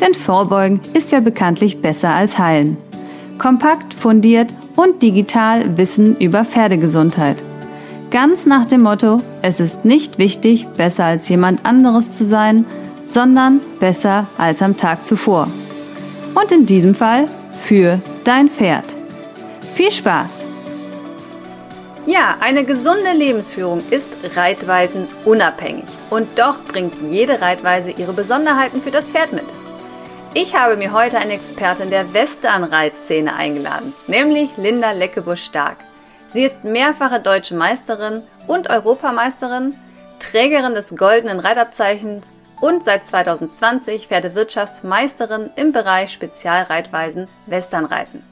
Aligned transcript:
Denn 0.00 0.14
Vorbeugen 0.14 0.80
ist 0.94 1.12
ja 1.12 1.20
bekanntlich 1.20 1.82
besser 1.82 2.10
als 2.10 2.38
Heilen. 2.38 2.76
Kompakt, 3.38 3.94
fundiert 3.94 4.48
und 4.76 5.02
digital 5.02 5.76
Wissen 5.76 6.16
über 6.18 6.44
Pferdegesundheit. 6.44 7.36
Ganz 8.10 8.46
nach 8.46 8.64
dem 8.64 8.82
Motto, 8.82 9.20
es 9.42 9.60
ist 9.60 9.84
nicht 9.84 10.18
wichtig, 10.18 10.66
besser 10.76 11.04
als 11.04 11.28
jemand 11.28 11.66
anderes 11.66 12.12
zu 12.12 12.24
sein, 12.24 12.64
sondern 13.06 13.60
besser 13.80 14.26
als 14.38 14.62
am 14.62 14.76
Tag 14.76 15.04
zuvor. 15.04 15.48
Und 16.34 16.52
in 16.52 16.66
diesem 16.66 16.94
Fall 16.94 17.26
für 17.64 18.00
dein 18.24 18.48
Pferd. 18.48 18.84
Viel 19.74 19.90
Spaß! 19.90 20.46
Ja, 22.06 22.36
eine 22.40 22.64
gesunde 22.64 23.12
Lebensführung 23.12 23.82
ist 23.90 24.10
reitweisenunabhängig 24.34 25.84
und 26.08 26.26
doch 26.36 26.62
bringt 26.64 26.94
jede 27.10 27.42
Reitweise 27.42 27.90
ihre 27.90 28.14
Besonderheiten 28.14 28.80
für 28.80 28.90
das 28.90 29.10
Pferd 29.10 29.34
mit. 29.34 29.44
Ich 30.34 30.54
habe 30.54 30.76
mir 30.76 30.92
heute 30.92 31.18
eine 31.18 31.32
Expertin 31.32 31.88
der 31.88 32.12
Western-Reitszene 32.12 33.34
eingeladen, 33.34 33.94
nämlich 34.08 34.58
Linda 34.58 34.90
Leckebusch-Stark. 34.90 35.78
Sie 36.28 36.44
ist 36.44 36.64
mehrfache 36.64 37.18
deutsche 37.18 37.54
Meisterin 37.54 38.22
und 38.46 38.68
Europameisterin, 38.68 39.74
Trägerin 40.20 40.74
des 40.74 40.94
goldenen 40.96 41.40
Reitabzeichens 41.40 42.24
und 42.60 42.84
seit 42.84 43.06
2020 43.06 44.08
Pferdewirtschaftsmeisterin 44.08 45.48
im 45.56 45.72
Bereich 45.72 46.12
Spezialreitweisen 46.12 47.26
Westernreiten. 47.46 48.22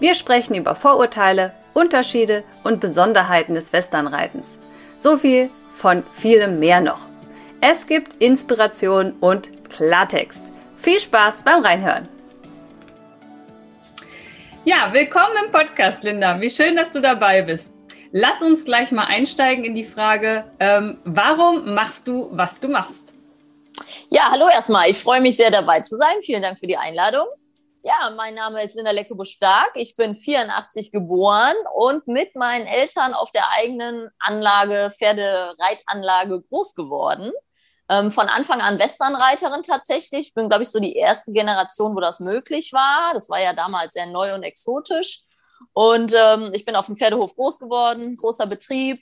Wir 0.00 0.14
sprechen 0.14 0.54
über 0.54 0.74
Vorurteile, 0.74 1.52
Unterschiede 1.74 2.44
und 2.64 2.80
Besonderheiten 2.80 3.54
des 3.54 3.74
Westernreitens. 3.74 4.56
So 4.96 5.18
viel 5.18 5.50
von 5.76 6.02
vielem 6.02 6.60
mehr 6.60 6.80
noch. 6.80 7.00
Es 7.60 7.86
gibt 7.86 8.14
Inspiration 8.22 9.12
und 9.20 9.50
Klartext. 9.68 10.42
Viel 10.86 11.00
Spaß 11.00 11.42
beim 11.42 11.64
Reinhören. 11.64 12.08
Ja, 14.64 14.92
willkommen 14.92 15.34
im 15.44 15.50
Podcast, 15.50 16.04
Linda. 16.04 16.40
Wie 16.40 16.48
schön, 16.48 16.76
dass 16.76 16.92
du 16.92 17.00
dabei 17.00 17.42
bist. 17.42 17.76
Lass 18.12 18.40
uns 18.40 18.64
gleich 18.64 18.92
mal 18.92 19.06
einsteigen 19.06 19.64
in 19.64 19.74
die 19.74 19.82
Frage, 19.82 20.44
ähm, 20.60 21.00
warum 21.02 21.74
machst 21.74 22.06
du, 22.06 22.28
was 22.30 22.60
du 22.60 22.68
machst? 22.68 23.14
Ja, 24.10 24.30
hallo 24.30 24.48
erstmal. 24.48 24.88
Ich 24.88 24.98
freue 24.98 25.20
mich 25.20 25.36
sehr 25.36 25.50
dabei 25.50 25.80
zu 25.80 25.96
sein. 25.96 26.20
Vielen 26.20 26.42
Dank 26.42 26.60
für 26.60 26.68
die 26.68 26.76
Einladung. 26.76 27.26
Ja, 27.82 28.12
mein 28.16 28.36
Name 28.36 28.62
ist 28.62 28.76
Linda 28.76 28.92
Leckebusch-Stark. 28.92 29.72
Ich 29.74 29.96
bin 29.96 30.14
84 30.14 30.92
geboren 30.92 31.56
und 31.74 32.06
mit 32.06 32.36
meinen 32.36 32.68
Eltern 32.68 33.12
auf 33.12 33.32
der 33.32 33.50
eigenen 33.58 34.08
Anlage, 34.20 34.92
Pferdereitanlage 34.96 36.42
groß 36.42 36.74
geworden. 36.74 37.32
Ähm, 37.88 38.10
von 38.10 38.28
Anfang 38.28 38.60
an 38.60 38.78
Westernreiterin 38.78 39.62
tatsächlich. 39.62 40.28
Ich 40.28 40.34
bin, 40.34 40.48
glaube 40.48 40.64
ich, 40.64 40.70
so 40.70 40.80
die 40.80 40.96
erste 40.96 41.32
Generation, 41.32 41.94
wo 41.94 42.00
das 42.00 42.20
möglich 42.20 42.72
war. 42.72 43.08
Das 43.12 43.30
war 43.30 43.40
ja 43.40 43.52
damals 43.52 43.92
sehr 43.92 44.06
neu 44.06 44.34
und 44.34 44.42
exotisch. 44.42 45.22
Und 45.72 46.12
ähm, 46.14 46.50
ich 46.52 46.64
bin 46.64 46.74
auf 46.76 46.86
dem 46.86 46.96
Pferdehof 46.96 47.34
groß 47.36 47.58
geworden, 47.58 48.16
großer 48.16 48.46
Betrieb, 48.46 49.00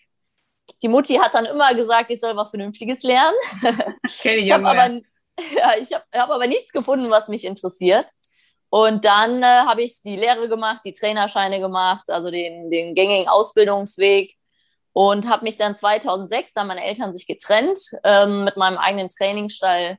die 0.83 0.89
Mutti 0.89 1.15
hat 1.15 1.34
dann 1.34 1.47
immer 1.47 1.75
gesagt, 1.75 2.11
ich 2.11 2.21
soll 2.21 2.37
was 2.37 2.50
Vernünftiges 2.50 3.03
lernen. 3.03 3.37
Kenn 4.21 4.39
ich 4.39 4.47
ich 4.47 4.53
habe 4.53 4.69
aber, 4.69 4.89
ja, 5.56 5.77
ich 5.78 5.93
hab, 5.93 6.05
hab 6.12 6.31
aber 6.31 6.47
nichts 6.47 6.72
gefunden, 6.72 7.11
was 7.11 7.28
mich 7.28 7.45
interessiert. 7.45 8.11
Und 8.71 9.05
dann 9.05 9.43
äh, 9.43 9.47
habe 9.47 9.83
ich 9.83 10.03
die 10.03 10.16
Lehre 10.16 10.49
gemacht, 10.49 10.83
die 10.84 10.93
Trainerscheine 10.93 11.61
gemacht, 11.61 12.11
also 12.11 12.31
den, 12.31 12.71
den 12.71 12.95
gängigen 12.95 13.28
Ausbildungsweg 13.28 14.37
und 14.94 15.28
habe 15.28 15.44
mich 15.44 15.56
dann 15.56 15.77
2006, 15.77 16.55
da 16.55 16.65
meine 16.65 16.84
Eltern 16.84 17.12
sich 17.12 17.27
getrennt, 17.27 17.78
ähm, 18.05 18.44
mit 18.44 18.56
meinem 18.56 18.78
eigenen 18.78 19.09
Trainingsstall 19.09 19.99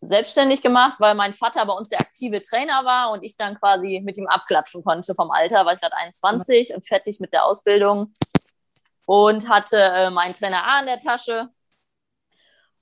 selbstständig 0.00 0.60
gemacht, 0.60 0.96
weil 1.00 1.14
mein 1.14 1.32
Vater 1.32 1.64
bei 1.64 1.72
uns 1.72 1.88
der 1.88 2.00
aktive 2.00 2.42
Trainer 2.42 2.84
war 2.84 3.12
und 3.12 3.24
ich 3.24 3.38
dann 3.38 3.58
quasi 3.58 4.02
mit 4.04 4.18
ihm 4.18 4.28
abklatschen 4.28 4.84
konnte 4.84 5.14
vom 5.14 5.30
Alter, 5.30 5.64
war 5.64 5.72
ich 5.72 5.80
gerade 5.80 5.96
21 5.96 6.74
und 6.74 6.86
fertig 6.86 7.18
mit 7.18 7.32
der 7.32 7.46
Ausbildung 7.46 8.12
und 9.06 9.48
hatte 9.48 9.78
äh, 9.78 10.10
meinen 10.10 10.34
Trainer 10.34 10.66
A 10.66 10.80
in 10.80 10.86
der 10.86 10.98
Tasche. 10.98 11.48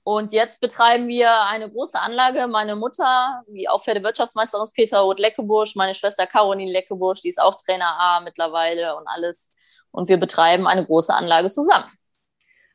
Und 0.03 0.33
jetzt 0.33 0.59
betreiben 0.59 1.07
wir 1.07 1.43
eine 1.43 1.71
große 1.71 1.97
Anlage. 1.97 2.47
Meine 2.47 2.75
Mutter, 2.75 3.43
wie 3.47 3.69
auch 3.69 3.81
Pferdewirtschaftsmeisterin 3.81 4.63
ist 4.65 4.75
Petra 4.75 4.99
Roth-Leckebusch, 4.99 5.75
meine 5.77 5.93
Schwester 5.93 6.27
Caroline 6.27 6.69
Leckebusch, 6.69 7.21
die 7.21 7.29
ist 7.29 7.39
auch 7.41 7.55
Trainer 7.55 7.97
A 7.97 8.19
mittlerweile 8.19 8.97
und 8.97 9.07
alles. 9.07 9.53
Und 9.93 10.09
wir 10.09 10.17
betreiben 10.17 10.67
eine 10.67 10.85
große 10.85 11.13
Anlage 11.13 11.49
zusammen. 11.49 11.89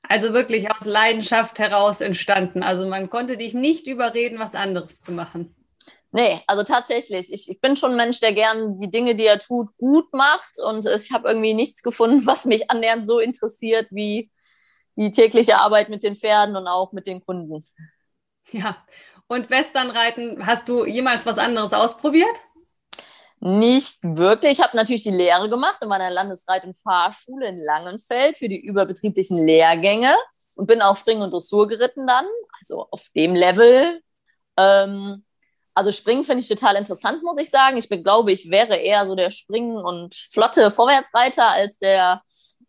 Also 0.03 0.33
wirklich 0.33 0.71
aus 0.71 0.87
Leidenschaft 0.87 1.59
heraus 1.59 2.01
entstanden. 2.01 2.63
Also 2.63 2.89
man 2.89 3.11
konnte 3.11 3.37
dich 3.37 3.53
nicht 3.53 3.87
überreden, 3.87 4.39
was 4.39 4.55
anderes 4.55 5.03
zu 5.03 5.13
machen. 5.13 5.55
Nee, 6.13 6.41
also 6.47 6.63
tatsächlich. 6.63 7.31
Ich, 7.31 7.51
ich 7.51 7.61
bin 7.61 7.77
schon 7.77 7.91
ein 7.91 7.97
Mensch, 7.97 8.21
der 8.21 8.33
gern 8.33 8.81
die 8.81 8.91
Dinge, 8.91 9.15
die 9.15 9.27
er 9.27 9.39
tut, 9.39 9.77
gut 9.77 10.11
macht. 10.13 10.59
Und 10.65 10.87
ich 10.87 11.13
habe 11.13 11.29
irgendwie 11.29 11.53
nichts 11.53 11.83
gefunden, 11.83 12.25
was 12.25 12.47
mich 12.47 12.71
annähernd 12.71 13.07
so 13.07 13.19
interessiert 13.19 13.89
wie 13.91 14.31
die 14.97 15.11
tägliche 15.11 15.61
Arbeit 15.61 15.91
mit 15.91 16.03
den 16.03 16.17
Pferden 16.17 16.57
und 16.57 16.67
auch 16.67 16.93
mit 16.93 17.07
den 17.07 17.25
Kunden. 17.25 17.63
Ja, 18.51 18.79
und 19.27 19.51
Westernreiten, 19.51 20.47
hast 20.47 20.71
du 20.71 20.87
jemals 20.87 21.27
was 21.27 21.37
anderes 21.37 21.75
ausprobiert? 21.75 22.35
Nicht 23.41 23.99
wirklich. 24.03 24.59
Ich 24.59 24.65
habe 24.65 24.77
natürlich 24.77 25.05
die 25.05 25.11
Lehre 25.11 25.49
gemacht 25.49 25.81
in 25.83 25.89
meiner 25.89 26.11
Landesreit- 26.11 26.65
und 26.65 26.77
Fahrschule 26.77 27.49
in 27.49 27.63
Langenfeld 27.63 28.37
für 28.37 28.49
die 28.49 28.61
überbetrieblichen 28.61 29.47
Lehrgänge 29.47 30.17
und 30.57 30.67
bin 30.67 30.83
auch 30.83 30.97
Spring- 30.97 31.21
und 31.21 31.33
Dressur 31.33 31.69
geritten 31.69 32.07
dann, 32.07 32.27
also 32.61 32.89
auf 32.91 33.07
dem 33.15 33.35
Level. 33.35 34.01
Ähm, 34.57 35.25
also 35.73 35.93
Springen 35.93 36.25
finde 36.25 36.43
ich 36.43 36.49
total 36.49 36.75
interessant, 36.75 37.23
muss 37.23 37.39
ich 37.39 37.51
sagen. 37.51 37.77
Ich 37.77 37.89
glaube, 37.89 38.33
ich 38.33 38.51
wäre 38.51 38.77
eher 38.77 39.07
so 39.07 39.15
der 39.15 39.31
Springen- 39.31 39.77
und 39.77 40.17
flotte 40.17 40.73
Vorwärtsreiter 40.73 41.47
als 41.47 41.79
der 41.79 42.23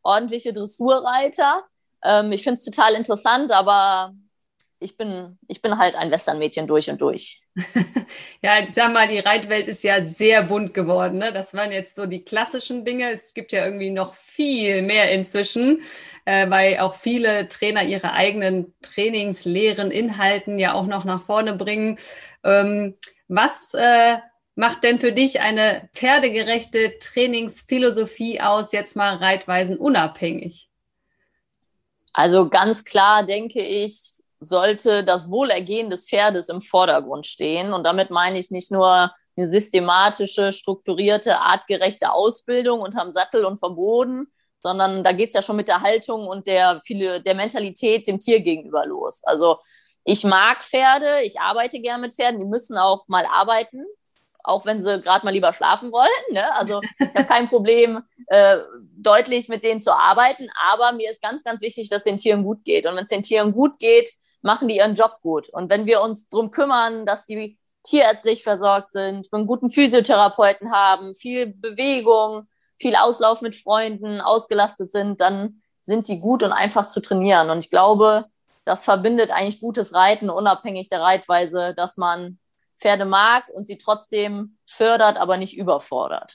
ordentliche 0.04 0.54
Dressurreiter. 0.54 1.64
Ähm, 2.04 2.32
ich 2.32 2.44
finde 2.44 2.60
es 2.60 2.66
total 2.66 2.94
interessant, 2.94 3.52
aber 3.52 4.14
ich 4.80 4.98
bin, 4.98 5.38
ich 5.48 5.62
bin 5.62 5.78
halt 5.78 5.96
ein 5.96 6.12
Westernmädchen 6.12 6.68
durch 6.68 6.90
und 6.90 7.02
durch. 7.02 7.42
ja, 8.42 8.60
ich 8.60 8.74
sag 8.74 8.94
mal, 8.94 9.08
die 9.08 9.20
Reitwelt 9.20 9.68
ist 9.68 9.84
ja 9.84 10.02
sehr 10.02 10.44
bunt 10.44 10.74
geworden. 10.74 11.18
Ne? 11.18 11.34
Das 11.34 11.54
waren 11.54 11.72
jetzt 11.72 11.96
so 11.96 12.06
die 12.06 12.24
klassischen 12.24 12.86
Dinge. 12.86 13.12
Es 13.12 13.34
gibt 13.34 13.52
ja 13.52 13.66
irgendwie 13.66 13.92
noch 13.92 14.14
viel 14.14 14.82
mehr 14.82 15.12
inzwischen, 15.12 15.82
äh, 16.26 16.50
weil 16.50 16.80
auch 16.80 16.96
viele 16.96 17.50
Trainer 17.50 17.84
ihre 17.84 18.14
eigenen 18.14 18.74
Trainingslehren, 18.82 19.92
Inhalten 19.92 20.60
ja 20.60 20.74
auch 20.74 20.88
noch 20.88 21.04
nach 21.04 21.24
vorne 21.24 21.56
bringen. 21.56 22.00
Ähm, 22.44 22.96
was 23.28 23.74
äh, 23.74 24.18
macht 24.56 24.84
denn 24.84 25.00
für 25.00 25.12
dich 25.12 25.42
eine 25.42 25.90
pferdegerechte 25.94 27.00
Trainingsphilosophie 27.00 28.40
aus, 28.40 28.72
jetzt 28.72 28.96
mal 28.96 29.16
Reitweisen 29.16 29.78
unabhängig? 29.78 30.70
Also 32.14 32.50
ganz 32.50 32.84
klar 32.86 33.26
denke 33.26 33.62
ich, 33.62 34.19
sollte 34.40 35.04
das 35.04 35.30
Wohlergehen 35.30 35.90
des 35.90 36.08
Pferdes 36.08 36.50
im 36.50 36.62
Vordergrund 36.62 37.28
stehen. 37.28 37.74
Und 37.74 37.84
damit 37.84 38.10
meine 38.10 38.40
ich 38.40 38.52
nicht 38.52 38.72
nur 38.72 39.12
eine 39.36 39.48
systematische, 39.48 40.54
strukturierte, 40.54 41.40
artgerechte 41.40 42.12
Ausbildung 42.12 42.82
unterm 42.82 43.12
Sattel 43.12 43.46
und 43.46 43.58
vom 43.58 43.76
Boden, 43.76 44.28
sondern 44.62 45.04
da 45.04 45.12
geht 45.12 45.30
es 45.30 45.36
ja 45.36 45.42
schon 45.42 45.56
mit 45.56 45.68
der 45.68 45.82
Haltung 45.82 46.28
und 46.28 46.48
der, 46.48 46.82
der 46.90 47.36
Mentalität 47.36 48.08
dem 48.08 48.20
Tier 48.20 48.42
gegenüber 48.42 48.86
los. 48.86 49.22
Also 49.24 49.60
ich 50.04 50.24
mag 50.24 50.64
Pferde, 50.64 51.22
ich 51.24 51.40
arbeite 51.40 51.80
gern 51.80 52.02
mit 52.02 52.14
Pferden, 52.14 52.40
die 52.40 52.46
müssen 52.46 52.78
auch 52.78 53.08
mal 53.08 53.26
arbeiten, 53.26 53.84
auch 54.44 54.66
wenn 54.66 54.82
sie 54.82 55.02
gerade 55.02 55.26
mal 55.26 55.32
lieber 55.32 55.54
schlafen 55.54 55.92
wollen. 55.92 56.10
Ne? 56.32 56.54
Also 56.56 56.82
ich 57.00 57.16
habe 57.16 57.26
kein 57.26 57.48
Problem, 57.50 58.02
äh, 58.28 58.58
deutlich 58.98 59.48
mit 59.50 59.64
denen 59.64 59.82
zu 59.82 59.94
arbeiten, 59.94 60.50
aber 60.72 60.94
mir 60.94 61.12
ist 61.12 61.22
ganz, 61.22 61.44
ganz 61.44 61.62
wichtig, 61.62 61.90
dass 61.90 62.04
den 62.04 62.18
Tieren 62.18 62.44
gut 62.44 62.64
geht. 62.64 62.86
Und 62.86 62.96
wenn 62.96 63.04
es 63.04 63.10
den 63.10 63.24
Tieren 63.24 63.54
gut 63.54 63.80
geht, 63.80 64.12
machen 64.42 64.68
die 64.68 64.78
ihren 64.78 64.96
Job 64.96 65.20
gut. 65.22 65.50
Und 65.50 65.70
wenn 65.70 65.86
wir 65.86 66.02
uns 66.02 66.30
darum 66.30 66.52
kümmern, 66.52 67.06
dass 67.06 67.26
die 67.26 67.58
tierärztlich 67.84 68.44
versorgt 68.44 68.92
sind, 68.92 69.28
einen 69.32 69.48
guten 69.48 69.70
Physiotherapeuten 69.70 70.72
haben, 70.72 71.16
viel 71.16 71.48
Bewegung, 71.48 72.48
viel 72.80 72.96
Auslauf 72.96 73.42
mit 73.42 73.56
Freunden, 73.56 74.22
ausgelastet 74.22 74.92
sind, 74.92 75.22
dann 75.22 75.62
sind 75.82 76.08
die 76.08 76.20
gut 76.20 76.44
und 76.44 76.52
einfach 76.52 76.86
zu 76.86 77.02
trainieren. 77.02 77.50
Und 77.50 77.64
ich 77.64 77.70
glaube, 77.70 78.26
das 78.66 78.84
verbindet 78.84 79.32
eigentlich 79.32 79.62
gutes 79.62 79.94
Reiten, 79.94 80.30
unabhängig 80.30 80.90
der 80.90 81.02
Reitweise, 81.02 81.74
dass 81.76 81.98
man 81.98 82.40
Pferde 82.80 83.06
mag 83.06 83.50
und 83.50 83.66
sie 83.66 83.78
trotzdem 83.78 84.58
fördert, 84.66 85.18
aber 85.18 85.38
nicht 85.38 85.58
überfordert. 85.58 86.34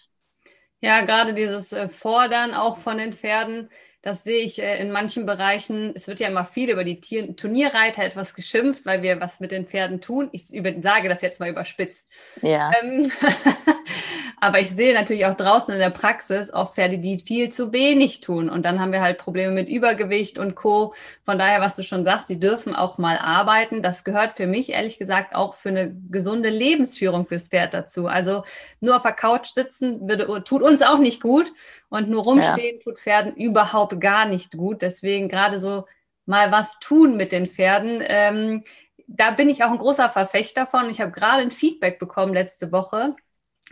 Ja, 0.80 1.00
gerade 1.02 1.32
dieses 1.32 1.72
äh, 1.72 1.88
Fordern 1.88 2.52
auch 2.52 2.76
von 2.76 2.98
den 2.98 3.14
Pferden, 3.14 3.70
das 4.04 4.22
sehe 4.22 4.44
ich 4.44 4.60
äh, 4.60 4.78
in 4.80 4.92
manchen 4.92 5.24
Bereichen. 5.24 5.92
Es 5.94 6.08
wird 6.08 6.20
ja 6.20 6.28
immer 6.28 6.44
viel 6.44 6.68
über 6.68 6.84
die 6.84 7.00
Turnierreiter 7.00 8.04
etwas 8.04 8.34
geschimpft, 8.34 8.84
weil 8.84 9.00
wir 9.00 9.18
was 9.18 9.40
mit 9.40 9.50
den 9.50 9.66
Pferden 9.66 10.02
tun. 10.02 10.28
Ich 10.32 10.44
sage 10.82 11.08
das 11.08 11.22
jetzt 11.22 11.40
mal 11.40 11.48
überspitzt. 11.48 12.10
Ja. 12.42 12.70
Ähm, 12.82 13.10
Aber 14.44 14.60
ich 14.60 14.68
sehe 14.68 14.92
natürlich 14.92 15.24
auch 15.24 15.36
draußen 15.36 15.72
in 15.72 15.80
der 15.80 15.88
Praxis 15.88 16.52
oft 16.52 16.74
Pferde, 16.74 16.98
die 16.98 17.18
viel 17.18 17.48
zu 17.50 17.72
wenig 17.72 18.20
tun. 18.20 18.50
Und 18.50 18.64
dann 18.66 18.78
haben 18.78 18.92
wir 18.92 19.00
halt 19.00 19.16
Probleme 19.16 19.52
mit 19.52 19.70
Übergewicht 19.70 20.38
und 20.38 20.54
Co. 20.54 20.92
Von 21.24 21.38
daher, 21.38 21.62
was 21.62 21.76
du 21.76 21.82
schon 21.82 22.04
sagst, 22.04 22.28
die 22.28 22.38
dürfen 22.38 22.76
auch 22.76 22.98
mal 22.98 23.16
arbeiten. 23.16 23.82
Das 23.82 24.04
gehört 24.04 24.36
für 24.36 24.46
mich 24.46 24.70
ehrlich 24.72 24.98
gesagt 24.98 25.34
auch 25.34 25.54
für 25.54 25.70
eine 25.70 25.96
gesunde 26.10 26.50
Lebensführung 26.50 27.26
fürs 27.26 27.48
Pferd 27.48 27.72
dazu. 27.72 28.06
Also 28.06 28.42
nur 28.80 28.96
auf 28.96 29.02
der 29.02 29.12
Couch 29.12 29.46
sitzen 29.46 30.06
würde, 30.06 30.44
tut 30.44 30.60
uns 30.60 30.82
auch 30.82 30.98
nicht 30.98 31.22
gut. 31.22 31.50
Und 31.88 32.10
nur 32.10 32.24
rumstehen 32.24 32.76
ja. 32.76 32.82
tut 32.82 33.00
Pferden 33.00 33.36
überhaupt 33.36 33.93
gar 33.98 34.26
nicht 34.26 34.52
gut. 34.52 34.82
Deswegen 34.82 35.28
gerade 35.28 35.58
so 35.58 35.86
mal 36.26 36.52
was 36.52 36.78
tun 36.78 37.16
mit 37.16 37.32
den 37.32 37.46
Pferden. 37.46 38.02
Ähm, 38.02 38.64
da 39.06 39.30
bin 39.30 39.48
ich 39.48 39.64
auch 39.64 39.70
ein 39.70 39.78
großer 39.78 40.08
Verfechter 40.08 40.66
von. 40.66 40.88
Ich 40.88 41.00
habe 41.00 41.12
gerade 41.12 41.42
ein 41.42 41.50
Feedback 41.50 41.98
bekommen 41.98 42.34
letzte 42.34 42.72
Woche 42.72 43.14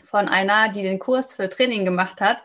von 0.05 0.29
einer, 0.29 0.69
die 0.69 0.83
den 0.83 0.99
Kurs 0.99 1.35
für 1.35 1.49
Training 1.49 1.85
gemacht 1.85 2.21
hat. 2.21 2.45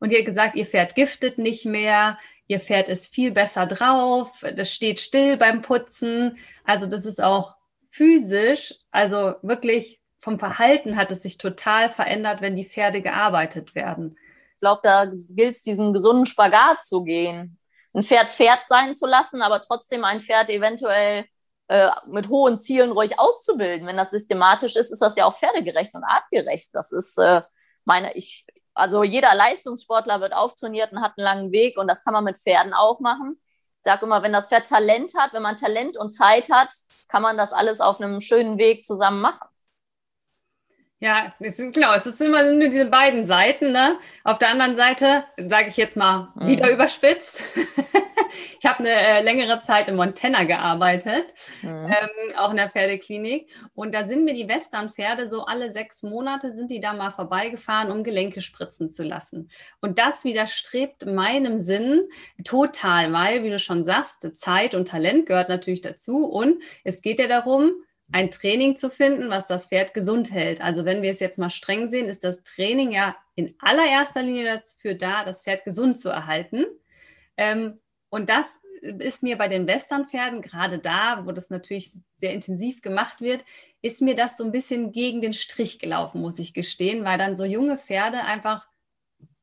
Und 0.00 0.12
die 0.12 0.18
hat 0.18 0.24
gesagt, 0.24 0.54
ihr 0.54 0.66
Pferd 0.66 0.94
giftet 0.94 1.38
nicht 1.38 1.66
mehr, 1.66 2.18
ihr 2.46 2.60
Pferd 2.60 2.88
ist 2.88 3.12
viel 3.12 3.32
besser 3.32 3.66
drauf, 3.66 4.44
das 4.54 4.72
steht 4.72 5.00
still 5.00 5.36
beim 5.36 5.60
Putzen. 5.60 6.38
Also 6.64 6.86
das 6.86 7.04
ist 7.04 7.22
auch 7.22 7.56
physisch, 7.90 8.74
also 8.92 9.34
wirklich 9.42 10.00
vom 10.20 10.38
Verhalten 10.38 10.96
hat 10.96 11.10
es 11.10 11.22
sich 11.22 11.38
total 11.38 11.90
verändert, 11.90 12.40
wenn 12.40 12.56
die 12.56 12.64
Pferde 12.64 13.02
gearbeitet 13.02 13.74
werden. 13.74 14.16
Ich 14.58 14.60
glaube, 14.60 14.80
da 14.82 15.04
gilt 15.04 15.54
es, 15.54 15.62
diesen 15.62 15.92
gesunden 15.92 16.26
Spagat 16.26 16.82
zu 16.82 17.04
gehen. 17.04 17.60
Ein 17.94 18.02
Pferd 18.02 18.28
Pferd 18.28 18.58
sein 18.66 18.92
zu 18.92 19.06
lassen, 19.06 19.40
aber 19.40 19.60
trotzdem 19.60 20.02
ein 20.02 20.20
Pferd 20.20 20.50
eventuell 20.50 21.26
äh, 21.68 21.90
mit 22.08 22.28
hohen 22.28 22.58
Zielen 22.58 22.90
ruhig 22.90 23.20
auszubilden. 23.20 23.86
Wenn 23.86 23.96
das 23.96 24.10
systematisch 24.10 24.74
ist, 24.74 24.90
ist 24.90 25.00
das 25.00 25.14
ja 25.14 25.26
auch 25.26 25.32
pferdegerecht 25.32 25.94
und 25.94 26.02
artgerecht. 26.02 26.70
Das 26.72 26.90
ist 26.90 27.16
äh, 27.18 27.42
meine, 27.84 28.12
ich, 28.14 28.46
also 28.74 29.04
jeder 29.04 29.32
Leistungssportler 29.32 30.20
wird 30.20 30.32
auftrainiert 30.32 30.90
und 30.90 31.02
hat 31.02 31.12
einen 31.16 31.24
langen 31.24 31.52
Weg 31.52 31.78
und 31.78 31.86
das 31.86 32.02
kann 32.02 32.14
man 32.14 32.24
mit 32.24 32.36
Pferden 32.36 32.74
auch 32.74 32.98
machen. 32.98 33.40
Ich 33.76 33.84
sage 33.84 34.06
immer, 34.06 34.24
wenn 34.24 34.32
das 34.32 34.48
Pferd 34.48 34.66
Talent 34.66 35.12
hat, 35.16 35.34
wenn 35.34 35.42
man 35.42 35.56
Talent 35.56 35.96
und 35.96 36.10
Zeit 36.10 36.50
hat, 36.50 36.74
kann 37.06 37.22
man 37.22 37.36
das 37.36 37.52
alles 37.52 37.80
auf 37.80 38.00
einem 38.00 38.20
schönen 38.20 38.58
Weg 38.58 38.84
zusammen 38.84 39.20
machen. 39.20 39.46
Ja, 41.00 41.32
ist, 41.38 41.58
genau, 41.72 41.94
es 41.94 42.06
ist 42.06 42.20
immer 42.20 42.42
nur 42.42 42.68
diese 42.68 42.86
beiden 42.86 43.24
Seiten. 43.24 43.70
Ne? 43.70 43.98
Auf 44.24 44.40
der 44.40 44.48
anderen 44.48 44.74
Seite, 44.74 45.22
sage 45.36 45.68
ich 45.68 45.76
jetzt 45.76 45.96
mal 45.96 46.32
mhm. 46.34 46.48
wieder 46.48 46.72
überspitzt, 46.72 47.40
ich 48.58 48.66
habe 48.66 48.80
eine 48.80 48.90
äh, 48.90 49.22
längere 49.22 49.60
Zeit 49.60 49.86
in 49.86 49.94
Montana 49.94 50.42
gearbeitet, 50.42 51.24
mhm. 51.62 51.86
ähm, 51.86 52.36
auch 52.36 52.50
in 52.50 52.56
der 52.56 52.68
Pferdeklinik. 52.68 53.48
Und 53.76 53.94
da 53.94 54.08
sind 54.08 54.24
mir 54.24 54.34
die 54.34 54.48
Westernpferde 54.48 55.28
so 55.28 55.44
alle 55.44 55.70
sechs 55.70 56.02
Monate 56.02 56.52
sind 56.52 56.68
die 56.68 56.80
da 56.80 56.94
mal 56.94 57.12
vorbeigefahren, 57.12 57.92
um 57.92 58.02
Gelenke 58.02 58.40
spritzen 58.40 58.90
zu 58.90 59.04
lassen. 59.04 59.50
Und 59.80 60.00
das 60.00 60.24
widerstrebt 60.24 61.06
meinem 61.06 61.58
Sinn 61.58 62.08
total, 62.42 63.12
weil, 63.12 63.44
wie 63.44 63.50
du 63.50 63.60
schon 63.60 63.84
sagst, 63.84 64.36
Zeit 64.36 64.74
und 64.74 64.88
Talent 64.88 65.26
gehört 65.26 65.48
natürlich 65.48 65.80
dazu. 65.80 66.24
Und 66.24 66.60
es 66.82 67.02
geht 67.02 67.20
ja 67.20 67.28
darum, 67.28 67.70
ein 68.10 68.30
Training 68.30 68.74
zu 68.74 68.90
finden, 68.90 69.30
was 69.30 69.46
das 69.46 69.66
Pferd 69.66 69.92
gesund 69.92 70.32
hält. 70.32 70.60
Also 70.60 70.84
wenn 70.84 71.02
wir 71.02 71.10
es 71.10 71.20
jetzt 71.20 71.38
mal 71.38 71.50
streng 71.50 71.88
sehen, 71.88 72.08
ist 72.08 72.24
das 72.24 72.42
Training 72.42 72.90
ja 72.90 73.16
in 73.34 73.54
allererster 73.58 74.22
Linie 74.22 74.44
dafür 74.56 74.94
da, 74.94 75.24
das 75.24 75.42
Pferd 75.42 75.64
gesund 75.64 75.98
zu 75.98 76.08
erhalten. 76.08 76.64
Ähm, 77.36 77.78
und 78.08 78.30
das 78.30 78.62
ist 78.80 79.22
mir 79.22 79.36
bei 79.36 79.48
den 79.48 79.66
Westernpferden, 79.66 80.40
gerade 80.40 80.78
da, 80.78 81.26
wo 81.26 81.32
das 81.32 81.50
natürlich 81.50 81.92
sehr 82.16 82.32
intensiv 82.32 82.80
gemacht 82.80 83.20
wird, 83.20 83.44
ist 83.82 84.02
mir 84.02 84.14
das 84.14 84.36
so 84.36 84.44
ein 84.44 84.52
bisschen 84.52 84.92
gegen 84.92 85.20
den 85.20 85.32
Strich 85.32 85.78
gelaufen, 85.78 86.20
muss 86.20 86.38
ich 86.38 86.54
gestehen, 86.54 87.04
weil 87.04 87.18
dann 87.18 87.36
so 87.36 87.44
junge 87.44 87.78
Pferde 87.78 88.24
einfach 88.24 88.67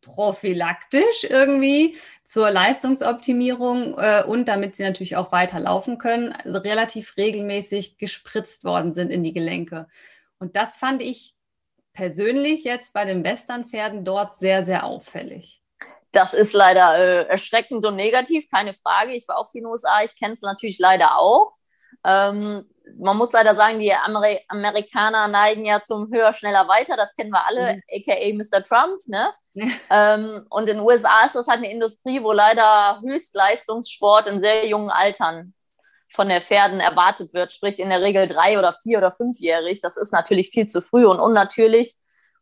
prophylaktisch 0.06 1.24
irgendwie 1.24 1.98
zur 2.24 2.52
Leistungsoptimierung 2.52 3.98
äh, 3.98 4.24
und 4.25 4.46
damit 4.48 4.75
sie 4.75 4.84
natürlich 4.84 5.18
auch 5.18 5.31
weiter 5.31 5.60
laufen 5.60 5.98
können, 5.98 6.31
also 6.31 6.60
relativ 6.60 7.18
regelmäßig 7.18 7.98
gespritzt 7.98 8.63
worden 8.63 8.94
sind 8.94 9.10
in 9.10 9.24
die 9.24 9.34
Gelenke. 9.34 9.88
Und 10.40 10.56
das 10.56 10.78
fand 10.78 11.02
ich 11.02 11.36
persönlich 11.94 12.63
jetzt 12.63 12.94
bei 12.94 13.06
den 13.06 13.24
Westernpferden 13.24 14.06
dort 14.06 14.38
sehr, 14.38 14.66
sehr 14.66 14.84
auffällig. 14.84 15.62
Das 16.12 16.34
ist 16.34 16.54
leider 16.54 16.98
äh, 16.98 17.28
erschreckend 17.28 17.86
und 17.86 17.96
negativ, 17.96 18.50
keine 18.50 18.74
Frage. 18.74 19.13
Ich 19.13 19.28
war 19.28 19.38
auch 19.38 19.54
in 19.54 19.62
den 19.62 19.68
USA, 19.68 20.01
ich 20.04 20.16
kenne 20.16 20.34
es 20.34 20.42
natürlich 20.42 20.80
leider 20.80 21.18
auch. 21.18 21.51
Ähm, 22.06 22.66
man 22.98 23.18
muss 23.18 23.31
leider 23.31 23.56
sagen, 23.56 23.80
die 23.80 23.94
Amer 23.94 24.24
Amerikaner 24.48 25.28
neigen 25.28 25.66
ja 25.66 25.81
zum 25.81 26.12
höher, 26.12 26.34
schneller, 26.34 26.68
weiter. 26.68 26.96
Das 26.96 27.13
kennen 27.16 27.31
wir 27.31 27.46
alle, 27.46 27.75
mhm. 27.75 27.81
aka 27.92 28.13
Mr. 28.34 28.63
Trump. 28.63 29.00
Ne? 29.07 29.34
ähm, 29.90 30.46
und 30.50 30.69
in 30.69 30.78
den 30.78 30.86
USA 30.86 31.25
ist 31.25 31.36
das 31.36 31.48
halt 31.48 31.60
eine 31.60 31.72
Industrie, 31.72 32.22
wo 32.22 32.31
leider 32.31 33.02
Höchstleistungssport 33.02 34.28
in 34.28 34.42
sehr 34.42 34.68
jungen 34.68 34.90
Altern 34.90 35.54
von 36.13 36.30
der 36.30 36.42
Pferden 36.42 36.80
erwartet 36.80 37.34
wird, 37.34 37.52
sprich 37.52 37.80
in 37.80 37.90
der 37.90 38.02
Regel 38.02 38.28
drei 38.28 38.58
oder 38.58 38.74
vier 38.74 39.00
oder 39.00 39.12
fünfjährig. 39.12 39.81
Das 39.81 39.98
ist 39.98 40.13
natürlich 40.13 40.50
viel 40.50 40.66
zu 40.66 40.81
früh 40.81 41.06
und 41.06 41.19
unnatürlich. 41.19 41.94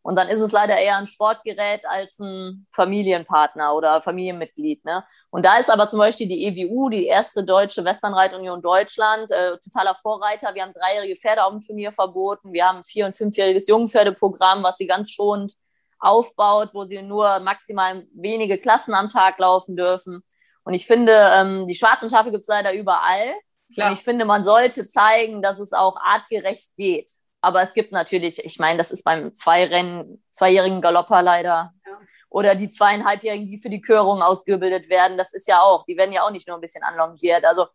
Und 0.04 0.18
dann 0.18 0.28
ist 0.28 0.42
es 0.42 0.52
leider 0.52 0.78
eher 0.78 0.98
ein 0.98 1.08
Sportgerät 1.08 1.86
als 1.86 2.20
ein 2.20 2.68
Familienpartner 2.72 3.74
oder 3.74 4.02
Familienmitglied. 4.02 4.84
Ne? 4.84 5.04
Und 5.30 5.46
da 5.46 5.58
ist 5.58 5.72
aber 5.72 5.88
zum 5.88 6.00
Beispiel 6.00 6.28
die 6.28 6.46
EWU, 6.46 6.90
die 6.90 7.06
erste 7.06 7.44
deutsche 7.44 7.86
Westernreitunion 7.86 8.62
Deutschland, 8.62 9.32
äh, 9.32 9.58
totaler 9.60 9.96
Vorreiter. 9.96 10.54
Wir 10.54 10.64
haben 10.64 10.74
dreijährige 10.74 11.16
Pferde 11.16 11.46
auf 11.46 11.52
dem 11.52 11.62
Turnier 11.62 11.94
verboten. 11.94 12.52
Wir 12.52 12.68
haben 12.68 12.80
ein 12.80 12.84
vier- 12.84 13.06
und 13.06 13.16
fünfjähriges 13.16 13.68
Jungpferdeprogramm, 13.68 14.62
was 14.62 14.76
sie 14.76 14.88
ganz 14.88 15.10
schonend 15.10 15.54
aufbaut, 16.00 16.72
wo 16.74 16.84
sie 16.84 17.02
nur 17.02 17.40
maximal 17.40 18.06
wenige 18.14 18.58
Klassen 18.58 18.94
am 18.94 19.08
Tag 19.08 19.40
laufen 19.40 19.78
dürfen. 19.78 20.22
Und 20.66 20.74
ich 20.74 20.86
finde, 20.86 21.14
ähm, 21.14 21.66
die 21.66 21.76
schwarzen 21.76 22.10
Schafe 22.10 22.30
gibt 22.30 22.42
es 22.42 22.48
leider 22.48 22.74
überall. 22.74 23.34
Klar. 23.74 23.88
Und 23.88 23.94
ich 23.94 24.04
finde, 24.04 24.26
man 24.26 24.44
sollte 24.44 24.86
zeigen, 24.86 25.42
dass 25.42 25.60
es 25.60 25.72
auch 25.72 25.96
artgerecht 25.96 26.76
geht. 26.76 27.10
Aber 27.44 27.62
es 27.62 27.74
gibt 27.74 27.92
natürlich, 27.92 28.40
ich 28.46 28.58
meine, 28.58 28.78
das 28.78 28.90
ist 28.90 29.04
beim 29.04 29.34
Zweirennen, 29.34 30.24
zweijährigen 30.32 30.80
Galopper 30.80 31.22
leider. 31.22 31.74
Ja. 31.86 31.98
Oder 32.30 32.56
die 32.56 32.70
zweieinhalbjährigen, 32.70 33.50
die 33.50 33.58
für 33.58 33.70
die 33.70 33.82
Körung 33.82 34.22
ausgebildet 34.22 34.88
werden. 34.88 35.18
Das 35.18 35.34
ist 35.34 35.46
ja 35.50 35.60
auch, 35.60 35.84
die 35.84 35.98
werden 35.98 36.14
ja 36.14 36.24
auch 36.24 36.32
nicht 36.32 36.48
nur 36.48 36.56
ein 36.56 36.62
bisschen 36.62 36.84
anlongiert. 36.84 37.44
Also 37.44 37.68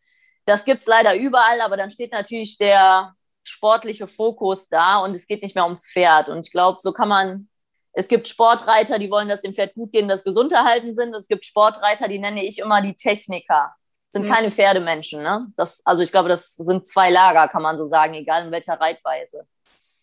das 0.47 0.65
gibt 0.65 0.81
es 0.81 0.87
leider 0.87 1.15
überall, 1.17 1.61
aber 1.61 1.77
dann 1.77 1.91
steht 1.91 2.13
natürlich 2.13 2.57
der 2.57 3.13
sportliche 3.45 4.07
Fokus 4.07 4.69
da 4.71 5.01
und 5.01 5.15
es 5.15 5.27
geht 5.27 5.43
nicht 5.43 5.55
mehr 5.55 5.65
ums 5.65 5.87
Pferd. 5.87 6.31
Und 6.31 6.47
ich 6.47 6.51
glaube, 6.51 6.79
so 6.81 6.93
kann 6.95 7.11
man, 7.11 7.51
es 7.93 8.09
gibt 8.09 8.27
Sportreiter, 8.27 8.99
die 8.99 9.11
wollen, 9.11 9.29
dass 9.29 9.43
dem 9.43 9.53
Pferd 9.53 9.75
gut 9.75 9.93
gehen, 9.93 10.09
dass 10.09 10.25
gesund 10.25 10.51
erhalten 10.51 10.97
sind. 10.97 11.15
Es 11.15 11.29
gibt 11.29 11.45
Sportreiter, 11.45 12.09
die 12.09 12.19
nenne 12.19 12.43
ich 12.43 12.59
immer 12.59 12.81
die 12.81 12.95
Techniker. 12.95 13.75
Das 14.07 14.23
sind 14.23 14.31
mhm. 14.31 14.33
keine 14.33 14.51
Pferdemenschen. 14.51 15.23
Ne? 15.23 15.45
Das, 15.59 15.85
also 15.85 16.03
ich 16.03 16.11
glaube, 16.11 16.31
das 16.31 16.55
sind 16.55 16.87
zwei 16.87 17.11
Lager, 17.11 17.49
kann 17.49 17.61
man 17.61 17.77
so 17.77 17.87
sagen, 17.87 18.15
egal 18.15 18.47
in 18.47 18.51
welcher 18.51 18.81
Reitweise. 18.81 19.47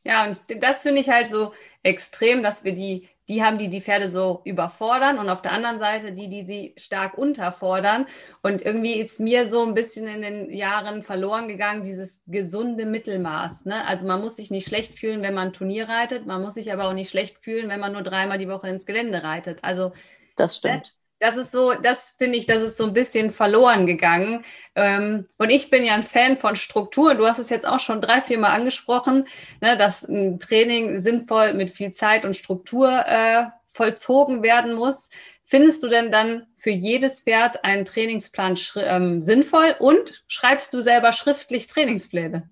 Ja, 0.05 0.25
und 0.25 0.39
das 0.61 0.83
finde 0.83 1.01
ich 1.01 1.09
halt 1.09 1.29
so 1.29 1.51
extrem, 1.81 2.43
dass 2.43 2.63
wir 2.63 2.73
die, 2.73 3.09
die 3.27 3.43
haben, 3.43 3.57
die 3.57 3.69
die 3.69 3.81
Pferde 3.81 4.07
so 4.09 4.41
überfordern 4.45 5.17
und 5.17 5.29
auf 5.29 5.41
der 5.41 5.51
anderen 5.51 5.79
Seite 5.79 6.13
die, 6.13 6.29
die 6.29 6.43
sie 6.43 6.75
stark 6.77 7.17
unterfordern. 7.17 8.05
Und 8.43 8.61
irgendwie 8.61 8.99
ist 8.99 9.19
mir 9.19 9.47
so 9.47 9.63
ein 9.65 9.73
bisschen 9.73 10.07
in 10.07 10.21
den 10.21 10.51
Jahren 10.53 11.01
verloren 11.01 11.47
gegangen, 11.47 11.83
dieses 11.83 12.23
gesunde 12.27 12.85
Mittelmaß. 12.85 13.65
Ne? 13.65 13.85
Also 13.87 14.05
man 14.05 14.21
muss 14.21 14.35
sich 14.35 14.51
nicht 14.51 14.67
schlecht 14.67 14.97
fühlen, 14.99 15.23
wenn 15.23 15.33
man 15.33 15.53
Turnier 15.53 15.89
reitet, 15.89 16.27
man 16.27 16.41
muss 16.41 16.53
sich 16.53 16.71
aber 16.71 16.87
auch 16.87 16.93
nicht 16.93 17.09
schlecht 17.09 17.39
fühlen, 17.43 17.67
wenn 17.69 17.79
man 17.79 17.93
nur 17.93 18.03
dreimal 18.03 18.37
die 18.37 18.49
Woche 18.49 18.69
ins 18.69 18.85
Gelände 18.85 19.23
reitet. 19.23 19.63
Also 19.63 19.91
das 20.35 20.57
stimmt 20.57 20.95
das 21.19 21.37
ist 21.37 21.51
so, 21.51 21.73
das 21.73 22.15
finde 22.17 22.37
ich, 22.37 22.45
das 22.45 22.61
ist 22.61 22.77
so 22.77 22.85
ein 22.85 22.93
bisschen 22.93 23.31
verloren 23.31 23.85
gegangen. 23.85 24.43
Ähm, 24.75 25.27
und 25.37 25.49
ich 25.49 25.69
bin 25.69 25.85
ja 25.85 25.93
ein 25.93 26.03
Fan 26.03 26.37
von 26.37 26.55
Struktur. 26.55 27.15
Du 27.15 27.25
hast 27.25 27.39
es 27.39 27.49
jetzt 27.49 27.65
auch 27.65 27.79
schon 27.79 28.01
drei, 28.01 28.21
vier 28.21 28.37
Mal 28.37 28.53
angesprochen, 28.53 29.27
ne, 29.61 29.77
dass 29.77 30.03
ein 30.03 30.39
Training 30.39 30.99
sinnvoll 30.99 31.53
mit 31.53 31.71
viel 31.71 31.93
Zeit 31.93 32.25
und 32.25 32.35
Struktur 32.35 33.05
äh, 33.07 33.45
vollzogen 33.73 34.43
werden 34.43 34.73
muss. 34.73 35.09
Findest 35.43 35.83
du 35.83 35.87
denn 35.87 36.11
dann 36.11 36.47
für 36.57 36.71
jedes 36.71 37.21
Pferd 37.21 37.63
einen 37.63 37.85
Trainingsplan 37.85 38.57
ähm, 38.77 39.21
sinnvoll 39.21 39.75
und 39.79 40.23
schreibst 40.27 40.73
du 40.73 40.81
selber 40.81 41.11
schriftlich 41.11 41.67
Trainingspläne? 41.67 42.49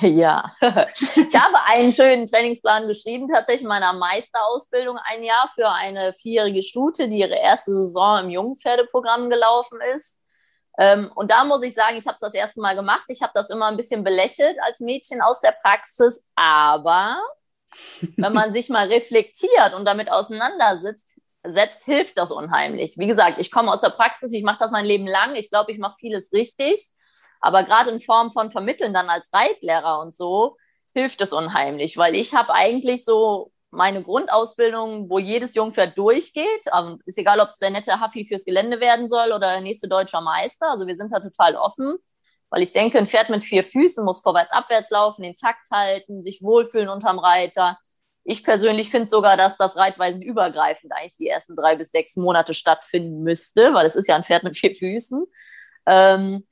Ja, 0.00 0.54
ich 0.60 1.34
habe 1.34 1.56
einen 1.66 1.90
schönen 1.90 2.26
Trainingsplan 2.26 2.86
geschrieben, 2.86 3.28
tatsächlich 3.28 3.62
in 3.62 3.68
meiner 3.68 3.92
Meisterausbildung 3.92 4.98
ein 5.04 5.24
Jahr 5.24 5.48
für 5.48 5.68
eine 5.68 6.12
vierjährige 6.12 6.62
Stute, 6.62 7.08
die 7.08 7.18
ihre 7.18 7.36
erste 7.36 7.72
Saison 7.72 8.24
im 8.24 8.30
Jungpferdeprogramm 8.30 9.30
gelaufen 9.30 9.78
ist. 9.94 10.20
Ähm, 10.78 11.10
und 11.14 11.30
da 11.30 11.44
muss 11.44 11.62
ich 11.62 11.74
sagen, 11.74 11.96
ich 11.96 12.06
habe 12.06 12.14
es 12.14 12.20
das 12.20 12.34
erste 12.34 12.60
Mal 12.60 12.76
gemacht. 12.76 13.04
Ich 13.08 13.22
habe 13.22 13.32
das 13.34 13.50
immer 13.50 13.66
ein 13.66 13.76
bisschen 13.76 14.04
belächelt 14.04 14.56
als 14.62 14.80
Mädchen 14.80 15.20
aus 15.20 15.40
der 15.40 15.56
Praxis. 15.60 16.26
Aber 16.36 17.20
wenn 18.16 18.32
man 18.32 18.52
sich 18.52 18.68
mal 18.68 18.86
reflektiert 18.86 19.74
und 19.74 19.84
damit 19.84 20.10
auseinandersetzt, 20.10 21.20
setzt, 21.44 21.84
hilft 21.84 22.18
das 22.18 22.30
unheimlich. 22.30 22.96
Wie 22.98 23.06
gesagt, 23.06 23.38
ich 23.38 23.50
komme 23.50 23.72
aus 23.72 23.80
der 23.80 23.90
Praxis, 23.90 24.32
ich 24.32 24.42
mache 24.42 24.58
das 24.58 24.70
mein 24.70 24.84
Leben 24.84 25.06
lang. 25.06 25.34
Ich 25.36 25.50
glaube, 25.50 25.72
ich 25.72 25.78
mache 25.78 25.96
vieles 25.98 26.32
richtig. 26.32 26.92
Aber 27.40 27.64
gerade 27.64 27.90
in 27.90 28.00
Form 28.00 28.30
von 28.30 28.50
Vermitteln 28.50 28.92
dann 28.92 29.08
als 29.08 29.32
Reitlehrer 29.32 30.00
und 30.00 30.14
so, 30.14 30.56
hilft 30.94 31.20
es 31.20 31.32
unheimlich, 31.32 31.96
weil 31.96 32.14
ich 32.14 32.34
habe 32.34 32.52
eigentlich 32.52 33.04
so 33.04 33.52
meine 33.70 34.02
Grundausbildung, 34.02 35.08
wo 35.08 35.18
jedes 35.18 35.54
Jungpferd 35.54 35.96
durchgeht. 35.96 36.66
Ähm, 36.76 37.00
ist 37.06 37.18
egal, 37.18 37.40
ob 37.40 37.48
es 37.48 37.58
der 37.58 37.70
nette 37.70 38.00
Huffy 38.00 38.24
fürs 38.24 38.44
Gelände 38.44 38.80
werden 38.80 39.08
soll 39.08 39.28
oder 39.28 39.52
der 39.52 39.60
nächste 39.60 39.88
deutscher 39.88 40.20
Meister. 40.20 40.68
Also 40.70 40.86
wir 40.86 40.96
sind 40.96 41.12
da 41.12 41.20
total 41.20 41.54
offen, 41.54 41.96
weil 42.50 42.62
ich 42.62 42.72
denke, 42.72 42.98
ein 42.98 43.06
Pferd 43.06 43.30
mit 43.30 43.44
vier 43.44 43.62
Füßen 43.62 44.04
muss 44.04 44.20
vorwärts, 44.20 44.50
abwärts 44.50 44.90
laufen, 44.90 45.22
den 45.22 45.36
Takt 45.36 45.70
halten, 45.70 46.24
sich 46.24 46.42
wohlfühlen 46.42 46.88
unterm 46.88 47.20
Reiter. 47.20 47.78
Ich 48.24 48.44
persönlich 48.44 48.90
finde 48.90 49.08
sogar, 49.08 49.36
dass 49.36 49.56
das 49.56 49.76
reitweisen 49.76 50.22
übergreifend 50.22 50.92
eigentlich 50.92 51.16
die 51.16 51.28
ersten 51.28 51.56
drei 51.56 51.76
bis 51.76 51.90
sechs 51.90 52.16
Monate 52.16 52.54
stattfinden 52.54 53.22
müsste, 53.22 53.74
weil 53.74 53.86
es 53.86 53.96
ist 53.96 54.08
ja 54.08 54.16
ein 54.16 54.24
Pferd 54.24 54.44
mit 54.44 54.56
vier 54.56 54.74
Füßen. 54.74 55.24
Ähm, 55.86 56.46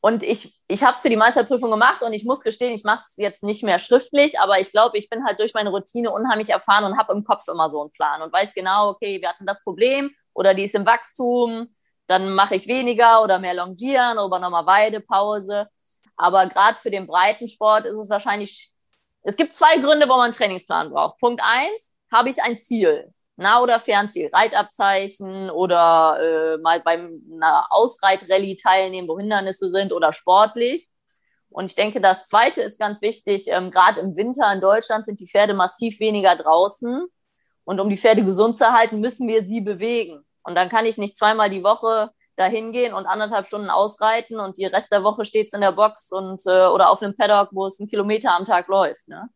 und 0.00 0.22
ich, 0.22 0.60
ich 0.68 0.84
habe 0.84 0.92
es 0.92 1.02
für 1.02 1.08
die 1.08 1.16
Meisterprüfung 1.16 1.70
gemacht 1.70 2.02
und 2.04 2.12
ich 2.12 2.24
muss 2.24 2.42
gestehen, 2.42 2.72
ich 2.72 2.84
mache 2.84 3.02
es 3.04 3.14
jetzt 3.16 3.42
nicht 3.42 3.64
mehr 3.64 3.80
schriftlich, 3.80 4.38
aber 4.38 4.60
ich 4.60 4.70
glaube, 4.70 4.96
ich 4.96 5.10
bin 5.10 5.24
halt 5.24 5.40
durch 5.40 5.54
meine 5.54 5.70
Routine 5.70 6.12
unheimlich 6.12 6.50
erfahren 6.50 6.84
und 6.84 6.96
habe 6.96 7.12
im 7.12 7.24
Kopf 7.24 7.48
immer 7.48 7.68
so 7.68 7.80
einen 7.80 7.90
Plan 7.90 8.22
und 8.22 8.32
weiß 8.32 8.54
genau, 8.54 8.90
okay, 8.90 9.20
wir 9.20 9.28
hatten 9.28 9.44
das 9.44 9.62
Problem 9.64 10.12
oder 10.34 10.54
die 10.54 10.64
ist 10.64 10.76
im 10.76 10.86
Wachstum, 10.86 11.74
dann 12.06 12.32
mache 12.32 12.54
ich 12.54 12.68
weniger 12.68 13.22
oder 13.22 13.40
mehr 13.40 13.54
Longieren 13.54 14.18
oder 14.18 14.38
nochmal 14.38 14.66
Weidepause. 14.66 15.68
Aber 16.16 16.46
gerade 16.46 16.78
für 16.78 16.90
den 16.90 17.06
Breitensport 17.06 17.84
ist 17.86 17.96
es 17.96 18.08
wahrscheinlich, 18.08 18.72
es 19.28 19.36
gibt 19.36 19.52
zwei 19.52 19.76
Gründe, 19.78 20.08
warum 20.08 20.20
man 20.20 20.24
einen 20.26 20.34
Trainingsplan 20.34 20.90
braucht. 20.90 21.18
Punkt 21.18 21.42
eins, 21.44 21.92
habe 22.10 22.30
ich 22.30 22.42
ein 22.42 22.58
Ziel? 22.58 23.12
Nah- 23.36 23.62
oder 23.62 23.78
Fernziel, 23.78 24.30
Reitabzeichen 24.32 25.50
oder 25.50 26.18
äh, 26.20 26.58
mal 26.58 26.80
beim 26.80 27.22
einer 27.32 27.68
teilnehmen, 28.60 29.06
wo 29.06 29.18
Hindernisse 29.18 29.70
sind 29.70 29.92
oder 29.92 30.12
sportlich. 30.12 30.88
Und 31.50 31.66
ich 31.66 31.76
denke, 31.76 32.00
das 32.00 32.26
Zweite 32.26 32.62
ist 32.62 32.80
ganz 32.80 33.00
wichtig. 33.00 33.44
Ähm, 33.48 33.70
Gerade 33.70 34.00
im 34.00 34.16
Winter 34.16 34.52
in 34.52 34.60
Deutschland 34.60 35.06
sind 35.06 35.20
die 35.20 35.28
Pferde 35.28 35.54
massiv 35.54 36.00
weniger 36.00 36.34
draußen. 36.34 37.06
Und 37.64 37.80
um 37.80 37.88
die 37.88 37.96
Pferde 37.96 38.24
gesund 38.24 38.56
zu 38.56 38.72
halten, 38.72 39.00
müssen 39.00 39.28
wir 39.28 39.44
sie 39.44 39.60
bewegen. 39.60 40.24
Und 40.42 40.54
dann 40.54 40.68
kann 40.68 40.86
ich 40.86 40.98
nicht 40.98 41.16
zweimal 41.16 41.50
die 41.50 41.62
Woche 41.62 42.10
dahin 42.38 42.72
gehen 42.72 42.94
und 42.94 43.06
anderthalb 43.06 43.46
Stunden 43.46 43.70
ausreiten 43.70 44.38
und 44.38 44.56
die 44.56 44.66
Rest 44.66 44.92
der 44.92 45.02
Woche 45.02 45.24
steht 45.24 45.48
es 45.48 45.52
in 45.54 45.60
der 45.60 45.72
Box 45.72 46.12
und 46.12 46.40
äh, 46.46 46.66
oder 46.66 46.90
auf 46.90 47.02
einem 47.02 47.16
Paddock, 47.16 47.48
wo 47.52 47.66
es 47.66 47.80
einen 47.80 47.88
Kilometer 47.88 48.34
am 48.34 48.44
Tag 48.44 48.68
läuft. 48.68 49.08
Ne? 49.08 49.28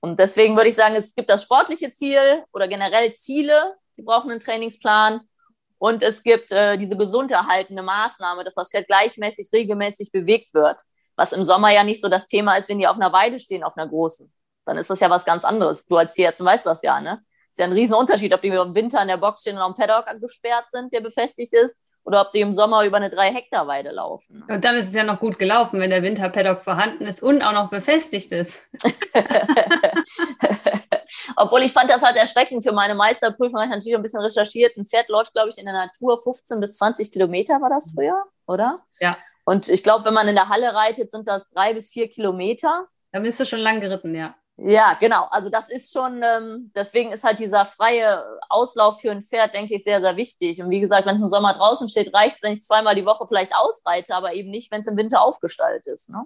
Und 0.00 0.20
deswegen 0.20 0.56
würde 0.56 0.68
ich 0.68 0.76
sagen, 0.76 0.94
es 0.94 1.14
gibt 1.14 1.30
das 1.30 1.42
sportliche 1.42 1.92
Ziel 1.92 2.44
oder 2.52 2.68
generell 2.68 3.12
Ziele, 3.14 3.74
die 3.96 4.02
brauchen 4.02 4.30
einen 4.30 4.40
Trainingsplan. 4.40 5.22
Und 5.78 6.02
es 6.02 6.22
gibt 6.22 6.50
äh, 6.50 6.76
diese 6.76 6.96
gesund 6.96 7.30
erhaltende 7.30 7.82
Maßnahme, 7.82 8.44
dass 8.44 8.54
das 8.54 8.70
Pferd 8.70 8.86
gleichmäßig, 8.86 9.48
regelmäßig 9.52 10.10
bewegt 10.12 10.54
wird. 10.54 10.76
Was 11.16 11.32
im 11.32 11.44
Sommer 11.44 11.70
ja 11.72 11.84
nicht 11.84 12.00
so 12.00 12.08
das 12.08 12.26
Thema 12.26 12.56
ist, 12.56 12.68
wenn 12.68 12.78
die 12.78 12.86
auf 12.86 12.96
einer 12.96 13.12
Weide 13.12 13.38
stehen, 13.38 13.64
auf 13.64 13.76
einer 13.76 13.88
großen. 13.88 14.32
Dann 14.64 14.76
ist 14.76 14.90
das 14.90 15.00
ja 15.00 15.10
was 15.10 15.24
ganz 15.24 15.44
anderes. 15.44 15.86
Du 15.86 15.96
als 15.96 16.14
Tierärztin 16.14 16.46
weißt 16.46 16.66
das 16.66 16.82
ja, 16.82 17.00
ne? 17.00 17.22
Ist 17.50 17.58
ja 17.58 17.64
ein 17.64 17.72
Riesenunterschied, 17.72 18.32
ob 18.34 18.42
die 18.42 18.48
im 18.48 18.74
Winter 18.74 19.00
in 19.02 19.08
der 19.08 19.16
Box 19.16 19.40
stehen 19.40 19.56
und 19.56 19.62
am 19.62 19.74
Paddock 19.74 20.06
gesperrt 20.20 20.70
sind, 20.70 20.92
der 20.92 21.00
befestigt 21.00 21.52
ist, 21.54 21.76
oder 22.08 22.22
ob 22.22 22.32
die 22.32 22.40
im 22.40 22.54
Sommer 22.54 22.86
über 22.86 22.96
eine 22.96 23.10
3-Hektar-Weide 23.10 23.90
laufen. 23.90 24.42
Und 24.48 24.64
dann 24.64 24.76
ist 24.76 24.86
es 24.86 24.94
ja 24.94 25.04
noch 25.04 25.20
gut 25.20 25.38
gelaufen, 25.38 25.78
wenn 25.78 25.90
der 25.90 26.02
Winterpaddock 26.02 26.62
vorhanden 26.62 27.04
ist 27.04 27.22
und 27.22 27.42
auch 27.42 27.52
noch 27.52 27.68
befestigt 27.68 28.32
ist. 28.32 28.58
Obwohl 31.36 31.60
ich 31.60 31.74
fand 31.74 31.90
das 31.90 32.02
halt 32.02 32.16
erschreckend 32.16 32.64
für 32.64 32.72
meine 32.72 32.94
Meisterprüfung, 32.94 33.56
habe 33.56 33.66
ich 33.66 33.72
natürlich 33.72 33.94
ein 33.94 34.02
bisschen 34.02 34.22
recherchiert. 34.22 34.74
Ein 34.78 34.86
Pferd 34.86 35.10
läuft, 35.10 35.34
glaube 35.34 35.50
ich, 35.50 35.58
in 35.58 35.66
der 35.66 35.74
Natur 35.74 36.18
15 36.22 36.58
bis 36.60 36.78
20 36.78 37.12
Kilometer 37.12 37.60
war 37.60 37.68
das 37.68 37.92
früher, 37.94 38.24
oder? 38.46 38.80
Ja. 39.00 39.18
Und 39.44 39.68
ich 39.68 39.82
glaube, 39.82 40.06
wenn 40.06 40.14
man 40.14 40.28
in 40.28 40.34
der 40.34 40.48
Halle 40.48 40.72
reitet, 40.72 41.10
sind 41.10 41.28
das 41.28 41.46
drei 41.50 41.74
bis 41.74 41.90
vier 41.90 42.08
Kilometer. 42.08 42.86
Da 43.12 43.20
bist 43.20 43.38
du 43.38 43.44
schon 43.44 43.60
lang 43.60 43.82
geritten, 43.82 44.14
ja. 44.14 44.34
Ja, 44.60 44.96
genau. 44.98 45.28
Also 45.30 45.50
das 45.50 45.70
ist 45.70 45.92
schon, 45.92 46.20
ähm, 46.24 46.72
deswegen 46.74 47.12
ist 47.12 47.22
halt 47.22 47.38
dieser 47.38 47.64
freie 47.64 48.24
Auslauf 48.48 49.00
für 49.00 49.12
ein 49.12 49.22
Pferd, 49.22 49.54
denke 49.54 49.76
ich, 49.76 49.84
sehr, 49.84 50.00
sehr 50.00 50.16
wichtig. 50.16 50.60
Und 50.60 50.70
wie 50.70 50.80
gesagt, 50.80 51.06
wenn 51.06 51.14
es 51.14 51.20
im 51.20 51.28
Sommer 51.28 51.54
draußen 51.54 51.88
steht, 51.88 52.12
reicht 52.12 52.36
es, 52.36 52.42
wenn 52.42 52.54
ich 52.54 52.64
zweimal 52.64 52.96
die 52.96 53.06
Woche 53.06 53.24
vielleicht 53.28 53.54
ausreite, 53.54 54.16
aber 54.16 54.34
eben 54.34 54.50
nicht, 54.50 54.72
wenn 54.72 54.80
es 54.80 54.88
im 54.88 54.96
Winter 54.96 55.22
aufgestaltet 55.22 55.86
ist. 55.86 56.10
Ne? 56.10 56.24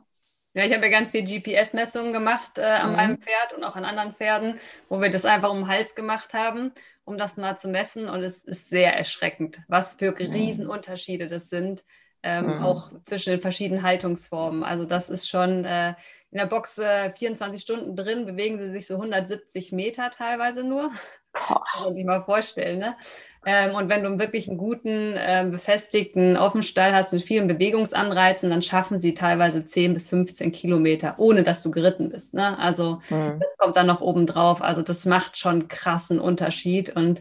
Ja, 0.55 0.65
ich 0.65 0.73
habe 0.73 0.87
ja 0.87 0.91
ganz 0.91 1.11
viel 1.11 1.25
GPS-Messungen 1.25 2.15
gemacht 2.15 2.57
äh, 2.57 2.62
an 2.62 2.91
mhm. 2.91 2.97
meinem 2.97 3.19
Pferd 3.19 3.53
und 3.55 3.65
auch 3.65 3.77
an 3.77 3.85
anderen 3.85 4.15
Pferden, 4.15 4.59
wo 4.89 4.99
wir 4.99 5.11
das 5.11 5.27
einfach 5.27 5.51
um 5.51 5.61
den 5.61 5.69
Hals 5.69 5.95
gemacht 5.95 6.33
haben, 6.33 6.73
um 7.05 7.19
das 7.19 7.37
mal 7.37 7.59
zu 7.59 7.69
messen. 7.69 8.09
Und 8.09 8.23
es 8.23 8.45
ist 8.45 8.71
sehr 8.71 8.97
erschreckend, 8.97 9.61
was 9.69 9.97
für 9.97 10.12
mhm. 10.12 10.33
Riesenunterschiede 10.33 11.27
das 11.27 11.51
sind, 11.51 11.85
ähm, 12.23 12.47
mhm. 12.47 12.65
auch 12.65 12.91
zwischen 13.03 13.31
den 13.31 13.43
verschiedenen 13.43 13.83
Haltungsformen. 13.83 14.65
Also 14.65 14.87
das 14.87 15.11
ist 15.11 15.29
schon 15.29 15.67
äh, 15.67 15.95
in 16.33 16.39
der 16.39 16.47
Box 16.47 16.79
äh, 16.79 17.12
24 17.12 17.61
Stunden 17.61 17.95
drin, 17.95 18.25
bewegen 18.25 18.59
sie 18.59 18.73
sich 18.73 18.87
so 18.87 18.95
170 18.95 19.71
Meter 19.71 20.11
teilweise 20.11 20.65
nur. 20.65 20.91
Kann 21.33 21.61
man 21.85 21.95
sich 21.95 22.05
mal 22.05 22.25
vorstellen, 22.25 22.79
ne? 22.79 22.97
Ähm, 23.45 23.75
und 23.75 23.89
wenn 23.89 24.03
du 24.05 24.19
wirklich 24.19 24.49
einen 24.49 24.57
guten, 24.57 25.15
äh, 25.17 25.47
befestigten 25.51 26.37
Offenstall 26.37 26.95
hast 26.95 27.12
mit 27.12 27.23
vielen 27.23 27.49
Bewegungsanreizen, 27.49 28.51
dann 28.51 28.62
schaffen 28.62 29.01
sie 29.01 29.15
teilweise 29.15 29.65
10 29.65 29.95
bis 29.95 30.09
15 30.09 30.53
Kilometer, 30.53 31.17
ohne 31.19 31.43
dass 31.43 31.62
du 31.62 31.71
geritten 31.71 32.11
bist. 32.11 32.35
Ne? 32.35 32.57
Also 32.59 33.01
mhm. 33.11 33.39
das 33.41 33.57
kommt 33.59 33.77
dann 33.77 33.89
noch 33.89 34.01
oben 34.01 34.27
drauf. 34.27 34.62
Also 34.62 34.83
das 34.83 35.05
macht 35.07 35.37
schon 35.37 35.69
krassen 35.69 36.21
Unterschied. 36.21 36.95
Und 36.95 37.21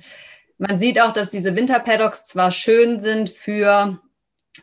man 0.58 0.78
sieht 0.78 1.02
auch, 1.02 1.12
dass 1.12 1.32
diese 1.32 1.56
Winterpaddocks 1.56 2.26
zwar 2.26 2.52
schön 2.52 3.02
sind 3.02 3.30
für 3.30 4.00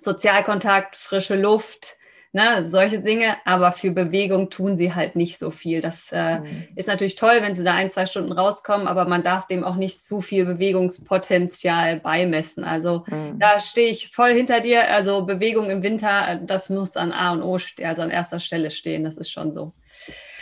Sozialkontakt, 0.00 0.94
frische 0.96 1.34
Luft, 1.34 1.97
ne, 2.32 2.62
solche 2.62 3.00
Dinge, 3.00 3.36
aber 3.44 3.72
für 3.72 3.90
Bewegung 3.90 4.50
tun 4.50 4.76
sie 4.76 4.94
halt 4.94 5.16
nicht 5.16 5.38
so 5.38 5.50
viel. 5.50 5.80
Das 5.80 6.10
äh, 6.12 6.40
mhm. 6.40 6.68
ist 6.76 6.88
natürlich 6.88 7.16
toll, 7.16 7.38
wenn 7.40 7.54
sie 7.54 7.64
da 7.64 7.74
ein, 7.74 7.90
zwei 7.90 8.06
Stunden 8.06 8.32
rauskommen, 8.32 8.86
aber 8.86 9.06
man 9.06 9.22
darf 9.22 9.46
dem 9.46 9.64
auch 9.64 9.76
nicht 9.76 10.02
zu 10.02 10.20
viel 10.20 10.44
Bewegungspotenzial 10.44 12.00
beimessen. 12.00 12.64
Also 12.64 13.04
mhm. 13.06 13.38
da 13.38 13.60
stehe 13.60 13.88
ich 13.88 14.08
voll 14.08 14.32
hinter 14.34 14.60
dir. 14.60 14.90
Also 14.90 15.24
Bewegung 15.24 15.70
im 15.70 15.82
Winter, 15.82 16.28
äh, 16.28 16.38
das 16.42 16.70
muss 16.70 16.96
an 16.96 17.12
A 17.12 17.32
und 17.32 17.42
O, 17.42 17.58
also 17.82 18.02
an 18.02 18.10
erster 18.10 18.40
Stelle 18.40 18.70
stehen. 18.70 19.04
Das 19.04 19.16
ist 19.16 19.30
schon 19.30 19.52
so. 19.52 19.72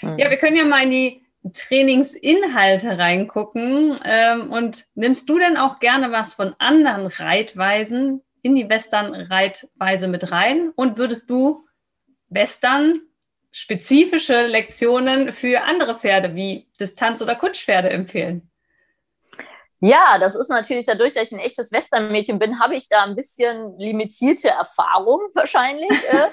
Mhm. 0.02 0.18
Ja, 0.18 0.30
wir 0.30 0.38
können 0.38 0.56
ja 0.56 0.64
mal 0.64 0.82
in 0.82 0.90
die 0.90 1.22
Trainingsinhalte 1.52 2.98
reingucken. 2.98 3.96
Ähm, 4.04 4.50
und 4.52 4.86
nimmst 4.94 5.28
du 5.28 5.38
denn 5.38 5.56
auch 5.56 5.78
gerne 5.78 6.12
was 6.12 6.34
von 6.34 6.54
anderen 6.58 7.06
Reitweisen 7.06 8.22
in 8.42 8.54
die 8.54 8.68
Western-Reitweise 8.68 10.08
mit 10.08 10.32
rein? 10.32 10.72
Und 10.74 10.98
würdest 10.98 11.30
du 11.30 11.65
Western 12.28 13.00
spezifische 13.50 14.46
Lektionen 14.46 15.32
für 15.32 15.62
andere 15.62 15.94
Pferde 15.94 16.34
wie 16.34 16.68
Distanz- 16.78 17.22
oder 17.22 17.36
Kutschpferde 17.36 17.88
empfehlen? 17.88 18.50
Ja, 19.80 20.18
das 20.18 20.34
ist 20.34 20.48
natürlich 20.48 20.86
dadurch, 20.86 21.14
dass 21.14 21.30
ich 21.30 21.38
ein 21.38 21.44
echtes 21.44 21.70
Western-Mädchen 21.70 22.38
bin, 22.38 22.60
habe 22.60 22.76
ich 22.76 22.88
da 22.88 23.04
ein 23.04 23.14
bisschen 23.14 23.78
limitierte 23.78 24.48
Erfahrung 24.48 25.20
wahrscheinlich. 25.34 25.90
Äh. 25.90 26.28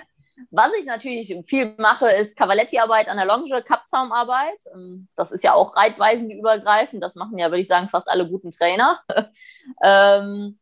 Was 0.49 0.71
ich 0.79 0.85
natürlich 0.85 1.35
viel 1.45 1.75
mache, 1.77 2.09
ist 2.09 2.35
Cavaletti-Arbeit 2.35 3.07
an 3.07 3.17
der 3.17 3.25
Longe, 3.25 3.61
Kappzaumarbeit. 3.61 4.65
Ähm, 4.73 5.07
das 5.15 5.31
ist 5.31 5.43
ja 5.43 5.53
auch 5.53 5.75
reitweisenübergreifend. 5.75 7.03
Das 7.03 7.15
machen 7.15 7.37
ja, 7.37 7.47
würde 7.47 7.59
ich 7.59 7.67
sagen, 7.67 7.89
fast 7.89 8.09
alle 8.09 8.27
guten 8.27 8.49
Trainer. 8.49 8.99
ähm, 9.83 10.59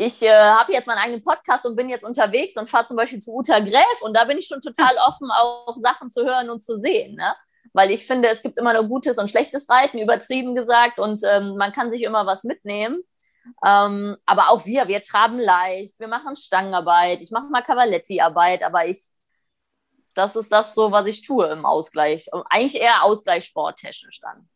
ich 0.00 0.22
äh, 0.22 0.30
habe 0.30 0.72
jetzt 0.72 0.86
meinen 0.86 0.98
eigenen 0.98 1.22
Podcast 1.22 1.66
und 1.66 1.76
bin 1.76 1.90
jetzt 1.90 2.06
unterwegs 2.06 2.56
und 2.56 2.70
fahre 2.70 2.86
zum 2.86 2.96
Beispiel 2.96 3.18
zu 3.18 3.34
Uta 3.34 3.60
Gräf 3.60 4.00
und 4.00 4.16
da 4.16 4.24
bin 4.24 4.38
ich 4.38 4.46
schon 4.46 4.62
total 4.62 4.96
offen, 5.06 5.30
auch 5.30 5.76
Sachen 5.78 6.10
zu 6.10 6.24
hören 6.24 6.48
und 6.48 6.62
zu 6.62 6.78
sehen. 6.78 7.16
Ne? 7.16 7.34
Weil 7.74 7.90
ich 7.90 8.06
finde, 8.06 8.30
es 8.30 8.40
gibt 8.40 8.58
immer 8.58 8.72
nur 8.72 8.84
gutes 8.84 9.18
und 9.18 9.28
schlechtes 9.28 9.68
Reiten, 9.68 9.98
übertrieben 9.98 10.54
gesagt, 10.54 10.98
und 10.98 11.20
ähm, 11.24 11.54
man 11.56 11.72
kann 11.72 11.90
sich 11.90 12.02
immer 12.02 12.24
was 12.24 12.44
mitnehmen. 12.44 13.02
Ähm, 13.64 14.16
aber 14.24 14.48
auch 14.48 14.64
wir, 14.64 14.88
wir 14.88 15.02
traben 15.02 15.38
leicht, 15.38 16.00
wir 16.00 16.08
machen 16.08 16.34
Stangenarbeit, 16.34 17.20
ich 17.20 17.30
mache 17.30 17.48
mal 17.50 17.62
Cavaletti-Arbeit, 17.62 18.62
aber 18.62 18.86
ich, 18.86 19.02
das 20.14 20.34
ist 20.34 20.50
das 20.50 20.74
so, 20.74 20.92
was 20.92 21.06
ich 21.06 21.20
tue 21.26 21.46
im 21.48 21.66
Ausgleich. 21.66 22.26
Eigentlich 22.48 22.80
eher 22.80 23.04
Ausgleich 23.04 23.44
sporttechnisch 23.44 24.20
dann. 24.20 24.48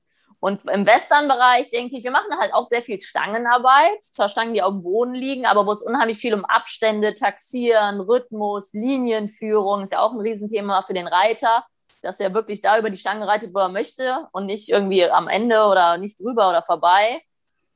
Und 0.45 0.69
im 0.69 0.85
Western-Bereich 0.85 1.71
denke 1.71 1.97
ich, 1.97 2.05
wir 2.05 2.11
machen 2.11 2.39
halt 2.39 2.53
auch 2.53 2.67
sehr 2.67 2.83
viel 2.83 3.01
Stangenarbeit. 3.01 4.03
Zwar 4.03 4.29
Stangen, 4.29 4.53
die 4.53 4.61
auf 4.61 4.75
dem 4.75 4.83
Boden 4.83 5.15
liegen, 5.15 5.47
aber 5.47 5.67
wo 5.67 5.73
es 5.73 5.81
unheimlich 5.81 6.19
viel 6.19 6.35
um 6.35 6.45
Abstände, 6.45 7.15
Taxieren, 7.15 7.99
Rhythmus, 8.03 8.75
Linienführung, 8.75 9.85
ist 9.85 9.93
ja 9.93 10.01
auch 10.01 10.13
ein 10.13 10.21
Riesenthema 10.21 10.83
für 10.83 10.93
den 10.93 11.07
Reiter, 11.07 11.65
dass 12.03 12.21
er 12.21 12.35
wirklich 12.35 12.61
da 12.61 12.79
über 12.79 12.91
die 12.91 12.99
Stange 12.99 13.27
reitet, 13.27 13.55
wo 13.55 13.61
er 13.61 13.71
möchte 13.71 14.29
und 14.33 14.45
nicht 14.45 14.69
irgendwie 14.69 15.09
am 15.09 15.29
Ende 15.29 15.65
oder 15.65 15.97
nicht 15.97 16.21
drüber 16.21 16.51
oder 16.51 16.61
vorbei. 16.61 17.23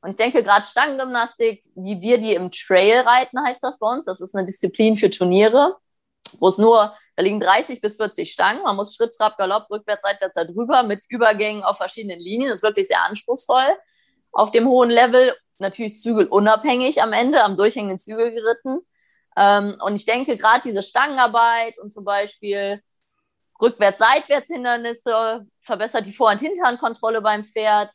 Und 0.02 0.10
ich 0.10 0.16
denke 0.16 0.42
gerade 0.42 0.66
Stangengymnastik, 0.66 1.64
wie 1.74 2.02
wir 2.02 2.18
die 2.18 2.34
im 2.34 2.50
Trail 2.52 3.00
reiten, 3.00 3.42
heißt 3.42 3.62
das 3.62 3.78
bei 3.78 3.90
uns. 3.90 4.04
Das 4.04 4.20
ist 4.20 4.34
eine 4.34 4.44
Disziplin 4.44 4.96
für 4.96 5.08
Turniere, 5.08 5.78
wo 6.38 6.48
es 6.48 6.58
nur, 6.58 6.92
da 7.18 7.24
liegen 7.24 7.40
30 7.40 7.80
bis 7.80 7.96
40 7.96 8.30
Stangen. 8.30 8.62
Man 8.62 8.76
muss 8.76 8.94
Schritt, 8.94 9.12
Trab, 9.12 9.36
Galopp, 9.38 9.68
rückwärts, 9.70 10.02
seitwärts, 10.04 10.36
da 10.36 10.44
drüber 10.44 10.84
mit 10.84 11.02
Übergängen 11.08 11.64
auf 11.64 11.76
verschiedenen 11.76 12.20
Linien. 12.20 12.48
Das 12.48 12.60
ist 12.60 12.62
wirklich 12.62 12.86
sehr 12.86 13.02
anspruchsvoll 13.02 13.76
auf 14.30 14.52
dem 14.52 14.68
hohen 14.68 14.88
Level. 14.88 15.34
Natürlich 15.58 15.98
zügelunabhängig 15.98 17.02
am 17.02 17.12
Ende, 17.12 17.42
am 17.42 17.56
durchhängenden 17.56 17.98
Zügel 17.98 18.30
geritten. 18.30 18.86
Ähm, 19.36 19.76
und 19.84 19.96
ich 19.96 20.06
denke, 20.06 20.36
gerade 20.36 20.62
diese 20.64 20.80
Stangenarbeit 20.80 21.76
und 21.80 21.92
zum 21.92 22.04
Beispiel 22.04 22.80
Rückwärts-Seitwärts-Hindernisse 23.60 25.44
verbessert 25.60 26.06
die 26.06 26.12
Vor- 26.12 26.30
und 26.30 26.40
Hinterhandkontrolle 26.40 27.20
beim 27.20 27.42
Pferd 27.42 27.90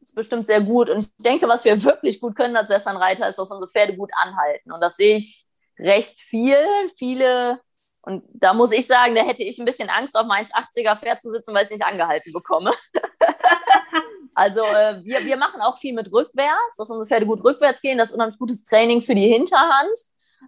ist 0.00 0.14
bestimmt 0.14 0.46
sehr 0.46 0.60
gut. 0.60 0.88
Und 0.88 1.00
ich 1.00 1.16
denke, 1.16 1.48
was 1.48 1.64
wir 1.64 1.82
wirklich 1.82 2.20
gut 2.20 2.36
können 2.36 2.56
als 2.56 2.70
Westernreiter, 2.70 3.28
ist, 3.28 3.40
dass 3.40 3.50
unsere 3.50 3.68
Pferde 3.68 3.96
gut 3.96 4.12
anhalten. 4.14 4.70
Und 4.70 4.80
das 4.80 4.94
sehe 4.94 5.16
ich 5.16 5.48
recht 5.80 6.20
viel. 6.20 6.56
Viele, 6.96 7.60
und 8.08 8.24
da 8.32 8.54
muss 8.54 8.72
ich 8.72 8.86
sagen, 8.86 9.14
da 9.14 9.20
hätte 9.20 9.42
ich 9.42 9.58
ein 9.58 9.66
bisschen 9.66 9.90
Angst, 9.90 10.16
auf 10.16 10.26
mein 10.26 10.46
1,80er 10.46 10.98
Pferd 10.98 11.20
zu 11.20 11.30
sitzen, 11.30 11.52
weil 11.52 11.64
ich 11.64 11.70
nicht 11.70 11.84
angehalten 11.84 12.32
bekomme. 12.32 12.72
also 14.34 14.62
äh, 14.62 15.04
wir, 15.04 15.26
wir 15.26 15.36
machen 15.36 15.60
auch 15.60 15.76
viel 15.76 15.92
mit 15.92 16.10
rückwärts, 16.10 16.78
dass 16.78 16.88
unsere 16.88 17.04
Pferde 17.04 17.26
gut 17.26 17.44
rückwärts 17.44 17.82
gehen. 17.82 17.98
Das 17.98 18.08
ist 18.08 18.14
unheimlich 18.14 18.38
gutes 18.38 18.62
Training 18.62 19.02
für 19.02 19.14
die 19.14 19.28
Hinterhand. 19.28 19.94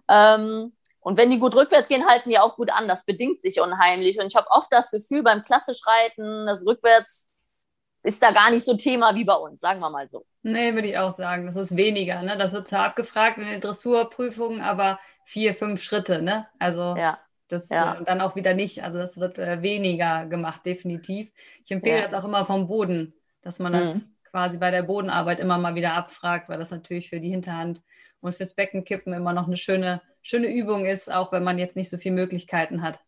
Ähm, 0.07 0.75
und 1.01 1.19
wenn 1.19 1.29
die 1.29 1.37
gut 1.37 1.55
rückwärts 1.55 1.87
gehen, 1.87 2.07
halten 2.07 2.31
die 2.31 2.39
auch 2.39 2.55
gut 2.55 2.71
an. 2.71 2.87
Das 2.87 3.05
bedingt 3.05 3.43
sich 3.43 3.61
unheimlich. 3.61 4.19
Und 4.19 4.25
ich 4.25 4.35
habe 4.35 4.49
oft 4.49 4.73
das 4.73 4.89
Gefühl, 4.89 5.21
beim 5.21 5.43
klassisch 5.43 5.85
Reiten, 5.85 6.47
das 6.47 6.65
Rückwärts 6.65 7.29
ist 8.01 8.23
da 8.23 8.31
gar 8.31 8.49
nicht 8.49 8.65
so 8.65 8.75
Thema 8.75 9.13
wie 9.13 9.23
bei 9.23 9.35
uns, 9.35 9.61
sagen 9.61 9.81
wir 9.81 9.91
mal 9.91 10.07
so. 10.07 10.25
Nee, 10.41 10.73
würde 10.73 10.87
ich 10.87 10.97
auch 10.97 11.11
sagen. 11.11 11.45
Das 11.45 11.55
ist 11.55 11.77
weniger. 11.77 12.23
Ne? 12.23 12.39
Das 12.39 12.53
wird 12.53 12.67
zwar 12.67 12.85
abgefragt 12.85 13.37
in 13.37 13.45
den 13.45 13.61
Dressurprüfungen, 13.61 14.61
aber 14.61 14.99
vier, 15.25 15.53
fünf 15.53 15.83
Schritte. 15.83 16.23
Ne? 16.23 16.47
Also 16.57 16.95
ja. 16.97 17.19
Das 17.51 17.69
ja. 17.69 17.95
Äh, 17.95 18.03
dann 18.05 18.21
auch 18.21 18.35
wieder 18.35 18.53
nicht. 18.53 18.83
Also 18.83 18.97
das 18.97 19.19
wird 19.19 19.37
äh, 19.37 19.61
weniger 19.61 20.25
gemacht, 20.25 20.65
definitiv. 20.65 21.31
Ich 21.65 21.71
empfehle 21.71 21.97
ja. 21.97 22.01
das 22.03 22.13
auch 22.13 22.23
immer 22.23 22.45
vom 22.45 22.67
Boden, 22.67 23.13
dass 23.41 23.59
man 23.59 23.73
das 23.73 23.95
mhm. 23.95 24.15
quasi 24.29 24.57
bei 24.57 24.71
der 24.71 24.83
Bodenarbeit 24.83 25.39
immer 25.39 25.57
mal 25.57 25.75
wieder 25.75 25.93
abfragt, 25.93 26.49
weil 26.49 26.59
das 26.59 26.71
natürlich 26.71 27.09
für 27.09 27.19
die 27.19 27.29
Hinterhand 27.29 27.81
und 28.21 28.35
fürs 28.35 28.53
Beckenkippen 28.53 29.13
immer 29.13 29.33
noch 29.33 29.47
eine 29.47 29.57
schöne, 29.57 30.01
schöne 30.21 30.47
Übung 30.47 30.85
ist, 30.85 31.11
auch 31.11 31.31
wenn 31.31 31.43
man 31.43 31.57
jetzt 31.57 31.75
nicht 31.75 31.89
so 31.89 31.97
viele 31.97 32.15
Möglichkeiten 32.15 32.81
hat. 32.81 32.99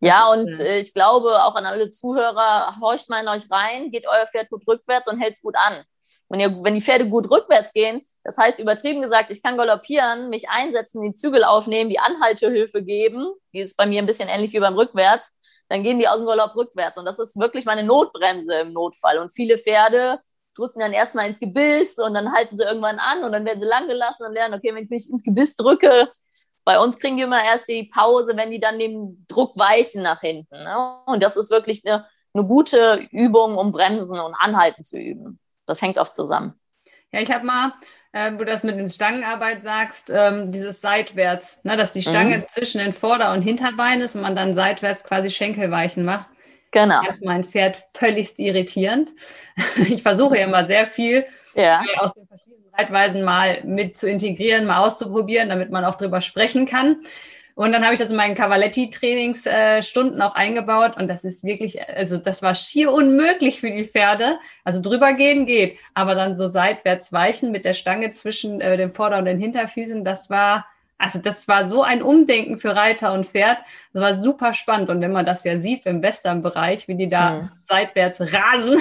Ja, 0.00 0.30
und 0.30 0.48
äh, 0.60 0.78
ich 0.78 0.94
glaube 0.94 1.42
auch 1.42 1.56
an 1.56 1.66
alle 1.66 1.90
Zuhörer, 1.90 2.76
horcht 2.80 3.10
mal 3.10 3.22
in 3.22 3.28
euch 3.28 3.50
rein, 3.50 3.90
geht 3.90 4.06
euer 4.06 4.26
Pferd 4.26 4.48
gut 4.50 4.66
rückwärts 4.66 5.10
und 5.10 5.20
hält 5.20 5.34
es 5.34 5.42
gut 5.42 5.56
an. 5.56 5.84
Wenn, 6.28 6.40
ihr, 6.40 6.62
wenn 6.62 6.74
die 6.74 6.80
Pferde 6.80 7.08
gut 7.08 7.30
rückwärts 7.30 7.72
gehen, 7.72 8.02
das 8.24 8.38
heißt 8.38 8.58
übertrieben 8.58 9.02
gesagt, 9.02 9.30
ich 9.30 9.42
kann 9.42 9.56
galoppieren, 9.56 10.30
mich 10.30 10.48
einsetzen, 10.48 11.02
die 11.02 11.12
Zügel 11.12 11.44
aufnehmen, 11.44 11.90
die 11.90 11.98
Anhaltehilfe 11.98 12.82
geben, 12.82 13.32
die 13.52 13.60
ist 13.60 13.76
bei 13.76 13.86
mir 13.86 14.00
ein 14.00 14.06
bisschen 14.06 14.28
ähnlich 14.28 14.52
wie 14.52 14.60
beim 14.60 14.74
Rückwärts, 14.74 15.34
dann 15.68 15.82
gehen 15.82 15.98
die 15.98 16.08
aus 16.08 16.18
dem 16.18 16.26
Galopp 16.26 16.54
rückwärts. 16.56 16.98
Und 16.98 17.04
das 17.04 17.18
ist 17.18 17.38
wirklich 17.38 17.64
meine 17.64 17.82
Notbremse 17.82 18.54
im 18.60 18.72
Notfall. 18.72 19.18
Und 19.18 19.30
viele 19.30 19.58
Pferde 19.58 20.18
drücken 20.54 20.80
dann 20.80 20.92
erstmal 20.92 21.26
ins 21.28 21.40
Gebiss 21.40 21.98
und 21.98 22.14
dann 22.14 22.32
halten 22.32 22.56
sie 22.56 22.64
irgendwann 22.64 22.98
an 22.98 23.24
und 23.24 23.32
dann 23.32 23.44
werden 23.44 23.60
sie 23.60 23.68
lang 23.68 23.88
gelassen 23.88 24.26
und 24.26 24.34
lernen, 24.34 24.54
okay, 24.54 24.74
wenn 24.74 24.84
ich 24.84 24.90
mich 24.90 25.10
ins 25.10 25.24
Gebiss 25.24 25.56
drücke, 25.56 26.08
bei 26.64 26.78
uns 26.78 26.98
kriegen 26.98 27.16
die 27.16 27.24
immer 27.24 27.42
erst 27.44 27.68
die 27.68 27.90
Pause, 27.92 28.36
wenn 28.36 28.50
die 28.50 28.60
dann 28.60 28.78
dem 28.78 29.24
Druck 29.28 29.56
weichen 29.58 30.02
nach 30.02 30.20
hinten. 30.20 30.62
Ne? 30.62 30.96
Und 31.06 31.22
das 31.22 31.36
ist 31.36 31.50
wirklich 31.50 31.82
eine, 31.84 32.06
eine 32.32 32.44
gute 32.44 33.06
Übung, 33.10 33.56
um 33.58 33.72
Bremsen 33.72 34.18
und 34.18 34.34
Anhalten 34.34 34.82
zu 34.82 34.96
üben. 34.96 35.38
Das 35.66 35.80
hängt 35.82 35.98
oft 35.98 36.14
zusammen. 36.14 36.54
Ja, 37.12 37.20
ich 37.20 37.30
habe 37.30 37.46
mal, 37.46 37.72
äh, 38.12 38.32
wo 38.32 38.38
du 38.38 38.46
das 38.46 38.64
mit 38.64 38.76
den 38.76 38.88
Stangenarbeit 38.88 39.62
sagst, 39.62 40.10
ähm, 40.12 40.52
dieses 40.52 40.80
seitwärts, 40.80 41.62
ne, 41.64 41.76
dass 41.76 41.92
die 41.92 42.02
Stange 42.02 42.38
mhm. 42.38 42.48
zwischen 42.48 42.78
den 42.78 42.92
Vorder- 42.92 43.32
und 43.32 43.42
Hinterbeinen 43.42 44.02
ist 44.02 44.16
und 44.16 44.22
man 44.22 44.36
dann 44.36 44.54
seitwärts 44.54 45.04
quasi 45.04 45.30
Schenkelweichen 45.30 46.04
macht. 46.04 46.26
Genau. 46.72 47.02
Das 47.06 47.16
mein 47.22 47.44
Pferd 47.44 47.78
völligst 47.94 48.38
irritierend. 48.38 49.12
Ich 49.88 50.02
versuche 50.02 50.38
ja 50.38 50.46
immer 50.46 50.64
sehr 50.64 50.86
viel 50.86 51.24
ja. 51.54 51.82
aus 51.98 52.14
den 52.14 52.26
verschiedenen 52.26 52.64
Zeitweisen 52.76 53.22
mal 53.22 53.62
mit 53.64 53.96
zu 53.96 54.08
integrieren, 54.08 54.66
mal 54.66 54.78
auszuprobieren, 54.78 55.48
damit 55.48 55.70
man 55.70 55.84
auch 55.84 55.96
drüber 55.96 56.20
sprechen 56.20 56.66
kann. 56.66 56.96
Und 57.54 57.72
dann 57.72 57.84
habe 57.84 57.94
ich 57.94 58.00
das 58.00 58.10
in 58.10 58.16
meinen 58.16 58.34
Cavaletti-Trainingsstunden 58.34 60.20
auch 60.22 60.34
eingebaut 60.34 60.96
und 60.96 61.06
das 61.06 61.22
ist 61.22 61.44
wirklich, 61.44 61.88
also 61.88 62.18
das 62.18 62.42
war 62.42 62.54
schier 62.56 62.92
unmöglich 62.92 63.60
für 63.60 63.70
die 63.70 63.84
Pferde. 63.84 64.38
Also 64.64 64.82
drüber 64.82 65.12
gehen 65.12 65.46
geht, 65.46 65.78
aber 65.94 66.16
dann 66.16 66.34
so 66.34 66.48
seitwärts 66.48 67.12
weichen 67.12 67.52
mit 67.52 67.64
der 67.64 67.74
Stange 67.74 68.10
zwischen 68.10 68.60
äh, 68.60 68.76
den 68.76 68.90
Vorder- 68.90 69.18
und 69.18 69.26
den 69.26 69.38
Hinterfüßen, 69.38 70.04
das 70.04 70.30
war, 70.30 70.66
also 70.98 71.20
das 71.20 71.46
war 71.46 71.68
so 71.68 71.82
ein 71.82 72.02
Umdenken 72.02 72.58
für 72.58 72.74
Reiter 72.74 73.12
und 73.12 73.26
Pferd. 73.26 73.58
Das 73.92 74.02
war 74.02 74.14
super 74.16 74.52
spannend 74.52 74.90
und 74.90 75.00
wenn 75.00 75.12
man 75.12 75.24
das 75.24 75.44
ja 75.44 75.56
sieht 75.56 75.86
im 75.86 76.02
Western-Bereich, 76.02 76.88
wie 76.88 76.96
die 76.96 77.08
da 77.08 77.30
mhm. 77.30 77.50
seitwärts 77.68 78.20
rasen, 78.20 78.80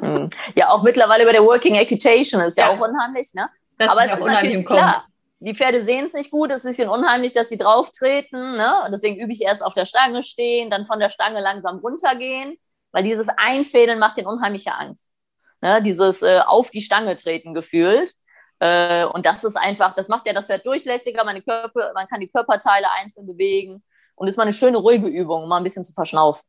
hm. 0.00 0.30
Ja, 0.54 0.68
auch 0.68 0.82
mittlerweile 0.82 1.24
bei 1.24 1.32
der 1.32 1.42
Working 1.42 1.76
Equitation 1.76 2.40
ist 2.42 2.58
ja, 2.58 2.66
ja 2.66 2.70
auch 2.72 2.80
unheimlich, 2.80 3.32
ne? 3.34 3.48
Das 3.78 3.90
Aber 3.90 4.04
ist 4.04 4.12
es 4.12 4.18
ist 4.18 4.26
natürlich 4.26 4.66
klar. 4.66 5.06
Die 5.44 5.54
Pferde 5.54 5.84
sehen 5.84 6.06
es 6.06 6.12
nicht 6.12 6.30
gut, 6.30 6.50
es 6.50 6.58
ist 6.58 6.64
ein 6.64 6.70
bisschen 6.70 6.88
unheimlich, 6.88 7.32
dass 7.32 7.48
sie 7.48 7.58
drauf 7.58 7.90
treten. 7.90 8.56
Ne? 8.56 8.82
Und 8.84 8.92
deswegen 8.92 9.18
übe 9.18 9.32
ich 9.32 9.42
erst 9.42 9.64
auf 9.64 9.74
der 9.74 9.84
Stange 9.84 10.22
stehen, 10.22 10.70
dann 10.70 10.86
von 10.86 11.00
der 11.00 11.10
Stange 11.10 11.40
langsam 11.40 11.78
runtergehen, 11.78 12.56
weil 12.92 13.02
dieses 13.02 13.28
Einfädeln 13.36 13.98
macht 13.98 14.16
den 14.16 14.26
unheimliche 14.26 14.74
Angst. 14.74 15.10
Ne? 15.60 15.82
Dieses 15.82 16.22
äh, 16.22 16.40
auf 16.46 16.70
die 16.70 16.82
Stange 16.82 17.16
treten 17.16 17.54
gefühlt. 17.54 18.12
Äh, 18.60 19.04
und 19.04 19.26
das 19.26 19.42
ist 19.42 19.56
einfach, 19.56 19.94
das 19.94 20.08
macht 20.08 20.26
ja 20.26 20.32
das 20.32 20.46
Pferd 20.46 20.64
durchlässiger, 20.64 21.24
meine 21.24 21.42
Körper, 21.42 21.92
man 21.94 22.06
kann 22.06 22.20
die 22.20 22.28
Körperteile 22.28 22.86
einzeln 22.92 23.26
bewegen 23.26 23.82
und 24.14 24.28
ist 24.28 24.36
mal 24.36 24.44
eine 24.44 24.52
schöne, 24.52 24.76
ruhige 24.76 25.08
Übung, 25.08 25.42
um 25.42 25.48
mal 25.48 25.56
ein 25.56 25.64
bisschen 25.64 25.82
zu 25.82 25.92
verschnaufen. 25.92 26.44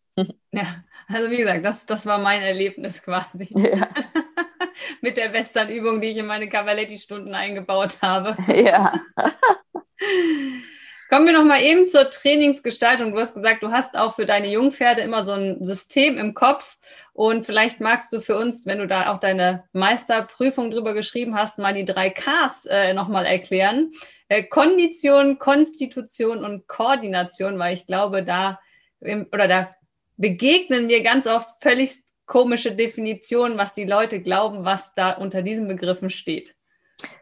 Ja, 0.52 0.84
also 1.08 1.30
wie 1.30 1.38
gesagt, 1.38 1.66
das, 1.66 1.86
das 1.86 2.06
war 2.06 2.18
mein 2.18 2.42
Erlebnis 2.42 3.04
quasi. 3.04 3.48
Ja. 3.50 3.90
Mit 5.02 5.18
der 5.18 5.34
Western-Übung, 5.34 6.02
die 6.02 6.10
ich 6.10 6.18
in 6.18 6.26
meine 6.26 6.50
Cavaletti-Stunden 6.50 7.36
eingebaut 7.36 8.02
habe. 8.02 8.36
Ja. 8.54 9.02
Kommen 11.10 11.28
wir 11.28 11.34
noch 11.34 11.46
mal 11.46 11.62
eben 11.62 11.88
zur 11.88 12.10
Trainingsgestaltung. 12.10 13.12
Du 13.12 13.20
hast 13.20 13.36
gesagt, 13.36 13.62
du 13.62 13.72
hast 13.72 13.96
auch 13.96 14.16
für 14.16 14.26
deine 14.26 14.48
Jungpferde 14.48 15.02
immer 15.02 15.24
so 15.24 15.34
ein 15.34 15.64
System 15.64 16.18
im 16.18 16.34
Kopf. 16.34 16.78
Und 17.14 17.46
vielleicht 17.46 17.80
magst 17.80 18.12
du 18.14 18.20
für 18.20 18.36
uns, 18.36 18.66
wenn 18.66 18.80
du 18.80 18.88
da 18.88 19.14
auch 19.14 19.20
deine 19.20 19.64
Meisterprüfung 19.74 20.72
drüber 20.72 20.96
geschrieben 20.96 21.36
hast, 21.36 21.60
mal 21.60 21.76
die 21.76 21.86
drei 21.86 22.10
Ks 22.10 22.66
äh, 22.66 22.96
noch 22.96 23.10
mal 23.10 23.28
erklären. 23.28 23.92
Äh, 24.28 24.42
Kondition, 24.44 25.38
Konstitution 25.38 26.44
und 26.44 26.68
Koordination, 26.68 27.60
weil 27.60 27.76
ich 27.76 27.86
glaube, 27.86 28.24
da 28.24 28.60
oder 29.32 29.48
da 29.48 29.76
begegnen 30.18 30.88
mir 30.88 31.04
ganz 31.04 31.28
oft 31.28 31.62
völlig 31.62 31.96
komische 32.26 32.72
Definitionen, 32.72 33.58
was 33.58 33.74
die 33.74 33.86
Leute 33.86 34.22
glauben, 34.22 34.66
was 34.66 34.94
da 34.96 35.12
unter 35.12 35.42
diesen 35.42 35.68
Begriffen 35.68 36.10
steht. 36.10 36.56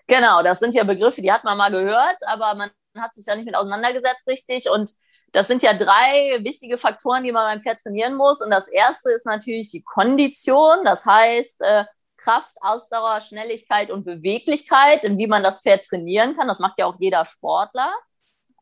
Genau, 0.08 0.44
das 0.44 0.60
sind 0.60 0.76
ja 0.76 0.84
Begriffe, 0.84 1.22
die 1.22 1.32
hat 1.32 1.44
man 1.44 1.58
mal 1.58 1.72
gehört, 1.72 2.18
aber 2.28 2.54
man 2.56 2.72
hat 2.98 3.14
sich 3.14 3.26
da 3.26 3.36
nicht 3.36 3.46
mit 3.46 3.56
auseinandergesetzt 3.56 4.28
richtig. 4.28 4.70
Und 4.70 4.92
das 5.32 5.48
sind 5.48 5.64
ja 5.64 5.74
drei 5.74 6.40
wichtige 6.44 6.78
Faktoren, 6.78 7.24
die 7.24 7.32
man 7.32 7.46
beim 7.46 7.62
Pferd 7.62 7.80
trainieren 7.80 8.16
muss. 8.16 8.42
Und 8.42 8.52
das 8.52 8.68
erste 8.68 9.12
ist 9.12 9.26
natürlich 9.26 9.72
die 9.72 9.82
Kondition, 9.82 10.84
das 10.84 11.06
heißt 11.06 11.62
äh, 11.62 11.86
Kraft, 12.18 12.56
Ausdauer, 12.62 13.22
Schnelligkeit 13.22 13.90
und 13.90 14.04
Beweglichkeit, 14.04 15.04
in 15.04 15.18
wie 15.18 15.28
man 15.28 15.44
das 15.44 15.62
Pferd 15.62 15.86
trainieren 15.86 16.36
kann. 16.36 16.48
Das 16.48 16.60
macht 16.60 16.78
ja 16.78 16.86
auch 16.86 16.96
jeder 17.00 17.26
Sportler. 17.26 17.92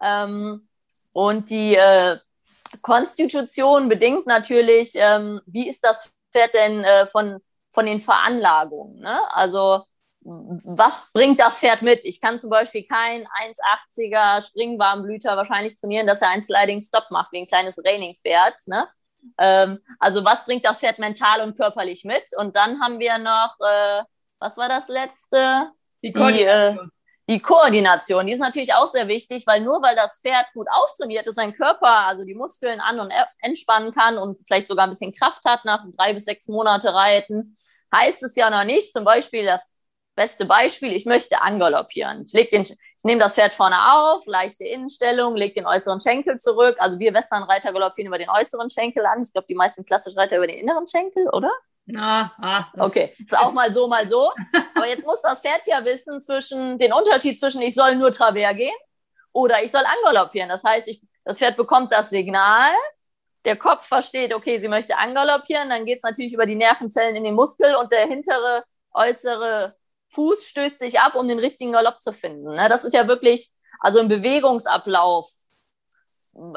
Ähm, 0.01 0.69
und 1.11 1.49
die 1.49 1.75
äh, 1.75 2.17
Konstitution 2.82 3.89
bedingt 3.89 4.25
natürlich, 4.27 4.91
ähm, 4.95 5.41
wie 5.45 5.67
ist 5.67 5.84
das 5.84 6.12
Pferd 6.32 6.53
denn 6.53 6.84
äh, 6.84 7.05
von, 7.05 7.39
von 7.69 7.86
den 7.86 7.99
Veranlagungen? 7.99 8.99
Ne? 8.99 9.19
Also 9.32 9.84
was 10.21 11.01
bringt 11.13 11.39
das 11.39 11.60
Pferd 11.60 11.82
mit? 11.82 12.03
Ich 12.03 12.19
kann 12.19 12.39
zum 12.39 12.49
Beispiel 12.49 12.86
kein 12.86 13.25
1,80er 13.25 14.45
Springwarmblüter 14.45 15.38
wahrscheinlich 15.38 15.79
trainieren, 15.79 16.08
dass 16.08 16.21
er 16.21 16.29
einen 16.29 16.43
Sliding 16.43 16.82
Stop 16.82 17.10
macht, 17.10 17.32
wie 17.32 17.39
ein 17.39 17.47
kleines 17.47 17.77
Raining-Pferd. 17.84 18.55
Ne? 18.67 18.88
Ähm, 19.38 19.79
also 19.97 20.23
was 20.25 20.45
bringt 20.45 20.65
das 20.65 20.79
Pferd 20.79 20.99
mental 20.99 21.41
und 21.41 21.55
körperlich 21.55 22.03
mit? 22.03 22.23
Und 22.38 22.55
dann 22.55 22.82
haben 22.82 22.99
wir 22.99 23.17
noch, 23.17 23.55
äh, 23.60 24.03
was 24.39 24.58
war 24.58 24.67
das 24.67 24.88
letzte? 24.88 25.71
Die. 26.03 26.13
Die, 26.13 26.43
äh, 26.43 26.77
die 27.29 27.39
Koordination, 27.39 28.25
die 28.25 28.33
ist 28.33 28.39
natürlich 28.39 28.73
auch 28.73 28.87
sehr 28.87 29.07
wichtig, 29.07 29.45
weil 29.45 29.61
nur 29.61 29.83
weil 29.83 29.95
das 29.95 30.19
Pferd 30.19 30.47
gut 30.53 30.65
auftrainiert 30.71 31.27
ist, 31.27 31.35
sein 31.35 31.53
Körper, 31.53 32.07
also 32.07 32.23
die 32.23 32.33
Muskeln 32.33 32.81
an- 32.81 32.99
und 32.99 33.13
entspannen 33.39 33.93
kann 33.93 34.17
und 34.17 34.39
vielleicht 34.47 34.67
sogar 34.67 34.87
ein 34.87 34.89
bisschen 34.89 35.13
Kraft 35.13 35.45
hat 35.45 35.63
nach 35.63 35.85
drei 35.95 36.13
bis 36.13 36.25
sechs 36.25 36.47
Monate 36.47 36.91
Reiten, 36.91 37.53
heißt 37.93 38.23
es 38.23 38.35
ja 38.35 38.49
noch 38.49 38.63
nicht, 38.63 38.93
zum 38.93 39.03
Beispiel 39.05 39.45
das 39.45 39.71
beste 40.15 40.45
Beispiel, 40.45 40.91
ich 40.91 41.05
möchte 41.05 41.39
angaloppieren. 41.39 42.23
Ich, 42.25 42.33
leg 42.33 42.49
den, 42.49 42.63
ich 42.63 43.03
nehme 43.03 43.21
das 43.21 43.35
Pferd 43.35 43.53
vorne 43.53 43.77
auf, 43.93 44.25
leichte 44.25 44.65
Innenstellung, 44.65 45.35
lege 45.35 45.53
den 45.53 45.67
äußeren 45.67 46.01
Schenkel 46.01 46.39
zurück. 46.39 46.77
Also 46.79 46.97
wir 46.97 47.13
Westernreiter 47.13 47.71
galoppieren 47.71 48.07
über 48.07 48.17
den 48.17 48.29
äußeren 48.29 48.71
Schenkel 48.71 49.05
an. 49.05 49.21
Ich 49.21 49.31
glaube, 49.31 49.47
die 49.47 49.55
meisten 49.55 49.85
klassischen 49.85 50.17
Reiter 50.17 50.37
über 50.37 50.47
den 50.47 50.57
inneren 50.57 50.87
Schenkel, 50.87 51.29
oder? 51.29 51.51
Ah, 51.95 52.32
ah, 52.41 52.65
okay, 52.78 53.13
ist 53.17 53.38
auch 53.38 53.54
mal 53.54 53.73
so, 53.73 53.88
mal 53.88 54.08
so. 54.08 54.32
Aber 54.75 54.88
jetzt 54.88 55.06
muss 55.06 55.21
das 55.21 55.41
Pferd 55.41 55.65
ja 55.65 55.84
wissen 55.86 56.21
zwischen 56.21 56.78
den 56.78 56.93
Unterschied 56.93 57.39
zwischen 57.39 57.62
ich 57.62 57.73
soll 57.73 57.95
nur 57.95 58.12
Travers 58.12 58.56
gehen 58.56 58.75
oder 59.32 59.63
ich 59.63 59.71
soll 59.71 59.84
angaloppieren. 59.86 60.49
Das 60.49 60.63
heißt, 60.63 60.88
ich, 60.88 61.02
das 61.23 61.38
Pferd 61.38 61.58
bekommt 61.58 61.91
das 61.91 62.10
Signal, 62.10 62.71
der 63.45 63.56
Kopf 63.56 63.88
versteht, 63.88 64.34
okay, 64.34 64.60
sie 64.60 64.67
möchte 64.67 64.97
angaloppieren, 64.97 65.69
dann 65.69 65.86
geht 65.86 65.97
es 65.97 66.04
natürlich 66.04 66.34
über 66.34 66.45
die 66.45 66.56
Nervenzellen 66.56 67.15
in 67.15 67.23
den 67.23 67.36
Muskel 67.36 67.75
und 67.75 67.91
der 67.91 68.06
hintere, 68.06 68.63
äußere 68.93 69.75
Fuß 70.10 70.47
stößt 70.47 70.80
sich 70.80 70.99
ab, 70.99 71.15
um 71.15 71.28
den 71.28 71.39
richtigen 71.39 71.71
Galopp 71.71 72.02
zu 72.02 72.12
finden. 72.12 72.56
Ne? 72.56 72.67
Das 72.69 72.84
ist 72.84 72.93
ja 72.93 73.08
wirklich, 73.08 73.49
also 73.80 73.99
ein 73.99 74.08
Bewegungsablauf 74.08 75.30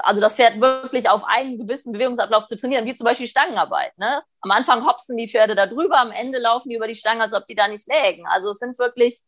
also 0.02 0.20
das 0.20 0.36
Pferd 0.36 0.60
wirklich 0.60 1.08
auf 1.08 1.24
einen 1.24 1.58
gewissen 1.58 1.92
Bewegungsablauf 1.92 2.46
zu 2.46 2.56
trainieren, 2.56 2.84
wie 2.84 2.94
zum 2.94 3.04
Beispiel 3.04 3.26
Stangenarbeit. 3.26 3.96
Ne? 3.98 4.22
Am 4.40 4.50
Anfang 4.50 4.86
hopsen 4.86 5.16
die 5.16 5.28
Pferde 5.28 5.54
da 5.54 5.66
drüber, 5.66 5.98
am 5.98 6.10
Ende 6.12 6.38
laufen 6.38 6.68
die 6.68 6.76
über 6.76 6.86
die 6.86 6.94
Stange, 6.94 7.22
als 7.22 7.34
ob 7.34 7.46
die 7.46 7.54
da 7.54 7.68
nicht 7.68 7.88
lägen. 7.88 8.26
Also 8.28 8.50
es 8.50 8.58
sind 8.58 8.78
wirklich 8.78 9.20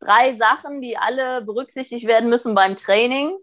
drei 0.00 0.32
Sachen, 0.32 0.80
die 0.80 0.96
alle 0.96 1.42
berücksichtigt 1.42 2.06
werden 2.06 2.28
müssen 2.28 2.54
beim 2.54 2.76
Training. 2.76 3.36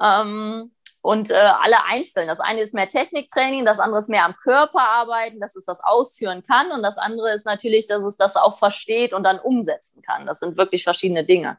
Ähm, 0.00 0.72
und 1.04 1.30
äh, 1.30 1.34
alle 1.34 1.84
einzeln. 1.84 2.28
Das 2.28 2.40
eine 2.40 2.62
ist 2.62 2.72
mehr 2.72 2.88
Techniktraining, 2.88 3.66
das 3.66 3.78
andere 3.78 3.98
ist 3.98 4.08
mehr 4.08 4.24
am 4.24 4.36
Körper 4.36 4.80
arbeiten, 4.80 5.38
dass 5.38 5.54
es 5.54 5.66
das 5.66 5.80
ausführen 5.84 6.42
kann. 6.42 6.72
Und 6.72 6.82
das 6.82 6.96
andere 6.96 7.34
ist 7.34 7.44
natürlich, 7.44 7.86
dass 7.86 8.02
es 8.02 8.16
das 8.16 8.36
auch 8.36 8.56
versteht 8.56 9.12
und 9.12 9.22
dann 9.22 9.38
umsetzen 9.38 10.00
kann. 10.00 10.24
Das 10.24 10.40
sind 10.40 10.56
wirklich 10.56 10.82
verschiedene 10.82 11.22
Dinge. 11.22 11.58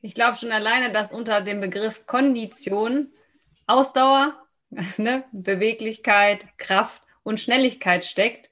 Ich 0.00 0.14
glaube 0.14 0.36
schon 0.36 0.52
alleine, 0.52 0.90
dass 0.90 1.12
unter 1.12 1.42
dem 1.42 1.60
Begriff 1.60 2.06
Kondition 2.06 3.12
Ausdauer, 3.66 4.34
ne, 4.96 5.24
Beweglichkeit, 5.32 6.46
Kraft 6.58 7.02
und 7.22 7.40
Schnelligkeit 7.40 8.04
steckt, 8.04 8.50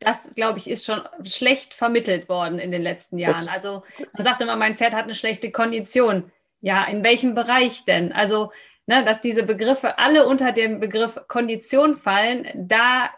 das, 0.00 0.34
glaube 0.34 0.58
ich, 0.58 0.70
ist 0.70 0.84
schon 0.84 1.00
schlecht 1.24 1.74
vermittelt 1.74 2.28
worden 2.28 2.58
in 2.58 2.70
den 2.70 2.82
letzten 2.82 3.18
Jahren. 3.18 3.32
Das, 3.32 3.48
also 3.48 3.82
man 4.14 4.24
sagt 4.24 4.40
immer, 4.40 4.56
mein 4.56 4.76
Pferd 4.76 4.94
hat 4.94 5.04
eine 5.04 5.14
schlechte 5.14 5.50
Kondition. 5.50 6.30
Ja, 6.60 6.84
in 6.84 7.02
welchem 7.02 7.34
Bereich 7.34 7.84
denn? 7.84 8.12
Also, 8.12 8.52
ne, 8.86 9.04
dass 9.04 9.20
diese 9.20 9.42
Begriffe 9.42 9.98
alle 9.98 10.26
unter 10.26 10.52
dem 10.52 10.80
Begriff 10.80 11.18
Kondition 11.26 11.96
fallen, 11.96 12.48
da 12.54 13.10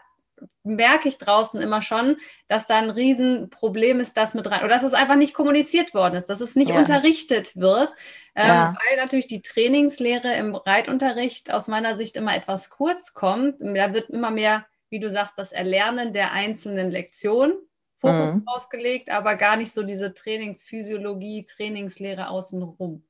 merke 0.63 1.09
ich 1.09 1.17
draußen 1.17 1.61
immer 1.61 1.81
schon, 1.81 2.17
dass 2.47 2.67
da 2.67 2.77
ein 2.77 2.89
Riesenproblem 2.89 3.99
ist, 3.99 4.15
das 4.15 4.33
mit 4.33 4.49
rein, 4.49 4.63
oder 4.63 4.75
dass 4.75 4.83
es 4.83 4.93
einfach 4.93 5.15
nicht 5.15 5.33
kommuniziert 5.33 5.93
worden 5.93 6.15
ist, 6.15 6.27
dass 6.27 6.41
es 6.41 6.55
nicht 6.55 6.69
ja. 6.69 6.77
unterrichtet 6.77 7.55
wird, 7.55 7.93
ähm, 8.35 8.47
ja. 8.47 8.75
weil 8.75 8.97
natürlich 8.97 9.27
die 9.27 9.41
Trainingslehre 9.41 10.33
im 10.35 10.55
Reitunterricht 10.55 11.51
aus 11.51 11.67
meiner 11.67 11.95
Sicht 11.95 12.15
immer 12.15 12.35
etwas 12.35 12.69
kurz 12.69 13.13
kommt. 13.13 13.55
Da 13.59 13.93
wird 13.93 14.09
immer 14.09 14.31
mehr, 14.31 14.65
wie 14.89 14.99
du 14.99 15.09
sagst, 15.09 15.37
das 15.37 15.51
Erlernen 15.51 16.13
der 16.13 16.31
einzelnen 16.31 16.91
Lektionen 16.91 17.53
Fokus 18.01 18.33
mhm. 18.33 18.45
drauf 18.45 18.69
gelegt, 18.69 19.11
aber 19.11 19.35
gar 19.35 19.55
nicht 19.55 19.71
so 19.71 19.83
diese 19.83 20.13
Trainingsphysiologie, 20.13 21.45
Trainingslehre 21.45 22.29
außenrum. 22.29 23.05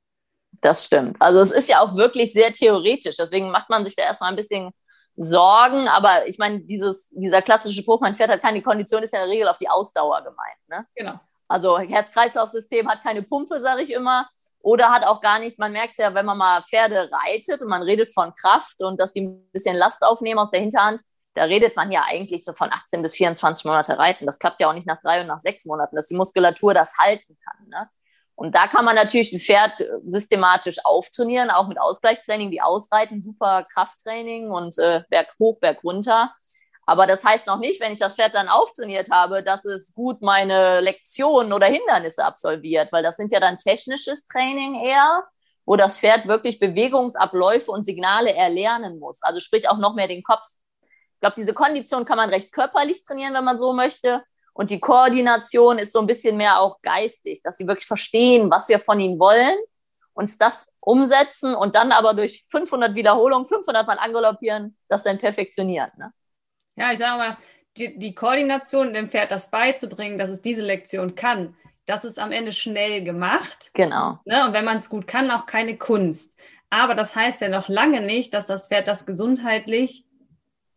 Das 0.59 0.85
stimmt. 0.85 1.15
Also 1.19 1.39
es 1.39 1.51
ist 1.51 1.69
ja 1.69 1.79
auch 1.79 1.95
wirklich 1.95 2.33
sehr 2.33 2.51
theoretisch. 2.51 3.15
Deswegen 3.15 3.51
macht 3.51 3.69
man 3.69 3.85
sich 3.85 3.95
da 3.95 4.03
erstmal 4.03 4.31
ein 4.31 4.35
bisschen 4.35 4.71
Sorgen. 5.23 5.88
Aber 5.88 6.27
ich 6.27 6.38
meine, 6.38 6.62
dieses, 6.62 7.10
dieser 7.10 7.41
klassische 7.41 7.81
Spruch, 7.81 8.01
mein 8.01 8.15
Pferd 8.15 8.31
hat 8.31 8.41
keine 8.41 8.62
Kondition, 8.62 9.03
ist 9.03 9.13
ja 9.13 9.21
in 9.21 9.27
der 9.27 9.36
Regel 9.36 9.47
auf 9.47 9.57
die 9.57 9.69
Ausdauer 9.69 10.21
gemeint. 10.23 10.57
Ne? 10.67 10.86
Genau. 10.95 11.19
Also 11.47 11.79
Herz-Kreislauf-System 11.79 12.88
hat 12.88 13.03
keine 13.03 13.23
Pumpe, 13.23 13.60
sage 13.60 13.81
ich 13.81 13.91
immer. 13.91 14.29
Oder 14.62 14.89
hat 14.89 15.03
auch 15.03 15.19
gar 15.21 15.39
nicht, 15.39 15.60
man 15.60 15.73
merkt 15.73 15.93
es 15.93 15.97
ja, 15.97 16.13
wenn 16.13 16.25
man 16.25 16.38
mal 16.38 16.62
Pferde 16.62 17.10
reitet 17.12 17.62
und 17.62 17.67
man 17.67 17.81
redet 17.81 18.13
von 18.13 18.34
Kraft 18.36 18.81
und 18.81 19.01
dass 19.01 19.12
die 19.12 19.27
ein 19.27 19.51
bisschen 19.51 19.75
Last 19.75 20.01
aufnehmen 20.01 20.39
aus 20.39 20.51
der 20.51 20.62
Hinterhand, 20.62 21.01
da 21.34 21.43
redet 21.43 21.75
man 21.75 21.91
ja 21.91 22.03
eigentlich 22.07 22.45
so 22.45 22.53
von 22.53 22.71
18 22.71 23.01
bis 23.01 23.15
24 23.15 23.65
Monate 23.65 23.97
reiten. 23.97 24.25
Das 24.25 24.39
klappt 24.39 24.62
ja 24.62 24.69
auch 24.69 24.73
nicht 24.73 24.88
nach 24.88 25.01
drei 25.01 25.21
und 25.21 25.27
nach 25.27 25.39
sechs 25.39 25.65
Monaten, 25.65 25.95
dass 25.95 26.07
die 26.07 26.15
Muskulatur 26.15 26.73
das 26.73 26.97
halten 26.97 27.38
kann. 27.43 27.67
Ne? 27.67 27.89
Und 28.41 28.56
da 28.56 28.65
kann 28.65 28.86
man 28.86 28.95
natürlich 28.95 29.32
ein 29.32 29.39
Pferd 29.39 29.86
systematisch 30.04 30.84
auftrainieren, 30.84 31.51
auch 31.51 31.67
mit 31.67 31.80
Ausgleichstraining, 31.80 32.49
wie 32.49 32.60
Ausreiten, 32.60 33.21
super 33.21 33.67
Krafttraining 33.71 34.49
und 34.49 34.80
äh, 34.80 35.04
Berg 35.12 35.36
hoch, 35.38 35.60
Berg 35.60 35.84
runter. 35.84 36.34
Aber 36.88 37.06
das 37.06 37.23
heißt 37.23 37.45
noch 37.45 37.60
nicht, 37.60 37.80
wenn 37.80 37.93
ich 37.93 37.99
das 37.99 38.15
Pferd 38.15 38.34
dann 38.34 38.49
auftrainiert 38.49 39.12
habe, 39.12 39.43
dass 39.43 39.63
es 39.65 39.93
gut 39.93 40.23
meine 40.23 40.80
Lektionen 40.80 41.54
oder 41.54 41.67
Hindernisse 41.67 42.25
absolviert, 42.25 42.91
weil 42.91 43.04
das 43.04 43.15
sind 43.17 43.32
ja 43.32 43.39
dann 43.39 43.60
technisches 43.60 44.25
Training 44.25 44.73
eher, 44.73 45.23
wo 45.63 45.75
das 45.75 45.99
Pferd 45.99 46.27
wirklich 46.27 46.58
Bewegungsabläufe 46.58 47.69
und 47.69 47.86
Signale 47.86 48.34
erlernen 48.34 48.97
muss. 48.97 49.21
Also 49.21 49.39
sprich 49.39 49.69
auch 49.69 49.77
noch 49.77 49.93
mehr 49.93 50.08
den 50.08 50.23
Kopf. 50.23 50.47
Ich 50.82 51.19
glaube, 51.19 51.36
diese 51.38 51.54
Kondition 51.54 52.06
kann 52.06 52.17
man 52.17 52.32
recht 52.32 52.51
körperlich 52.51 53.04
trainieren, 53.04 53.36
wenn 53.36 53.45
man 53.45 53.60
so 53.60 53.71
möchte. 53.71 54.23
Und 54.53 54.69
die 54.69 54.79
Koordination 54.79 55.79
ist 55.79 55.93
so 55.93 55.99
ein 55.99 56.07
bisschen 56.07 56.37
mehr 56.37 56.59
auch 56.59 56.81
geistig, 56.81 57.41
dass 57.41 57.57
sie 57.57 57.67
wirklich 57.67 57.87
verstehen, 57.87 58.51
was 58.51 58.67
wir 58.69 58.79
von 58.79 58.99
ihnen 58.99 59.19
wollen, 59.19 59.57
uns 60.13 60.37
das 60.37 60.67
umsetzen 60.81 61.55
und 61.55 61.75
dann 61.75 61.91
aber 61.91 62.13
durch 62.13 62.43
500 62.49 62.95
Wiederholungen, 62.95 63.45
500 63.45 63.87
Mal 63.87 63.99
angaloppieren, 63.99 64.77
das 64.89 65.03
dann 65.03 65.19
perfektionieren. 65.19 65.91
Ne? 65.97 66.11
Ja, 66.75 66.91
ich 66.91 66.97
sage 66.97 67.17
mal, 67.17 67.37
die, 67.77 67.97
die 67.97 68.13
Koordination, 68.13 68.93
dem 68.93 69.09
Pferd 69.09 69.31
das 69.31 69.49
beizubringen, 69.49 70.17
dass 70.17 70.29
es 70.29 70.41
diese 70.41 70.65
Lektion 70.65 71.15
kann, 71.15 71.55
das 71.85 72.03
ist 72.03 72.19
am 72.19 72.31
Ende 72.31 72.51
schnell 72.51 73.03
gemacht. 73.03 73.71
Genau. 73.73 74.19
Ne? 74.25 74.45
Und 74.45 74.53
wenn 74.53 74.65
man 74.65 74.77
es 74.77 74.89
gut 74.89 75.07
kann, 75.07 75.31
auch 75.31 75.45
keine 75.45 75.77
Kunst. 75.77 76.37
Aber 76.69 76.95
das 76.95 77.15
heißt 77.15 77.41
ja 77.41 77.49
noch 77.49 77.69
lange 77.69 78.01
nicht, 78.01 78.33
dass 78.33 78.47
das 78.47 78.67
Pferd 78.67 78.87
das 78.87 79.05
gesundheitlich 79.05 80.05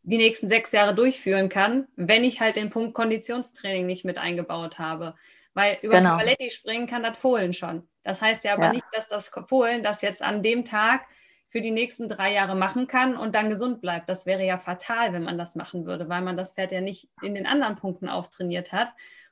die 0.05 0.19
nächsten 0.19 0.49
sechs 0.49 0.73
Jahre 0.73 0.95
durchführen 0.95 1.49
kann, 1.49 1.89
wenn 1.97 2.25
ich 2.25 2.41
halt 2.41 2.57
den 2.57 2.71
Punkt 2.71 2.95
Konditionstraining 2.95 3.87
nicht 3.87 4.05
mit 4.05 4.19
eingebaut 4.19 4.79
habe. 4.79 5.15
Weil 5.55 5.79
über 5.83 5.99
genau. 5.99 6.11
Cavaletti 6.11 6.51
springen 6.51 6.87
kann 6.87 7.03
das 7.03 7.17
Fohlen 7.17 7.53
schon. 7.53 7.89
Das 8.03 8.21
heißt 8.21 8.45
ja 8.45 8.55
aber 8.55 8.67
ja. 8.67 8.73
nicht, 8.73 8.85
dass 8.93 9.09
das 9.09 9.31
Fohlen 9.49 9.83
das 9.83 10.03
jetzt 10.03 10.23
an 10.23 10.43
dem 10.43 10.65
Tag 10.65 11.07
für 11.49 11.63
die 11.63 11.71
nächsten 11.71 12.09
drei 12.09 12.33
Jahre 12.33 12.55
machen 12.55 12.87
kann 12.87 13.17
und 13.17 13.35
dann 13.35 13.49
gesund 13.49 13.81
bleibt. 13.81 14.09
Das 14.09 14.27
wäre 14.27 14.45
ja 14.45 14.59
fatal, 14.59 15.13
wenn 15.13 15.23
man 15.23 15.39
das 15.39 15.55
machen 15.55 15.87
würde, 15.87 16.09
weil 16.09 16.21
man 16.21 16.37
das 16.37 16.55
Pferd 16.55 16.73
ja 16.73 16.81
nicht 16.81 17.09
in 17.23 17.35
den 17.35 17.47
anderen 17.47 17.77
Punkten 17.77 18.09
auftrainiert 18.09 18.73
hat. 18.73 18.89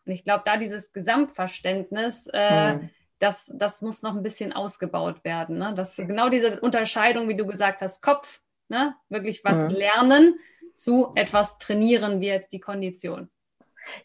Und 0.06 0.12
ich 0.12 0.24
glaube, 0.24 0.44
da 0.46 0.56
dieses 0.56 0.92
Gesamtverständnis, 0.92 2.30
äh, 2.32 2.74
mhm. 2.74 2.90
das, 3.18 3.52
das 3.56 3.82
muss 3.82 4.02
noch 4.02 4.14
ein 4.14 4.22
bisschen 4.22 4.52
ausgebaut 4.52 5.24
werden. 5.24 5.58
Ne? 5.58 5.74
Das 5.74 5.96
genau 5.96 6.28
diese 6.28 6.61
Unterscheidung, 6.61 7.28
wie 7.28 7.37
du 7.37 7.46
gesagt 7.46 7.82
hast, 7.82 8.00
Kopf, 8.00 8.40
ne? 8.68 8.94
wirklich 9.08 9.44
was 9.44 9.64
mhm. 9.64 9.70
lernen 9.70 10.38
zu 10.74 11.12
etwas 11.14 11.58
trainieren, 11.58 12.20
wie 12.20 12.28
jetzt 12.28 12.52
die 12.52 12.61
Kondition. 12.61 13.30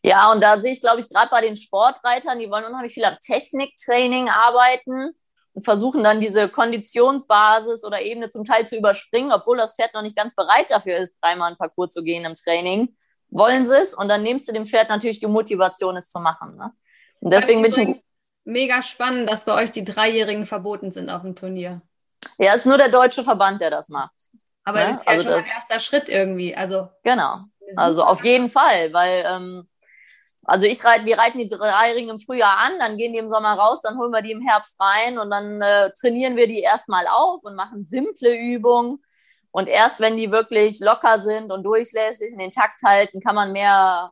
Ja, 0.02 0.32
und 0.32 0.42
da 0.42 0.60
sehe 0.60 0.72
ich, 0.72 0.82
glaube 0.82 1.00
ich, 1.00 1.10
gerade 1.10 1.30
bei 1.30 1.42
den 1.42 1.56
Sportreitern, 1.56 2.40
die 2.40 2.50
wollen 2.50 2.66
unheimlich 2.66 2.94
viel 2.94 3.06
am 3.06 3.18
Techniktraining 3.22 4.30
arbeiten 4.30 5.12
und 5.54 5.64
versuchen 5.64 6.04
dann 6.04 6.20
diese 6.20 6.50
Konditionsbasis 6.50 7.84
oder 7.84 8.02
Ebene 8.02 8.30
zum 8.30 8.44
Teil 8.44 8.66
zu 8.66 8.78
überspringen, 8.78 9.32
obwohl 9.32 9.58
das 9.58 9.76
Pferd 9.76 9.94
noch 9.94 10.02
nicht 10.02 10.16
ganz 10.16 10.36
bereit 10.36 10.70
dafür 10.70 10.98
ist, 10.98 11.16
dreimal 11.22 11.48
einen 11.48 11.58
Parcours 11.58 11.94
zu 11.94 12.04
gehen 12.04 12.26
im 12.26 12.36
Training. 12.36 12.96
Wollen 13.30 13.66
sie 13.66 13.76
es 13.76 13.94
und 13.94 14.08
dann 14.08 14.24
nimmst 14.24 14.48
du 14.48 14.54
dem 14.54 14.66
Pferd 14.66 14.90
natürlich 14.90 15.20
die 15.20 15.28
Motivation, 15.28 15.98
es 15.98 16.10
zu 16.10 16.20
machen. 16.20 16.56
Ne? 16.56 16.72
Und 17.20 17.34
deswegen 17.34 17.62
bin 17.62 17.72
ich. 17.72 17.98
Mega 18.46 18.82
spannend, 18.82 19.30
dass 19.30 19.44
bei 19.44 19.54
euch 19.54 19.74
die 19.74 19.84
Dreijährigen 19.84 20.46
verboten 20.46 20.94
sind 20.94 21.10
auf 21.10 21.24
dem 21.24 21.36
Turnier. 21.36 21.82
Ja, 22.38 22.54
ist 22.54 22.66
nur 22.66 22.78
der 22.78 22.88
deutsche 22.88 23.26
Verband, 23.26 23.60
der 23.60 23.70
das 23.70 23.90
macht. 23.90 24.14
Aber 24.68 24.80
ne? 24.80 24.88
das 24.88 24.98
ist 24.98 25.06
ja 25.06 25.12
also 25.14 25.30
schon 25.30 25.40
ein 25.40 25.46
erster 25.46 25.80
Schritt 25.80 26.10
irgendwie. 26.10 26.54
Also, 26.54 26.90
genau. 27.04 27.40
Also 27.78 28.04
auf 28.04 28.24
jeden 28.26 28.50
Fall, 28.50 28.92
weil 28.92 29.26
ähm, 29.26 29.70
also 30.44 30.66
ich 30.66 30.84
reite, 30.84 31.06
wir 31.06 31.18
reiten 31.18 31.38
die 31.38 31.48
Dreijährigen 31.48 32.10
im 32.10 32.20
Frühjahr 32.20 32.58
an, 32.58 32.78
dann 32.78 32.98
gehen 32.98 33.14
die 33.14 33.20
im 33.20 33.30
Sommer 33.30 33.54
raus, 33.54 33.82
dann 33.82 33.98
holen 33.98 34.12
wir 34.12 34.22
die 34.22 34.34
im 34.34 34.42
Herbst 34.42 34.78
rein 34.80 35.20
und 35.20 35.30
dann 35.30 35.62
äh, 35.62 35.92
trainieren 35.98 36.36
wir 36.36 36.48
die 36.48 36.60
erstmal 36.60 37.06
auf 37.08 37.46
und 37.46 37.56
machen 37.56 37.86
simple 37.86 38.36
Übungen. 38.36 39.02
Und 39.52 39.68
erst 39.68 40.02
wenn 40.02 40.18
die 40.18 40.32
wirklich 40.32 40.82
locker 40.82 41.22
sind 41.22 41.50
und 41.50 41.64
durchlässig 41.64 42.34
in 42.34 42.40
den 42.40 42.52
Takt 42.52 42.82
halten, 42.84 43.22
kann 43.22 43.36
man 43.36 43.54
mehr 43.54 44.12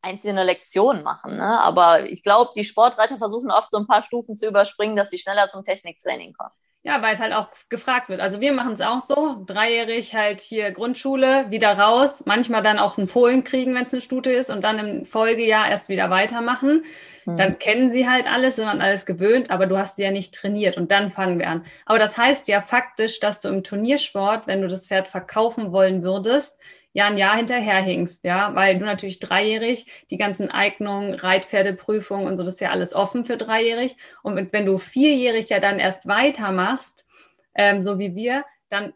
einzelne 0.00 0.44
Lektionen 0.44 1.02
machen. 1.02 1.36
Ne? 1.36 1.60
Aber 1.60 2.08
ich 2.08 2.22
glaube, 2.22 2.52
die 2.54 2.64
Sportreiter 2.64 3.18
versuchen 3.18 3.50
oft 3.50 3.72
so 3.72 3.78
ein 3.78 3.88
paar 3.88 4.02
Stufen 4.02 4.36
zu 4.36 4.46
überspringen, 4.46 4.94
dass 4.94 5.10
sie 5.10 5.18
schneller 5.18 5.48
zum 5.48 5.64
Techniktraining 5.64 6.32
kommen. 6.32 6.52
Ja, 6.82 7.02
weil 7.02 7.12
es 7.12 7.20
halt 7.20 7.34
auch 7.34 7.48
gefragt 7.68 8.08
wird. 8.08 8.20
Also 8.20 8.40
wir 8.40 8.52
machen 8.54 8.72
es 8.72 8.80
auch 8.80 9.00
so, 9.00 9.42
dreijährig 9.44 10.14
halt 10.14 10.40
hier 10.40 10.70
Grundschule, 10.70 11.50
wieder 11.50 11.78
raus, 11.78 12.22
manchmal 12.24 12.62
dann 12.62 12.78
auch 12.78 12.96
einen 12.96 13.06
Fohlen 13.06 13.44
kriegen, 13.44 13.74
wenn 13.74 13.82
es 13.82 13.92
eine 13.92 14.00
Stute 14.00 14.32
ist 14.32 14.48
und 14.48 14.64
dann 14.64 14.78
im 14.78 15.04
Folgejahr 15.04 15.68
erst 15.68 15.90
wieder 15.90 16.08
weitermachen. 16.08 16.84
Mhm. 17.26 17.36
Dann 17.36 17.58
kennen 17.58 17.90
sie 17.90 18.08
halt 18.08 18.26
alles, 18.26 18.56
sind 18.56 18.66
an 18.66 18.80
alles 18.80 19.04
gewöhnt, 19.04 19.50
aber 19.50 19.66
du 19.66 19.76
hast 19.76 19.96
sie 19.96 20.04
ja 20.04 20.10
nicht 20.10 20.34
trainiert 20.34 20.78
und 20.78 20.90
dann 20.90 21.10
fangen 21.10 21.38
wir 21.38 21.48
an. 21.48 21.66
Aber 21.84 21.98
das 21.98 22.16
heißt 22.16 22.48
ja 22.48 22.62
faktisch, 22.62 23.20
dass 23.20 23.42
du 23.42 23.50
im 23.50 23.62
Turniersport, 23.62 24.46
wenn 24.46 24.62
du 24.62 24.68
das 24.68 24.86
Pferd 24.86 25.06
verkaufen 25.06 25.72
wollen 25.72 26.02
würdest, 26.02 26.58
ja 26.92 27.06
ein 27.06 27.16
Jahr 27.18 27.36
hinterherhinkst, 27.36 28.24
ja, 28.24 28.54
weil 28.54 28.78
du 28.78 28.84
natürlich 28.84 29.20
dreijährig 29.20 29.86
die 30.10 30.16
ganzen 30.16 30.50
Eignungen, 30.50 31.14
Reitpferdeprüfungen 31.14 32.26
und 32.26 32.36
so, 32.36 32.42
das 32.42 32.54
ist 32.54 32.60
ja 32.60 32.70
alles 32.70 32.94
offen 32.94 33.24
für 33.24 33.36
dreijährig. 33.36 33.96
Und 34.22 34.52
wenn 34.52 34.66
du 34.66 34.78
vierjährig 34.78 35.48
ja 35.48 35.60
dann 35.60 35.78
erst 35.78 36.08
weitermachst, 36.08 37.06
ähm, 37.54 37.82
so 37.82 37.98
wie 37.98 38.14
wir, 38.14 38.44
dann 38.68 38.92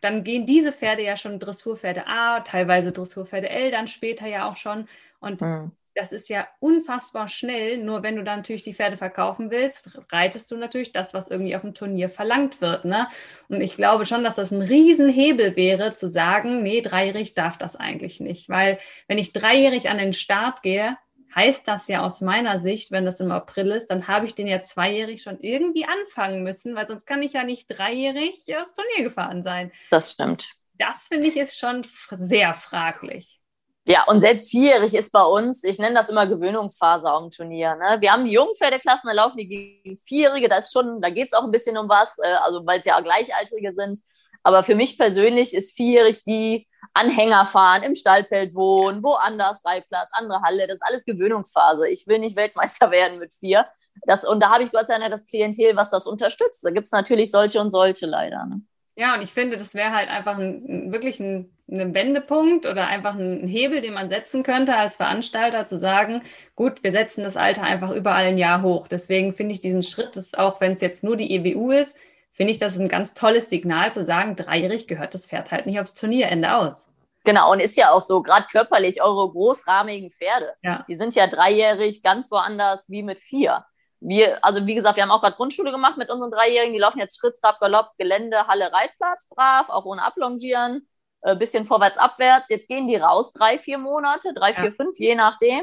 dann 0.00 0.24
gehen 0.24 0.46
diese 0.46 0.72
Pferde 0.72 1.02
ja 1.02 1.16
schon 1.16 1.38
Dressurpferde 1.38 2.06
A, 2.06 2.40
teilweise 2.40 2.92
Dressurpferde 2.92 3.50
L, 3.50 3.70
dann 3.70 3.86
später 3.86 4.26
ja 4.26 4.48
auch 4.48 4.56
schon. 4.56 4.88
Und 5.20 5.42
mhm. 5.42 5.72
Das 5.94 6.12
ist 6.12 6.28
ja 6.28 6.46
unfassbar 6.60 7.28
schnell. 7.28 7.78
Nur 7.78 8.02
wenn 8.02 8.16
du 8.16 8.24
dann 8.24 8.38
natürlich 8.38 8.62
die 8.62 8.74
Pferde 8.74 8.96
verkaufen 8.96 9.50
willst, 9.50 9.90
reitest 10.10 10.50
du 10.50 10.56
natürlich 10.56 10.92
das, 10.92 11.14
was 11.14 11.28
irgendwie 11.28 11.56
auf 11.56 11.62
dem 11.62 11.74
Turnier 11.74 12.10
verlangt 12.10 12.60
wird. 12.60 12.84
Ne? 12.84 13.08
Und 13.48 13.60
ich 13.60 13.76
glaube 13.76 14.06
schon, 14.06 14.24
dass 14.24 14.34
das 14.36 14.52
ein 14.52 14.62
Riesenhebel 14.62 15.56
wäre, 15.56 15.92
zu 15.92 16.08
sagen, 16.08 16.62
nee, 16.62 16.80
dreijährig 16.80 17.34
darf 17.34 17.58
das 17.58 17.76
eigentlich 17.76 18.20
nicht. 18.20 18.48
Weil 18.48 18.78
wenn 19.08 19.18
ich 19.18 19.32
dreijährig 19.32 19.88
an 19.88 19.98
den 19.98 20.12
Start 20.12 20.62
gehe, 20.62 20.96
heißt 21.34 21.66
das 21.68 21.88
ja 21.88 22.02
aus 22.02 22.20
meiner 22.20 22.58
Sicht, 22.58 22.90
wenn 22.90 23.04
das 23.04 23.20
im 23.20 23.30
April 23.30 23.70
ist, 23.70 23.88
dann 23.88 24.08
habe 24.08 24.26
ich 24.26 24.34
den 24.34 24.46
ja 24.46 24.62
zweijährig 24.62 25.22
schon 25.22 25.38
irgendwie 25.40 25.84
anfangen 25.84 26.42
müssen, 26.42 26.74
weil 26.74 26.86
sonst 26.86 27.06
kann 27.06 27.22
ich 27.22 27.34
ja 27.34 27.44
nicht 27.44 27.66
dreijährig 27.66 28.44
aufs 28.56 28.74
Turnier 28.74 29.04
gefahren 29.04 29.42
sein. 29.42 29.72
Das 29.90 30.12
stimmt. 30.12 30.48
Das 30.78 31.08
finde 31.08 31.28
ich 31.28 31.36
ist 31.36 31.58
schon 31.58 31.86
sehr 32.10 32.54
fraglich. 32.54 33.39
Ja, 33.86 34.04
und 34.04 34.20
selbst 34.20 34.50
vierjährig 34.50 34.94
ist 34.94 35.10
bei 35.10 35.22
uns, 35.22 35.64
ich 35.64 35.78
nenne 35.78 35.94
das 35.94 36.10
immer 36.10 36.26
Gewöhnungsphase 36.26 37.10
am 37.10 37.30
Turnier. 37.30 37.76
Ne? 37.76 37.96
Wir 38.00 38.12
haben 38.12 38.26
die 38.26 38.32
Jungpferdeklassen, 38.32 39.08
da 39.08 39.14
laufen 39.14 39.38
die 39.38 39.48
gegen 39.48 39.96
Vierjährige, 39.96 40.48
da 40.48 40.60
da 41.00 41.10
geht 41.10 41.28
es 41.28 41.32
auch 41.32 41.44
ein 41.44 41.50
bisschen 41.50 41.78
um 41.78 41.88
was, 41.88 42.18
äh, 42.18 42.26
also 42.26 42.64
weil 42.66 42.80
es 42.80 42.84
ja 42.84 43.00
Gleichaltrige 43.00 43.72
sind. 43.72 44.00
Aber 44.42 44.62
für 44.62 44.74
mich 44.74 44.98
persönlich 44.98 45.54
ist 45.54 45.76
vierjährig 45.76 46.24
die 46.24 46.66
Anhänger 46.92 47.44
fahren, 47.46 47.82
im 47.82 47.94
Stallzelt 47.94 48.54
wohnen, 48.54 49.02
woanders, 49.02 49.64
Reitplatz, 49.64 50.08
andere 50.12 50.40
Halle, 50.42 50.66
das 50.66 50.76
ist 50.76 50.86
alles 50.86 51.04
Gewöhnungsphase. 51.04 51.88
Ich 51.88 52.06
will 52.06 52.18
nicht 52.18 52.36
Weltmeister 52.36 52.90
werden 52.90 53.18
mit 53.18 53.32
vier. 53.32 53.66
Das, 54.02 54.24
und 54.24 54.40
da 54.40 54.50
habe 54.50 54.62
ich 54.62 54.72
Gott 54.72 54.88
sei 54.88 54.98
Dank 54.98 55.10
das 55.10 55.26
Klientel, 55.26 55.76
was 55.76 55.90
das 55.90 56.06
unterstützt. 56.06 56.64
Da 56.64 56.70
gibt 56.70 56.86
es 56.86 56.92
natürlich 56.92 57.30
solche 57.30 57.60
und 57.60 57.70
solche 57.70 58.06
leider. 58.06 58.44
Ne? 58.46 58.62
Ja, 58.96 59.14
und 59.14 59.22
ich 59.22 59.32
finde, 59.32 59.56
das 59.56 59.74
wäre 59.74 59.92
halt 59.92 60.08
einfach 60.08 60.36
ein, 60.36 60.92
wirklich 60.92 61.20
ein, 61.20 61.56
ein 61.70 61.94
Wendepunkt 61.94 62.66
oder 62.66 62.86
einfach 62.86 63.14
ein 63.14 63.46
Hebel, 63.46 63.80
den 63.80 63.94
man 63.94 64.08
setzen 64.08 64.42
könnte 64.42 64.76
als 64.76 64.96
Veranstalter, 64.96 65.66
zu 65.66 65.78
sagen, 65.78 66.22
gut, 66.56 66.82
wir 66.82 66.90
setzen 66.90 67.24
das 67.24 67.36
Alter 67.36 67.62
einfach 67.62 67.90
überall 67.90 68.24
ein 68.24 68.38
Jahr 68.38 68.62
hoch. 68.62 68.88
Deswegen 68.88 69.34
finde 69.34 69.54
ich 69.54 69.60
diesen 69.60 69.82
Schritt, 69.82 70.16
das 70.16 70.34
auch 70.34 70.60
wenn 70.60 70.72
es 70.72 70.80
jetzt 70.80 71.04
nur 71.04 71.16
die 71.16 71.34
EWU 71.34 71.70
ist, 71.70 71.96
finde 72.32 72.52
ich 72.52 72.58
das 72.58 72.78
ein 72.78 72.88
ganz 72.88 73.14
tolles 73.14 73.50
Signal 73.50 73.92
zu 73.92 74.04
sagen, 74.04 74.36
dreijährig 74.36 74.86
gehört 74.86 75.14
das 75.14 75.26
Pferd 75.26 75.52
halt 75.52 75.66
nicht 75.66 75.80
aufs 75.80 75.94
Turnierende 75.94 76.54
aus. 76.54 76.88
Genau, 77.24 77.52
und 77.52 77.60
ist 77.60 77.76
ja 77.76 77.90
auch 77.90 78.00
so, 78.00 78.22
gerade 78.22 78.46
körperlich, 78.50 79.02
eure 79.02 79.30
großrahmigen 79.30 80.10
Pferde, 80.10 80.54
ja. 80.62 80.84
die 80.88 80.94
sind 80.94 81.14
ja 81.14 81.26
dreijährig 81.26 82.02
ganz 82.02 82.30
woanders 82.30 82.88
wie 82.88 83.02
mit 83.02 83.18
vier. 83.18 83.64
Wir, 84.00 84.42
also 84.42 84.66
wie 84.66 84.74
gesagt, 84.74 84.96
wir 84.96 85.02
haben 85.02 85.10
auch 85.10 85.20
gerade 85.20 85.36
Grundschule 85.36 85.70
gemacht 85.70 85.98
mit 85.98 86.08
unseren 86.08 86.30
Dreijährigen, 86.30 86.72
die 86.72 86.80
laufen 86.80 86.98
jetzt 86.98 87.20
Schritt, 87.20 87.36
Trab, 87.38 87.60
Galopp, 87.60 87.90
Gelände, 87.98 88.46
Halle, 88.46 88.72
Reitplatz, 88.72 89.28
brav, 89.28 89.68
auch 89.68 89.84
ohne 89.84 90.02
Ablongieren, 90.02 90.88
äh, 91.22 91.36
bisschen 91.36 91.66
vorwärts, 91.66 91.98
abwärts. 91.98 92.48
Jetzt 92.48 92.68
gehen 92.68 92.88
die 92.88 92.96
raus, 92.96 93.32
drei, 93.32 93.58
vier 93.58 93.78
Monate, 93.78 94.32
drei, 94.34 94.52
ja. 94.52 94.60
vier, 94.60 94.72
fünf, 94.72 94.98
je 94.98 95.14
nachdem. 95.14 95.62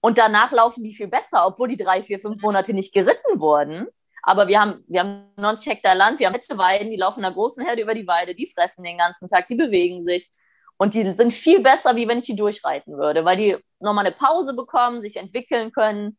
Und 0.00 0.18
danach 0.18 0.52
laufen 0.52 0.84
die 0.84 0.94
viel 0.94 1.08
besser, 1.08 1.46
obwohl 1.46 1.68
die 1.68 1.76
drei, 1.76 2.02
vier, 2.02 2.18
fünf 2.18 2.42
Monate 2.42 2.74
nicht 2.74 2.92
geritten 2.92 3.40
wurden. 3.40 3.86
Aber 4.22 4.48
wir 4.48 4.60
haben, 4.60 4.84
wir 4.88 5.00
haben 5.00 5.30
90 5.36 5.66
Hektar 5.66 5.94
Land, 5.94 6.18
wir 6.18 6.26
haben 6.26 6.34
Weiden, 6.58 6.90
die 6.90 6.96
laufen 6.96 7.20
in 7.20 7.26
einer 7.26 7.34
großen 7.34 7.64
Herde 7.64 7.82
über 7.82 7.94
die 7.94 8.06
Weide, 8.06 8.34
die 8.34 8.46
fressen 8.46 8.84
den 8.84 8.98
ganzen 8.98 9.28
Tag, 9.28 9.48
die 9.48 9.54
bewegen 9.54 10.02
sich. 10.02 10.30
Und 10.76 10.94
die 10.94 11.04
sind 11.04 11.32
viel 11.32 11.60
besser, 11.60 11.94
wie 11.94 12.08
wenn 12.08 12.18
ich 12.18 12.24
die 12.24 12.36
durchreiten 12.36 12.96
würde, 12.96 13.24
weil 13.24 13.36
die 13.36 13.56
nochmal 13.80 14.06
eine 14.06 14.14
Pause 14.14 14.54
bekommen, 14.54 15.02
sich 15.02 15.16
entwickeln 15.16 15.72
können. 15.72 16.18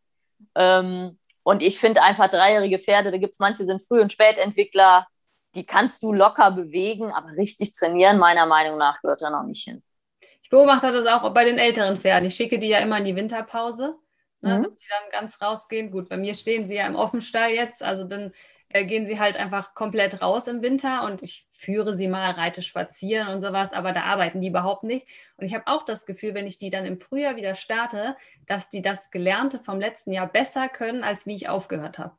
Ähm, 0.56 1.20
und 1.44 1.62
ich 1.62 1.80
finde 1.80 2.02
einfach 2.02 2.30
dreijährige 2.30 2.80
Pferde, 2.80 3.12
da 3.12 3.18
gibt 3.18 3.34
es 3.34 3.40
manche, 3.40 3.66
sind 3.66 3.86
Früh- 3.86 4.02
und 4.02 4.12
Spätentwickler, 4.12 5.08
die 5.56 5.66
kannst 5.66 6.04
du 6.04 6.14
locker 6.14 6.52
bewegen, 6.52 7.12
aber 7.12 7.30
richtig 7.38 7.74
trainieren, 7.74 8.18
meiner 8.18 8.46
Meinung 8.46 8.78
nach, 8.78 9.02
gehört 9.02 9.22
da 9.22 9.30
noch 9.30 9.44
nicht 9.44 9.64
hin. 9.64 9.82
Ich 10.44 10.50
beobachte 10.50 10.92
das 10.92 11.08
auch 11.08 11.34
bei 11.34 11.44
den 11.46 11.58
älteren 11.58 11.98
Pferden. 11.98 12.28
Ich 12.28 12.36
schicke 12.36 12.60
die 12.60 12.68
ja 12.68 12.80
immer 12.80 13.00
in 13.00 13.06
die 13.06 13.16
Winterpause 13.16 13.96
ne, 14.46 14.60
mhm. 14.60 14.64
dass 14.64 14.76
die 14.76 14.88
dann 14.90 15.12
ganz 15.12 15.42
rausgehen. 15.42 15.92
Gut, 15.92 16.10
bei 16.10 16.18
mir 16.18 16.34
stehen 16.34 16.68
sie 16.68 16.76
ja 16.76 16.88
im 16.88 16.96
Offenstall 16.96 17.52
jetzt, 17.52 17.84
also 17.84 18.04
dann 18.06 18.32
äh, 18.70 18.86
gehen 18.86 19.08
sie 19.08 19.20
halt 19.20 19.38
einfach 19.38 19.74
komplett 19.74 20.22
raus 20.22 20.48
im 20.48 20.62
Winter 20.62 21.04
und 21.04 21.22
ich 21.22 21.48
führe 21.54 21.96
sie 21.96 22.08
mal, 22.08 22.32
reite 22.32 22.62
spazieren 22.62 23.30
und 23.30 23.42
sowas, 23.42 23.74
aber 23.74 23.92
da 23.92 24.04
arbeiten 24.04 24.42
die 24.42 24.50
überhaupt 24.50 24.84
nicht. 24.84 25.08
Und 25.38 25.46
ich 25.46 25.54
habe 25.54 25.68
auch 25.68 25.84
das 25.84 26.06
Gefühl, 26.06 26.34
wenn 26.34 26.48
ich 26.48 26.58
die 26.58 26.70
dann 26.70 26.86
im 26.86 27.00
Frühjahr 27.00 27.36
wieder 27.36 27.56
starte, 27.56 28.16
dass 28.48 28.70
die 28.70 28.82
das 28.82 29.12
Gelernte 29.12 29.60
vom 29.60 29.80
letzten 29.80 30.12
Jahr 30.12 30.28
besser 30.28 30.70
können, 30.70 31.04
als 31.04 31.26
wie 31.26 31.36
ich 31.36 31.50
aufgehört 31.50 32.00
habe. 32.00 32.16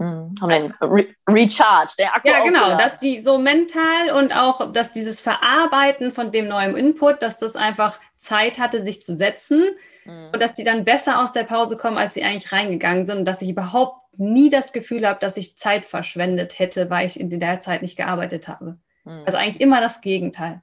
Mhm. 0.00 0.34
Also, 0.40 0.86
Re 0.86 1.08
Recharge, 1.28 1.92
der 1.98 2.16
Akku. 2.16 2.26
Ja, 2.26 2.42
genau, 2.42 2.78
dass 2.78 2.96
die 2.96 3.20
so 3.20 3.36
mental 3.36 4.10
und 4.16 4.32
auch, 4.32 4.72
dass 4.72 4.92
dieses 4.92 5.20
Verarbeiten 5.20 6.10
von 6.10 6.32
dem 6.32 6.48
neuen 6.48 6.74
Input, 6.74 7.20
dass 7.20 7.38
das 7.38 7.54
einfach 7.54 8.00
Zeit 8.16 8.58
hatte, 8.58 8.80
sich 8.80 9.02
zu 9.02 9.14
setzen 9.14 9.62
mhm. 10.06 10.30
und 10.32 10.40
dass 10.40 10.54
die 10.54 10.64
dann 10.64 10.86
besser 10.86 11.20
aus 11.20 11.32
der 11.32 11.44
Pause 11.44 11.76
kommen, 11.76 11.98
als 11.98 12.14
sie 12.14 12.24
eigentlich 12.24 12.50
reingegangen 12.50 13.04
sind 13.04 13.18
und 13.18 13.24
dass 13.26 13.42
ich 13.42 13.50
überhaupt 13.50 14.18
nie 14.18 14.48
das 14.48 14.72
Gefühl 14.72 15.06
habe, 15.06 15.20
dass 15.20 15.36
ich 15.36 15.58
Zeit 15.58 15.84
verschwendet 15.84 16.58
hätte, 16.58 16.88
weil 16.88 17.06
ich 17.06 17.20
in 17.20 17.28
der 17.28 17.60
Zeit 17.60 17.82
nicht 17.82 17.96
gearbeitet 17.96 18.48
habe. 18.48 18.78
Mhm. 19.04 19.22
Also 19.26 19.36
eigentlich 19.36 19.60
immer 19.60 19.82
das 19.82 20.00
Gegenteil. 20.00 20.62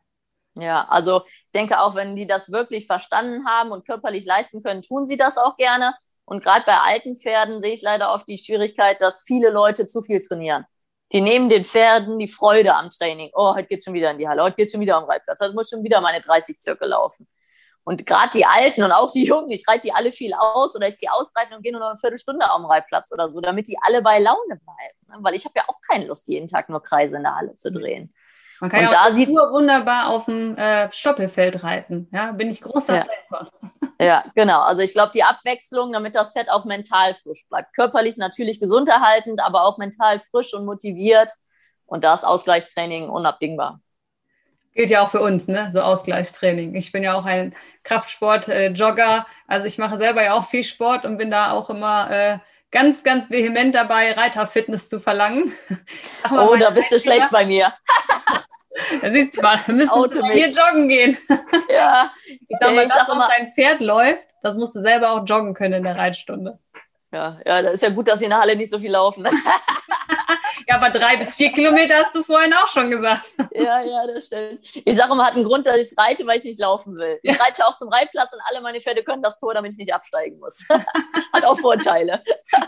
Ja, 0.55 0.87
also 0.89 1.21
ich 1.45 1.51
denke 1.51 1.79
auch, 1.79 1.93
wenn 1.93 2.15
die 2.15 2.25
das 2.25 2.51
wirklich 2.51 2.87
verstanden 2.87 3.45
haben 3.45 3.69
und 3.69 3.85
körperlich 3.85 4.25
leisten 4.25 4.63
können, 4.63 4.81
tun 4.81 5.05
sie 5.05 5.17
das 5.17 5.37
auch 5.37 5.57
gerne. 5.57 5.93
Und 6.27 6.43
gerade 6.43 6.65
bei 6.65 6.77
alten 6.77 7.15
Pferden 7.15 7.61
sehe 7.61 7.73
ich 7.73 7.81
leider 7.81 8.13
oft 8.13 8.27
die 8.27 8.37
Schwierigkeit, 8.37 8.99
dass 8.99 9.23
viele 9.25 9.49
Leute 9.49 9.87
zu 9.87 10.01
viel 10.01 10.19
trainieren. 10.19 10.65
Die 11.13 11.21
nehmen 11.21 11.47
den 11.47 11.63
Pferden 11.63 12.19
die 12.19 12.27
Freude 12.27 12.75
am 12.75 12.89
Training. 12.89 13.29
Oh, 13.33 13.55
heute 13.55 13.69
geht 13.69 13.77
es 13.77 13.85
schon 13.85 13.93
wieder 13.93 14.11
in 14.11 14.17
die 14.17 14.27
Halle, 14.27 14.43
heute 14.43 14.57
geht 14.57 14.65
es 14.65 14.73
schon 14.73 14.81
wieder 14.81 14.97
am 14.97 15.05
Reitplatz, 15.05 15.39
heute 15.39 15.53
muss 15.53 15.69
schon 15.69 15.85
wieder 15.85 16.01
meine 16.01 16.19
30 16.19 16.59
Zirkel 16.59 16.89
laufen. 16.89 17.29
Und 17.85 18.05
gerade 18.05 18.31
die 18.33 18.45
Alten 18.45 18.83
und 18.83 18.91
auch 18.91 19.09
die 19.09 19.23
Jungen, 19.23 19.49
ich 19.51 19.65
reite 19.65 19.87
die 19.87 19.93
alle 19.93 20.11
viel 20.11 20.33
aus 20.33 20.75
oder 20.75 20.89
ich 20.89 20.99
gehe 20.99 21.09
ausreiten 21.09 21.53
und 21.55 21.63
gehe 21.63 21.71
nur 21.71 21.79
noch 21.79 21.87
eine 21.87 21.97
Viertelstunde 21.97 22.45
am 22.49 22.65
Reitplatz 22.65 23.13
oder 23.13 23.29
so, 23.29 23.39
damit 23.39 23.69
die 23.69 23.77
alle 23.81 24.01
bei 24.01 24.19
Laune 24.19 24.37
bleiben. 24.47 24.97
Ne? 25.07 25.15
Weil 25.21 25.33
ich 25.33 25.45
habe 25.45 25.53
ja 25.55 25.63
auch 25.69 25.79
keine 25.89 26.07
Lust, 26.07 26.27
jeden 26.27 26.49
Tag 26.49 26.67
nur 26.67 26.83
Kreise 26.83 27.15
in 27.15 27.23
der 27.23 27.37
Halle 27.37 27.55
zu 27.55 27.71
drehen. 27.71 28.13
Man 28.59 28.69
kann 28.69 28.81
und 28.81 28.91
ja 28.91 28.99
auch 28.99 29.05
da 29.05 29.11
sieht, 29.13 29.29
wunderbar 29.29 30.09
auf 30.09 30.25
dem 30.25 30.57
äh, 30.57 30.91
Stoppelfeld 30.91 31.63
reiten. 31.63 32.09
Ja, 32.11 32.33
bin 32.33 32.49
ich 32.49 32.59
großer 32.59 32.95
ja. 32.97 33.05
Fan 33.05 33.47
von. 33.49 33.71
Ja, 33.99 34.25
genau. 34.35 34.61
Also 34.61 34.81
ich 34.81 34.93
glaube, 34.93 35.11
die 35.13 35.23
Abwechslung, 35.23 35.91
damit 35.91 36.15
das 36.15 36.31
Pferd 36.31 36.49
auch 36.49 36.65
mental 36.65 37.15
frisch 37.15 37.47
bleibt. 37.49 37.73
Körperlich 37.75 38.17
natürlich 38.17 38.59
gesund 38.59 38.89
erhaltend, 38.89 39.41
aber 39.41 39.63
auch 39.63 39.77
mental 39.77 40.19
frisch 40.19 40.53
und 40.53 40.65
motiviert. 40.65 41.33
Und 41.85 42.03
da 42.03 42.13
ist 42.13 42.23
Ausgleichstraining 42.23 43.09
unabdingbar. 43.09 43.79
Gilt 44.73 44.91
ja 44.91 45.03
auch 45.03 45.09
für 45.09 45.21
uns, 45.21 45.47
ne? 45.47 45.71
So 45.71 45.81
Ausgleichstraining. 45.81 46.75
Ich 46.75 46.91
bin 46.91 47.01
ja 47.01 47.15
auch 47.15 47.25
ein 47.25 47.55
Kraftsport-Jogger. 47.83 49.25
also 49.47 49.65
ich 49.65 49.79
mache 49.79 49.97
selber 49.97 50.23
ja 50.23 50.33
auch 50.33 50.45
viel 50.45 50.63
Sport 50.63 51.05
und 51.05 51.17
bin 51.17 51.31
da 51.31 51.51
auch 51.51 51.71
immer 51.71 52.11
äh, 52.11 52.37
ganz, 52.69 53.03
ganz 53.03 53.31
vehement 53.31 53.73
dabei, 53.73 54.11
Reiterfitness 54.11 54.87
zu 54.89 54.99
verlangen. 54.99 55.53
Oh, 56.29 56.55
da 56.59 56.71
bist 56.71 56.91
du 56.91 56.99
schlecht 56.99 57.29
bei 57.31 57.45
mir. 57.45 57.73
da 59.01 59.11
siehst 59.11 59.35
du 59.35 59.41
mal, 59.41 59.59
wir 59.65 59.75
müssen 59.75 60.31
hier 60.31 60.49
joggen 60.49 60.87
gehen. 60.87 61.17
Ja. 61.69 62.11
Ich 62.27 62.57
sag 62.59 62.73
mal, 62.73 62.83
ich 62.85 62.91
das, 62.91 63.07
sag 63.07 63.17
was 63.17 63.27
dein 63.27 63.51
Pferd 63.51 63.81
läuft, 63.81 64.27
das 64.41 64.57
musst 64.57 64.75
du 64.75 64.79
selber 64.79 65.11
auch 65.11 65.25
joggen 65.25 65.53
können 65.53 65.73
in 65.73 65.83
der 65.83 65.97
Reitstunde. 65.97 66.59
Ja, 67.11 67.39
ja, 67.45 67.61
das 67.61 67.75
ist 67.75 67.83
ja 67.83 67.89
gut, 67.89 68.07
dass 68.07 68.19
sie 68.19 68.25
in 68.25 68.31
der 68.31 68.39
Halle 68.39 68.55
nicht 68.55 68.69
so 68.71 68.79
viel 68.79 68.91
laufen. 68.91 69.25
ja, 70.67 70.75
aber 70.75 70.89
drei 70.89 71.15
bis 71.15 71.35
vier 71.35 71.53
Kilometer 71.53 71.95
hast 71.95 72.13
du 72.13 72.21
vorhin 72.21 72.53
auch 72.53 72.67
schon 72.67 72.91
gesagt. 72.91 73.23
ja, 73.53 73.81
ja, 73.81 74.07
das 74.07 74.25
stimmt. 74.25 74.59
Ich 74.73 74.95
sage 74.95 75.13
immer, 75.13 75.25
hat 75.25 75.35
einen 75.35 75.45
Grund, 75.45 75.65
dass 75.65 75.77
ich 75.77 75.97
reite, 75.97 76.27
weil 76.27 76.37
ich 76.37 76.43
nicht 76.43 76.59
laufen 76.59 76.97
will. 76.97 77.17
Ich 77.23 77.39
reite 77.39 77.65
auch 77.65 77.77
zum 77.77 77.87
Reitplatz 77.87 78.33
und 78.33 78.41
alle 78.49 78.61
meine 78.61 78.81
Pferde 78.81 79.03
können 79.03 79.23
das 79.23 79.37
Tor, 79.37 79.53
damit 79.53 79.71
ich 79.71 79.77
nicht 79.77 79.93
absteigen 79.93 80.39
muss. 80.39 80.67
hat 81.33 81.45
auch 81.45 81.57
Vorteile. 81.57 82.21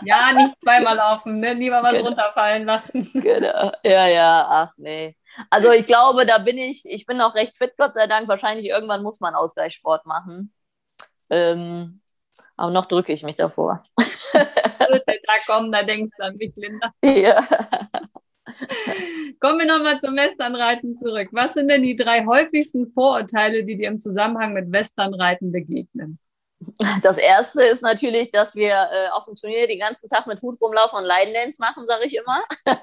ja, 0.04 0.32
nicht 0.32 0.54
zweimal 0.62 0.96
laufen, 0.96 1.40
ne? 1.40 1.52
lieber 1.52 1.82
was 1.82 1.92
genau. 1.92 2.06
runterfallen 2.06 2.64
lassen. 2.64 3.10
genau. 3.12 3.72
Ja, 3.84 4.06
ja, 4.06 4.46
ach 4.48 4.72
nee. 4.78 5.16
Also 5.50 5.70
ich 5.70 5.84
glaube, 5.84 6.24
da 6.24 6.38
bin 6.38 6.56
ich, 6.56 6.82
ich 6.86 7.04
bin 7.04 7.20
auch 7.20 7.34
recht 7.34 7.56
fit, 7.56 7.74
Gott 7.76 7.92
sei 7.92 8.06
Dank. 8.06 8.26
Wahrscheinlich 8.28 8.66
irgendwann 8.66 9.02
muss 9.02 9.20
man 9.20 9.34
Ausgleichssport 9.34 10.06
machen. 10.06 10.52
Ähm, 11.28 12.00
aber 12.56 12.72
noch 12.72 12.86
drücke 12.86 13.12
ich 13.12 13.22
mich 13.22 13.36
davor. 13.36 13.82
Wird 13.96 14.08
der 15.08 15.22
Tag 15.22 15.46
kommen, 15.46 15.72
da 15.72 15.82
denkst 15.82 16.12
du 16.18 16.24
an 16.24 16.34
mich, 16.38 16.52
Linda. 16.56 16.92
Ja. 17.02 17.46
Kommen 19.40 19.60
wir 19.60 19.66
nochmal 19.66 20.00
zum 20.00 20.16
Westernreiten 20.16 20.96
zurück. 20.96 21.28
Was 21.32 21.54
sind 21.54 21.68
denn 21.68 21.82
die 21.82 21.96
drei 21.96 22.26
häufigsten 22.26 22.92
Vorurteile, 22.92 23.64
die 23.64 23.76
dir 23.76 23.88
im 23.88 23.98
Zusammenhang 23.98 24.52
mit 24.52 24.70
Westernreiten 24.72 25.52
begegnen? 25.52 26.18
Das 27.02 27.16
erste 27.16 27.62
ist 27.62 27.82
natürlich, 27.82 28.30
dass 28.30 28.54
wir 28.54 28.72
äh, 28.72 29.08
auf 29.12 29.24
dem 29.24 29.34
Turnier 29.34 29.66
den 29.66 29.78
ganzen 29.78 30.08
Tag 30.08 30.26
mit 30.26 30.42
Hut 30.42 30.60
rumlaufen 30.60 30.98
und 30.98 31.06
Line 31.06 31.32
Dance 31.32 31.56
machen, 31.58 31.86
sage 31.86 32.04
ich 32.04 32.16
immer. 32.16 32.42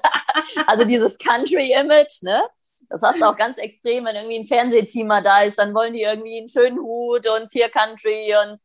also 0.66 0.84
dieses 0.84 1.16
Country-Image, 1.18 2.22
ne? 2.22 2.42
Das 2.88 3.02
hast 3.02 3.20
du 3.20 3.26
auch 3.26 3.36
ganz 3.36 3.58
extrem, 3.58 4.06
wenn 4.06 4.16
irgendwie 4.16 4.40
ein 4.40 4.46
Fernsehteam 4.46 5.08
da 5.22 5.42
ist, 5.42 5.58
dann 5.58 5.74
wollen 5.74 5.92
die 5.92 6.02
irgendwie 6.02 6.38
einen 6.38 6.48
schönen 6.48 6.78
Hut 6.78 7.28
und 7.28 7.50
Tier 7.50 7.68
Country 7.68 8.34
und 8.42 8.58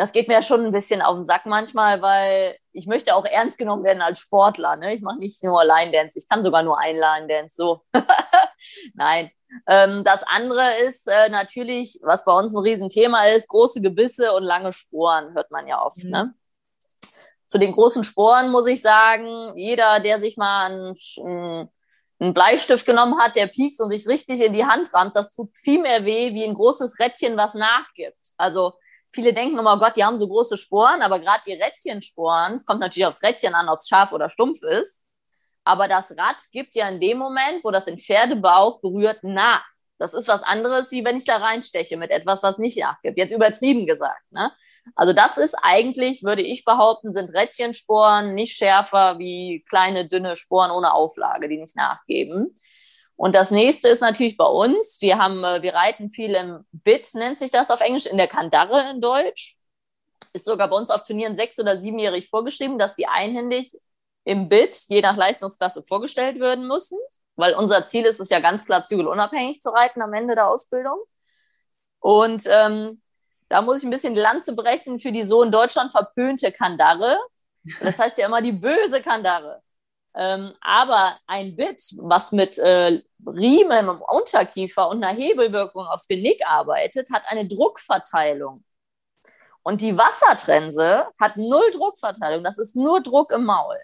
das 0.00 0.12
geht 0.12 0.28
mir 0.28 0.40
schon 0.40 0.64
ein 0.64 0.72
bisschen 0.72 1.02
auf 1.02 1.14
den 1.14 1.26
Sack 1.26 1.44
manchmal, 1.44 2.00
weil 2.00 2.56
ich 2.72 2.86
möchte 2.86 3.14
auch 3.14 3.26
ernst 3.26 3.58
genommen 3.58 3.84
werden 3.84 4.00
als 4.00 4.18
Sportler. 4.18 4.76
Ne? 4.76 4.94
Ich 4.94 5.02
mache 5.02 5.18
nicht 5.18 5.44
nur 5.44 5.62
Line 5.62 5.92
Dance, 5.92 6.18
ich 6.18 6.26
kann 6.26 6.42
sogar 6.42 6.62
nur 6.62 6.78
ein 6.78 6.96
Line 6.96 7.26
Dance. 7.28 7.54
So. 7.54 7.82
Nein. 8.94 9.30
Ähm, 9.66 10.02
das 10.02 10.22
andere 10.22 10.78
ist 10.86 11.06
äh, 11.06 11.28
natürlich, 11.28 11.98
was 12.02 12.24
bei 12.24 12.32
uns 12.32 12.54
ein 12.54 12.62
Riesenthema 12.62 13.24
ist, 13.26 13.48
große 13.48 13.82
Gebisse 13.82 14.32
und 14.32 14.42
lange 14.42 14.72
Sporen, 14.72 15.34
hört 15.34 15.50
man 15.50 15.66
ja 15.66 15.84
oft. 15.84 16.02
Mhm. 16.02 16.10
Ne? 16.10 16.34
Zu 17.46 17.58
den 17.58 17.72
großen 17.72 18.02
Sporen 18.02 18.50
muss 18.50 18.68
ich 18.68 18.80
sagen, 18.80 19.54
jeder, 19.54 20.00
der 20.00 20.18
sich 20.18 20.38
mal 20.38 20.70
einen, 20.70 21.68
einen 22.18 22.32
Bleistift 22.32 22.86
genommen 22.86 23.18
hat, 23.18 23.36
der 23.36 23.48
piekst 23.48 23.82
und 23.82 23.90
sich 23.90 24.08
richtig 24.08 24.40
in 24.40 24.54
die 24.54 24.64
Hand 24.64 24.94
rammt, 24.94 25.14
das 25.14 25.30
tut 25.30 25.50
viel 25.58 25.82
mehr 25.82 26.06
weh 26.06 26.32
wie 26.32 26.44
ein 26.44 26.54
großes 26.54 26.98
Rädchen, 26.98 27.36
was 27.36 27.52
nachgibt. 27.52 28.16
Also 28.38 28.72
viele 29.12 29.32
denken 29.32 29.58
immer, 29.58 29.74
oh 29.74 29.78
Gott, 29.78 29.96
die 29.96 30.04
haben 30.04 30.18
so 30.18 30.28
große 30.28 30.56
Sporen, 30.56 31.02
aber 31.02 31.18
gerade 31.18 31.42
die 31.46 31.52
Rädchensporen, 31.52 32.54
es 32.54 32.66
kommt 32.66 32.80
natürlich 32.80 33.06
aufs 33.06 33.22
Rädchen 33.22 33.54
an, 33.54 33.68
ob 33.68 33.78
es 33.78 33.88
scharf 33.88 34.12
oder 34.12 34.30
stumpf 34.30 34.62
ist, 34.62 35.08
aber 35.64 35.88
das 35.88 36.10
Rad 36.16 36.36
gibt 36.52 36.74
ja 36.74 36.88
in 36.88 37.00
dem 37.00 37.18
Moment, 37.18 37.62
wo 37.62 37.70
das 37.70 37.84
den 37.84 37.98
Pferdebauch 37.98 38.80
berührt, 38.80 39.22
nach. 39.22 39.64
Das 39.98 40.14
ist 40.14 40.28
was 40.28 40.42
anderes, 40.42 40.90
wie 40.90 41.04
wenn 41.04 41.16
ich 41.16 41.26
da 41.26 41.36
reinsteche 41.36 41.98
mit 41.98 42.10
etwas, 42.10 42.42
was 42.42 42.56
nicht 42.56 42.78
nachgibt. 42.78 43.18
Jetzt 43.18 43.34
übertrieben 43.34 43.86
gesagt. 43.86 44.22
Ne? 44.30 44.50
Also 44.94 45.12
das 45.12 45.36
ist 45.36 45.54
eigentlich, 45.60 46.22
würde 46.22 46.40
ich 46.40 46.64
behaupten, 46.64 47.12
sind 47.12 47.36
Rädchensporen 47.36 48.34
nicht 48.34 48.56
schärfer 48.56 49.18
wie 49.18 49.62
kleine, 49.68 50.08
dünne 50.08 50.36
Sporen 50.36 50.70
ohne 50.70 50.94
Auflage, 50.94 51.50
die 51.50 51.58
nicht 51.58 51.76
nachgeben. 51.76 52.58
Und 53.20 53.34
das 53.34 53.50
nächste 53.50 53.88
ist 53.88 54.00
natürlich 54.00 54.36
bei 54.36 54.46
uns. 54.46 54.98
Wir 55.00 55.18
haben, 55.18 55.44
äh, 55.44 55.62
wir 55.62 55.74
reiten 55.74 56.08
viel 56.08 56.34
im 56.34 56.64
Bit, 56.72 57.14
nennt 57.14 57.38
sich 57.38 57.50
das 57.50 57.70
auf 57.70 57.80
Englisch, 57.80 58.06
in 58.06 58.16
der 58.16 58.28
Kandare 58.28 58.90
in 58.90 59.00
Deutsch. 59.00 59.56
Ist 60.32 60.46
sogar 60.46 60.68
bei 60.68 60.76
uns 60.76 60.90
auf 60.90 61.02
Turnieren 61.02 61.36
sechs- 61.36 61.58
oder 61.58 61.76
siebenjährig 61.76 62.28
vorgeschrieben, 62.28 62.78
dass 62.78 62.96
die 62.96 63.06
einhändig 63.06 63.76
im 64.24 64.48
Bit 64.48 64.86
je 64.88 65.02
nach 65.02 65.16
Leistungsklasse 65.16 65.82
vorgestellt 65.82 66.40
werden 66.40 66.66
müssen 66.66 66.96
weil 67.40 67.54
unser 67.54 67.86
Ziel 67.86 68.04
ist 68.04 68.20
es 68.20 68.28
ja 68.30 68.38
ganz 68.38 68.64
klar, 68.64 68.84
zügelunabhängig 68.84 69.60
zu 69.60 69.70
reiten 69.70 70.02
am 70.02 70.12
Ende 70.12 70.34
der 70.34 70.48
Ausbildung. 70.48 71.00
Und 71.98 72.42
ähm, 72.46 73.02
da 73.48 73.62
muss 73.62 73.78
ich 73.78 73.84
ein 73.84 73.90
bisschen 73.90 74.14
die 74.14 74.20
Lanze 74.20 74.54
brechen 74.54 74.98
für 75.00 75.10
die 75.10 75.24
so 75.24 75.42
in 75.42 75.50
Deutschland 75.50 75.90
verpönte 75.90 76.52
Kandare. 76.52 77.18
Das 77.80 77.98
heißt 77.98 78.18
ja 78.18 78.26
immer 78.26 78.42
die 78.42 78.52
böse 78.52 79.02
Kandare. 79.02 79.62
Ähm, 80.14 80.52
aber 80.60 81.18
ein 81.26 81.54
Bit, 81.56 81.82
was 81.98 82.32
mit 82.32 82.58
äh, 82.58 83.00
Riemen 83.26 83.88
im 83.88 84.02
Unterkiefer 84.02 84.88
und 84.88 85.04
einer 85.04 85.16
Hebelwirkung 85.16 85.86
aufs 85.86 86.08
Genick 86.08 86.44
arbeitet, 86.46 87.10
hat 87.12 87.22
eine 87.28 87.46
Druckverteilung. 87.46 88.64
Und 89.62 89.80
die 89.80 89.96
Wassertrense 89.96 91.06
hat 91.20 91.36
null 91.36 91.70
Druckverteilung. 91.72 92.42
Das 92.42 92.58
ist 92.58 92.74
nur 92.74 93.02
Druck 93.02 93.32
im 93.32 93.44
Maul. 93.44 93.76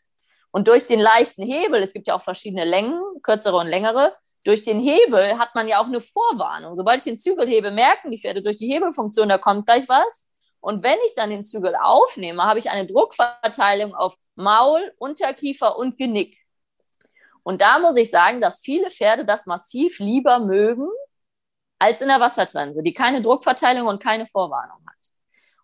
Und 0.50 0.68
durch 0.68 0.86
den 0.86 1.00
leichten 1.00 1.42
Hebel, 1.42 1.82
es 1.82 1.92
gibt 1.92 2.08
ja 2.08 2.14
auch 2.16 2.22
verschiedene 2.22 2.64
Längen, 2.64 3.00
kürzere 3.22 3.56
und 3.56 3.66
längere, 3.66 4.16
durch 4.42 4.64
den 4.64 4.80
Hebel 4.80 5.38
hat 5.38 5.54
man 5.54 5.68
ja 5.68 5.80
auch 5.80 5.86
eine 5.86 6.00
Vorwarnung. 6.00 6.76
Sobald 6.76 6.98
ich 6.98 7.04
den 7.04 7.18
Zügel 7.18 7.46
hebe, 7.46 7.70
merken 7.70 8.10
die 8.10 8.18
Pferde 8.18 8.42
durch 8.42 8.56
die 8.56 8.72
Hebelfunktion, 8.72 9.28
da 9.28 9.38
kommt 9.38 9.66
gleich 9.66 9.88
was. 9.88 10.28
Und 10.60 10.82
wenn 10.82 10.98
ich 11.04 11.14
dann 11.14 11.30
den 11.30 11.44
Zügel 11.44 11.74
aufnehme, 11.76 12.44
habe 12.44 12.58
ich 12.58 12.70
eine 12.70 12.86
Druckverteilung 12.86 13.94
auf 13.94 14.16
Maul, 14.36 14.92
Unterkiefer 14.98 15.76
und 15.76 15.98
Genick. 15.98 16.38
Und 17.42 17.60
da 17.62 17.78
muss 17.78 17.96
ich 17.96 18.10
sagen, 18.10 18.40
dass 18.40 18.60
viele 18.60 18.90
Pferde 18.90 19.24
das 19.24 19.46
massiv 19.46 19.98
lieber 19.98 20.38
mögen 20.38 20.88
als 21.78 22.00
in 22.00 22.08
der 22.08 22.20
Wassertrense, 22.20 22.82
die 22.82 22.94
keine 22.94 23.22
Druckverteilung 23.22 23.86
und 23.86 24.02
keine 24.02 24.26
Vorwarnung 24.26 24.78
hat. 24.86 24.96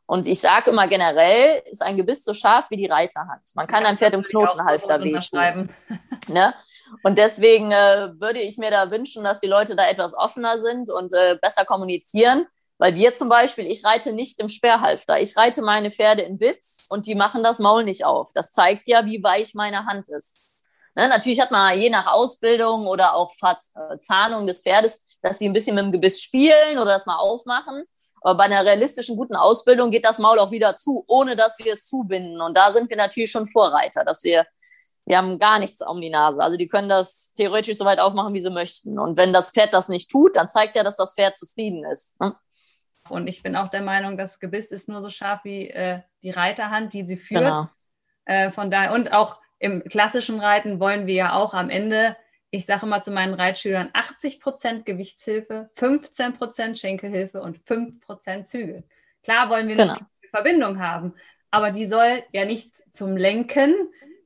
Und 0.06 0.26
ich 0.26 0.40
sage 0.40 0.70
immer 0.70 0.86
generell, 0.88 1.62
ist 1.70 1.82
ein 1.82 1.96
Gebiss 1.96 2.24
so 2.24 2.34
scharf 2.34 2.70
wie 2.70 2.76
die 2.76 2.86
Reiterhand. 2.86 3.42
Man 3.54 3.66
kann 3.66 3.82
ja, 3.82 3.88
ein 3.88 3.98
Pferd 3.98 4.14
im 4.14 4.22
Knotenhalfter 4.22 4.98
so 4.98 5.04
wehtun. 5.04 5.70
ne? 6.28 6.54
Und 7.02 7.18
deswegen 7.18 7.72
äh, 7.72 8.10
würde 8.20 8.40
ich 8.40 8.58
mir 8.58 8.70
da 8.70 8.90
wünschen, 8.90 9.24
dass 9.24 9.40
die 9.40 9.46
Leute 9.46 9.74
da 9.74 9.88
etwas 9.88 10.14
offener 10.14 10.60
sind 10.60 10.90
und 10.90 11.12
äh, 11.14 11.38
besser 11.40 11.64
kommunizieren. 11.64 12.46
Weil 12.82 12.96
wir 12.96 13.14
zum 13.14 13.28
Beispiel, 13.28 13.66
ich 13.70 13.84
reite 13.84 14.12
nicht 14.12 14.40
im 14.40 14.48
Sperrhalfter. 14.48 15.20
Ich 15.20 15.36
reite 15.36 15.62
meine 15.62 15.92
Pferde 15.92 16.22
in 16.22 16.38
Bits 16.38 16.86
und 16.88 17.06
die 17.06 17.14
machen 17.14 17.44
das 17.44 17.60
Maul 17.60 17.84
nicht 17.84 18.04
auf. 18.04 18.32
Das 18.34 18.50
zeigt 18.52 18.88
ja, 18.88 19.06
wie 19.06 19.22
weich 19.22 19.54
meine 19.54 19.86
Hand 19.86 20.08
ist. 20.08 20.50
Ne? 20.96 21.08
Natürlich 21.08 21.40
hat 21.40 21.52
man 21.52 21.78
je 21.78 21.90
nach 21.90 22.12
Ausbildung 22.12 22.88
oder 22.88 23.14
auch 23.14 23.30
Verzahnung 23.34 24.48
des 24.48 24.62
Pferdes 24.62 24.98
dass 25.22 25.38
sie 25.38 25.48
ein 25.48 25.52
bisschen 25.52 25.76
mit 25.76 25.84
dem 25.84 25.92
Gebiss 25.92 26.20
spielen 26.20 26.78
oder 26.78 26.92
das 26.92 27.06
mal 27.06 27.16
aufmachen. 27.16 27.84
Aber 28.22 28.36
bei 28.36 28.44
einer 28.44 28.64
realistischen, 28.64 29.16
guten 29.16 29.36
Ausbildung 29.36 29.90
geht 29.92 30.04
das 30.04 30.18
Maul 30.18 30.40
auch 30.40 30.50
wieder 30.50 30.76
zu, 30.76 31.04
ohne 31.06 31.36
dass 31.36 31.58
wir 31.60 31.74
es 31.74 31.86
zubinden. 31.86 32.40
Und 32.40 32.56
da 32.56 32.72
sind 32.72 32.90
wir 32.90 32.96
natürlich 32.96 33.30
schon 33.30 33.46
Vorreiter, 33.46 34.04
dass 34.04 34.24
wir, 34.24 34.44
wir 35.04 35.18
haben 35.18 35.38
gar 35.38 35.60
nichts 35.60 35.80
um 35.80 36.00
die 36.00 36.10
Nase. 36.10 36.42
Also 36.42 36.56
die 36.56 36.66
können 36.66 36.88
das 36.88 37.32
theoretisch 37.34 37.78
so 37.78 37.84
weit 37.84 38.00
aufmachen, 38.00 38.34
wie 38.34 38.42
sie 38.42 38.50
möchten. 38.50 38.98
Und 38.98 39.16
wenn 39.16 39.32
das 39.32 39.52
Pferd 39.52 39.72
das 39.72 39.88
nicht 39.88 40.10
tut, 40.10 40.34
dann 40.34 40.50
zeigt 40.50 40.74
ja, 40.74 40.82
dass 40.82 40.96
das 40.96 41.14
Pferd 41.14 41.38
zufrieden 41.38 41.84
ist. 41.84 42.20
Ne? 42.20 42.34
Und 43.08 43.26
ich 43.26 43.42
bin 43.42 43.56
auch 43.56 43.68
der 43.68 43.82
Meinung, 43.82 44.16
das 44.16 44.40
Gebiss 44.40 44.70
ist 44.70 44.88
nur 44.88 45.02
so 45.02 45.10
scharf 45.10 45.44
wie 45.44 45.68
äh, 45.70 46.00
die 46.22 46.30
Reiterhand, 46.30 46.92
die 46.92 47.06
sie 47.06 47.16
führt. 47.16 47.42
Genau. 47.42 47.68
Äh, 48.24 48.50
von 48.50 48.70
daher, 48.70 48.92
und 48.92 49.12
auch 49.12 49.40
im 49.58 49.82
klassischen 49.84 50.40
Reiten 50.40 50.80
wollen 50.80 51.06
wir 51.06 51.14
ja 51.14 51.32
auch 51.34 51.54
am 51.54 51.70
Ende 51.70 52.16
ich 52.54 52.66
sage 52.66 52.84
mal 52.84 53.02
zu 53.02 53.10
meinen 53.10 53.32
Reitschülern 53.32 53.88
80 53.94 54.38
Prozent 54.38 54.84
Gewichtshilfe, 54.84 55.70
15 55.72 56.34
Prozent 56.34 56.78
Schenkelhilfe 56.78 57.40
und 57.40 57.58
5 57.66 58.00
Prozent 58.00 58.46
Zügel. 58.46 58.84
Klar 59.22 59.48
wollen 59.48 59.66
wir 59.66 59.74
genau. 59.74 59.94
eine 59.94 60.06
Verbindung 60.30 60.78
haben, 60.78 61.14
aber 61.50 61.70
die 61.70 61.86
soll 61.86 62.22
ja 62.30 62.44
nicht 62.44 62.74
zum 62.92 63.16
Lenken 63.16 63.74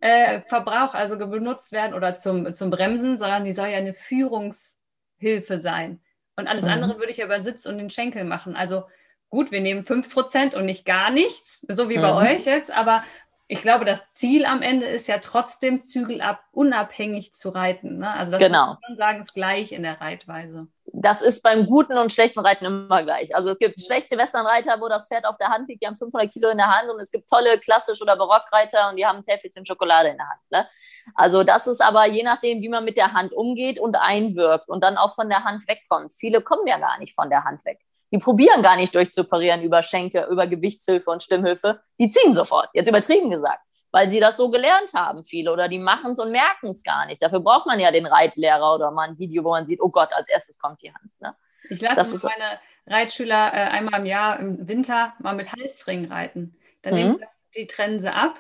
äh, 0.01 0.41
Verbrauch, 0.41 0.95
also 0.95 1.17
benutzt 1.17 1.71
werden 1.71 1.95
oder 1.95 2.17
zum, 2.17 2.53
zum 2.53 2.71
Bremsen, 2.71 3.17
sondern 3.17 3.45
die 3.45 3.53
soll 3.53 3.69
ja 3.69 3.79
eine 3.79 3.95
Führungshilfe 3.95 5.61
sein. 5.61 6.01
Und 6.37 6.47
alles 6.47 6.65
mhm. 6.65 6.71
andere 6.71 6.99
würde 6.99 7.11
ich 7.11 7.17
ja 7.17 7.25
über 7.25 7.43
Sitz 7.43 7.67
und 7.67 7.79
den 7.79 7.91
Schenkel 7.91 8.25
machen. 8.25 8.57
Also 8.57 8.85
gut, 9.31 9.51
wir 9.51 9.61
nehmen 9.61 9.83
5% 9.83 10.55
und 10.55 10.67
nicht 10.67 10.85
gar 10.85 11.11
nichts, 11.11 11.65
so 11.69 11.89
wie 11.89 11.99
mhm. 11.99 12.03
bei 12.03 12.35
euch 12.35 12.45
jetzt, 12.45 12.71
aber 12.71 13.03
ich 13.49 13.63
glaube, 13.63 13.85
das 13.85 14.09
Ziel 14.09 14.45
am 14.45 14.61
Ende 14.61 14.87
ist 14.87 15.07
ja 15.07 15.19
trotzdem 15.19 15.81
Zügel 15.81 16.21
ab, 16.21 16.43
unabhängig 16.51 17.33
zu 17.33 17.51
reiten. 17.51 17.99
Ne? 17.99 18.11
Also 18.11 18.33
das 18.33 18.43
genau. 18.43 18.69
muss 18.69 18.79
man 18.89 18.97
sagen, 18.97 19.21
ist 19.21 19.35
gleich 19.35 19.73
in 19.73 19.83
der 19.83 20.01
Reitweise. 20.01 20.67
Das 20.99 21.21
ist 21.21 21.43
beim 21.43 21.67
guten 21.67 21.99
und 21.99 22.11
schlechten 22.11 22.41
Reiten 22.41 22.65
immer 22.65 23.03
gleich. 23.03 23.37
Also 23.37 23.51
es 23.51 23.59
gibt 23.59 23.79
schlechte 23.79 24.17
Westernreiter, 24.17 24.81
wo 24.81 24.89
das 24.89 25.09
Pferd 25.09 25.27
auf 25.27 25.37
der 25.37 25.49
Hand 25.49 25.69
liegt, 25.69 25.83
die 25.83 25.87
haben 25.87 25.97
500 25.97 26.33
Kilo 26.33 26.49
in 26.49 26.57
der 26.57 26.69
Hand 26.69 26.89
und 26.89 26.99
es 26.99 27.11
gibt 27.11 27.29
tolle 27.29 27.59
klassisch- 27.59 28.01
oder 28.01 28.17
Barockreiter 28.17 28.89
und 28.89 28.97
die 28.97 29.05
haben 29.05 29.19
ein 29.19 29.23
Täfelchen 29.23 29.67
Schokolade 29.67 30.09
in 30.09 30.17
der 30.17 30.27
Hand. 30.27 30.41
Ne? 30.51 30.67
Also 31.15 31.45
das 31.45 31.67
ist 31.67 31.83
aber 31.83 32.07
je 32.07 32.23
nachdem, 32.23 32.63
wie 32.63 32.71
man 32.71 32.83
mit 32.83 32.97
der 32.97 33.13
Hand 33.13 33.35
umgeht 33.35 33.79
und 33.79 33.95
einwirkt 33.95 34.71
und 34.71 34.83
dann 34.83 34.97
auch 34.97 35.15
von 35.15 35.29
der 35.29 35.45
Hand 35.45 35.69
wegkommt. 35.69 36.15
Viele 36.15 36.41
kommen 36.41 36.67
ja 36.67 36.79
gar 36.79 36.99
nicht 36.99 37.15
von 37.15 37.29
der 37.29 37.45
Hand 37.45 37.63
weg. 37.67 37.79
Die 38.11 38.19
probieren 38.19 38.63
gar 38.63 38.77
nicht 38.77 38.95
durchzuoperieren 38.95 39.63
über 39.63 39.83
Schenke, 39.83 40.27
über 40.31 40.47
Gewichtshilfe 40.47 41.11
und 41.11 41.23
Stimmhilfe. 41.23 41.81
Die 41.99 42.09
ziehen 42.09 42.35
sofort, 42.35 42.71
jetzt 42.73 42.89
übertrieben 42.89 43.29
gesagt, 43.29 43.61
weil 43.97 44.11
sie 44.11 44.21
das 44.21 44.37
so 44.37 44.51
gelernt 44.51 44.93
haben, 44.93 45.25
viele. 45.25 45.51
Oder 45.51 45.69
die 45.69 45.79
machen 45.79 46.11
es 46.11 46.19
und 46.19 46.31
merken 46.31 46.69
es 46.69 46.83
gar 46.83 47.07
nicht. 47.07 47.23
Dafür 47.23 47.41
braucht 47.41 47.65
man 47.65 47.81
ja 47.81 47.91
den 47.91 48.05
Reitlehrer 48.05 48.75
oder 48.75 48.91
mal 48.91 49.09
ein 49.09 49.19
Video, 49.19 49.43
wo 49.43 49.49
man 49.49 49.65
sieht, 49.65 49.81
oh 49.81 49.89
Gott, 49.89 50.13
als 50.13 50.29
erstes 50.29 50.59
kommt 50.59 50.83
die 50.83 50.93
Hand. 50.93 51.11
Ne? 51.19 51.35
Ich 51.71 51.81
lasse 51.81 52.03
meine 52.23 52.59
Reitschüler 52.87 53.55
äh, 53.55 53.71
einmal 53.71 54.01
im 54.01 54.05
Jahr 54.05 54.39
im 54.39 54.69
Winter 54.69 55.15
mal 55.19 55.35
mit 55.35 55.51
Halsring 55.51 56.13
reiten. 56.13 56.59
Dann 56.83 56.93
mhm. 56.93 57.01
nehmen 57.01 57.21
die 57.57 57.67
Trense 57.67 58.13
ab. 58.13 58.39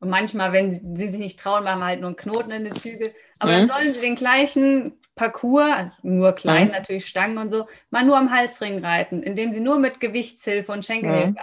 Und 0.00 0.08
manchmal, 0.08 0.54
wenn 0.54 0.96
sie 0.96 1.08
sich 1.08 1.20
nicht 1.20 1.38
trauen, 1.38 1.64
machen 1.64 1.80
wir 1.80 1.86
halt 1.86 2.00
nur 2.00 2.08
einen 2.08 2.16
Knoten 2.16 2.52
in 2.52 2.64
die 2.64 2.70
Zügel. 2.70 3.10
Aber 3.38 3.52
mhm. 3.52 3.56
dann 3.58 3.68
sollen 3.68 3.92
sie 3.92 4.00
den 4.00 4.14
gleichen 4.14 4.98
Parcours, 5.14 5.90
nur 6.04 6.32
klein, 6.32 6.68
mhm. 6.68 6.72
natürlich 6.72 7.04
Stangen 7.04 7.36
und 7.36 7.50
so, 7.50 7.68
mal 7.90 8.02
nur 8.02 8.16
am 8.16 8.30
Halsring 8.30 8.82
reiten, 8.82 9.22
indem 9.22 9.52
sie 9.52 9.60
nur 9.60 9.78
mit 9.78 10.00
Gewichtshilfe 10.00 10.72
und 10.72 10.86
Schenkelhilfe 10.86 11.32
mhm. 11.32 11.36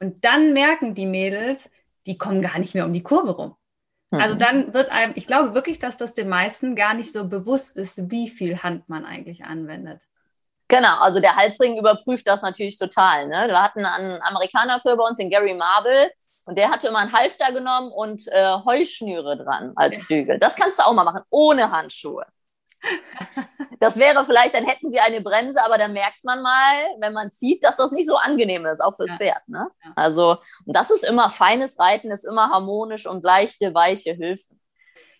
Und 0.00 0.26
dann 0.26 0.52
merken 0.52 0.94
die 0.94 1.06
Mädels, 1.06 1.70
die 2.08 2.18
kommen 2.18 2.42
gar 2.42 2.58
nicht 2.58 2.74
mehr 2.74 2.84
um 2.84 2.92
die 2.92 3.02
Kurve 3.02 3.30
rum. 3.30 3.54
Mhm. 4.10 4.20
Also 4.20 4.34
dann 4.34 4.74
wird 4.74 4.90
einem, 4.90 5.12
ich 5.14 5.26
glaube 5.26 5.54
wirklich, 5.54 5.78
dass 5.78 5.96
das 5.96 6.14
den 6.14 6.28
meisten 6.28 6.74
gar 6.74 6.94
nicht 6.94 7.12
so 7.12 7.28
bewusst 7.28 7.76
ist, 7.76 8.10
wie 8.10 8.28
viel 8.28 8.62
Hand 8.62 8.88
man 8.88 9.04
eigentlich 9.04 9.44
anwendet. 9.44 10.08
Genau, 10.70 10.98
also 10.98 11.20
der 11.20 11.36
Halsring 11.36 11.78
überprüft 11.78 12.26
das 12.26 12.42
natürlich 12.42 12.78
total. 12.78 13.26
Ne? 13.28 13.48
Wir 13.48 13.62
hatten 13.62 13.86
einen 13.86 14.20
Amerikaner 14.22 14.78
für 14.80 14.96
bei 14.96 15.04
uns, 15.04 15.16
den 15.16 15.30
Gary 15.30 15.54
Marble, 15.54 16.10
und 16.46 16.58
der 16.58 16.70
hatte 16.70 16.88
immer 16.88 16.98
einen 16.98 17.12
Halfter 17.12 17.52
genommen 17.52 17.90
und 17.90 18.26
äh, 18.28 18.54
Heuschnüre 18.64 19.36
dran 19.36 19.72
als 19.76 20.06
Zügel. 20.06 20.38
Das 20.38 20.56
kannst 20.56 20.78
du 20.78 20.82
auch 20.86 20.92
mal 20.92 21.04
machen, 21.04 21.22
ohne 21.30 21.70
Handschuhe. 21.70 22.24
Das 23.80 23.96
wäre 23.96 24.24
vielleicht, 24.24 24.54
dann 24.54 24.66
hätten 24.66 24.90
sie 24.90 24.98
eine 24.98 25.20
Bremse, 25.20 25.62
aber 25.64 25.78
dann 25.78 25.92
merkt 25.92 26.24
man 26.24 26.42
mal, 26.42 26.74
wenn 26.98 27.12
man 27.12 27.30
sieht, 27.30 27.62
dass 27.62 27.76
das 27.76 27.92
nicht 27.92 28.08
so 28.08 28.16
angenehm 28.16 28.66
ist, 28.66 28.80
auch 28.80 28.96
fürs 28.96 29.10
ja. 29.10 29.16
Pferd. 29.16 29.48
Ne? 29.48 29.68
Ja. 29.84 29.92
Also, 29.94 30.38
und 30.66 30.76
das 30.76 30.90
ist 30.90 31.04
immer 31.04 31.30
feines 31.30 31.78
Reiten, 31.78 32.10
ist 32.10 32.24
immer 32.24 32.50
harmonisch 32.50 33.06
und 33.06 33.24
leichte, 33.24 33.74
weiche 33.74 34.14
Hilfen. 34.14 34.60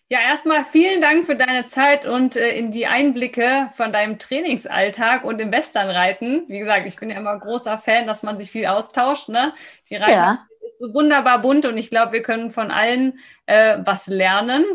Ja, 0.09 0.19
erstmal 0.21 0.65
vielen 0.65 1.01
Dank 1.01 1.25
für 1.25 1.35
deine 1.35 1.67
Zeit 1.67 2.05
und 2.05 2.35
äh, 2.35 2.57
in 2.57 2.71
die 2.71 2.87
Einblicke 2.87 3.69
von 3.73 3.93
deinem 3.93 4.17
Trainingsalltag 4.17 5.23
und 5.23 5.39
im 5.39 5.51
Westernreiten. 5.51 6.45
Wie 6.47 6.59
gesagt, 6.59 6.87
ich 6.87 6.97
bin 6.97 7.11
ja 7.11 7.17
immer 7.17 7.39
großer 7.39 7.77
Fan, 7.77 8.07
dass 8.07 8.23
man 8.23 8.37
sich 8.37 8.49
viel 8.49 8.65
austauscht. 8.65 9.29
Ne? 9.29 9.53
Die 9.89 9.95
Reiter 9.95 10.11
ja. 10.11 10.31
ist 10.33 10.49
ist 10.79 10.93
wunderbar 10.93 11.39
bunt 11.41 11.65
und 11.65 11.77
ich 11.77 11.89
glaube, 11.89 12.13
wir 12.13 12.21
können 12.21 12.51
von 12.51 12.71
allen 12.71 13.19
äh, 13.45 13.77
was 13.83 14.07
lernen. 14.07 14.65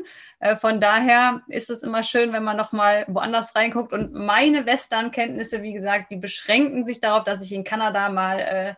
Äh, 0.45 0.57
von 0.57 0.79
daher 0.79 1.41
ist 1.49 1.71
es 1.71 1.83
immer 1.83 2.03
schön, 2.03 2.35
wenn 2.35 2.45
man 2.45 2.59
nochmal 2.59 3.07
woanders 3.09 3.57
reinguckt. 3.57 3.95
Und 3.95 4.13
meine 4.13 4.67
Western-Kenntnisse, 4.67 5.63
wie 5.63 5.73
gesagt, 5.73 6.11
die 6.11 6.17
beschränken 6.17 6.85
sich 6.85 7.01
darauf, 7.01 7.25
dass 7.25 7.41
ich 7.41 7.51
in 7.53 7.65
Kanada 7.65 8.11
mal 8.11 8.39
äh, 8.41 8.75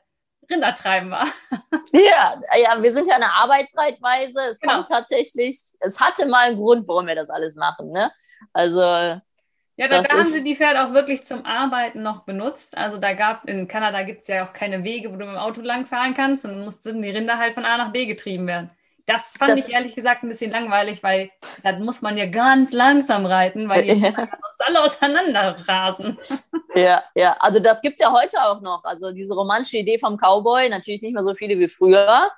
Rinder 0.49 0.75
treiben 0.75 1.11
war. 1.11 1.27
ja, 1.93 2.39
ja, 2.63 2.81
wir 2.81 2.93
sind 2.93 3.09
ja 3.09 3.17
eine 3.17 3.33
Arbeitsreitweise. 3.33 4.39
Es 4.49 4.61
genau. 4.61 4.75
kommt 4.75 4.89
tatsächlich, 4.91 5.59
es 5.81 5.99
hatte 5.99 6.27
mal 6.27 6.47
einen 6.47 6.57
Grund, 6.57 6.87
warum 6.87 7.09
wir 7.09 7.17
das 7.17 7.31
alles 7.31 7.57
machen. 7.57 7.91
Ne? 7.91 8.13
Also 8.53 8.81
ja, 8.81 9.89
da, 9.89 10.03
da 10.03 10.09
haben 10.09 10.31
sie 10.31 10.45
die 10.45 10.55
Pferde 10.55 10.87
auch 10.87 10.93
wirklich 10.93 11.25
zum 11.25 11.45
Arbeiten 11.45 12.01
noch 12.01 12.23
benutzt. 12.23 12.79
Also 12.79 12.99
da 12.99 13.15
gab, 13.15 13.49
in 13.49 13.67
Kanada 13.67 14.05
gibt 14.05 14.23
es 14.23 14.29
ja 14.29 14.47
auch 14.47 14.53
keine 14.53 14.85
Wege, 14.85 15.09
wo 15.09 15.17
du 15.17 15.27
mit 15.27 15.35
dem 15.35 15.37
Auto 15.37 15.63
langfahren 15.63 16.15
kannst 16.15 16.45
und 16.45 16.53
dann 16.53 16.65
mussten 16.65 17.03
die 17.03 17.11
Rinder 17.11 17.39
halt 17.39 17.55
von 17.55 17.65
A 17.65 17.77
nach 17.77 17.91
B 17.91 18.07
getrieben 18.07 18.47
werden. 18.47 18.71
Das 19.07 19.35
fand 19.39 19.53
das, 19.53 19.59
ich 19.59 19.73
ehrlich 19.73 19.95
gesagt 19.95 20.25
ein 20.25 20.29
bisschen 20.29 20.51
langweilig, 20.51 21.03
weil 21.03 21.31
da 21.63 21.73
muss 21.79 22.03
man 22.03 22.19
ja 22.19 22.27
ganz 22.27 22.73
langsam 22.73 23.25
reiten, 23.25 23.69
weil 23.69 23.85
die 23.85 24.01
ja. 24.01 24.13
sonst 24.13 24.67
alle 24.67 24.83
auseinander 24.83 25.57
rasen. 25.67 26.19
Ja, 26.75 27.03
ja, 27.15 27.35
also 27.39 27.59
das 27.59 27.81
gibt 27.81 27.95
es 27.95 28.01
ja 28.01 28.13
heute 28.13 28.43
auch 28.43 28.61
noch. 28.61 28.85
Also 28.85 29.11
diese 29.11 29.33
romantische 29.33 29.79
Idee 29.79 29.99
vom 29.99 30.19
Cowboy, 30.19 30.69
natürlich 30.69 31.01
nicht 31.01 31.15
mehr 31.15 31.25
so 31.25 31.33
viele 31.33 31.59
wie 31.59 31.69
früher, 31.69 32.31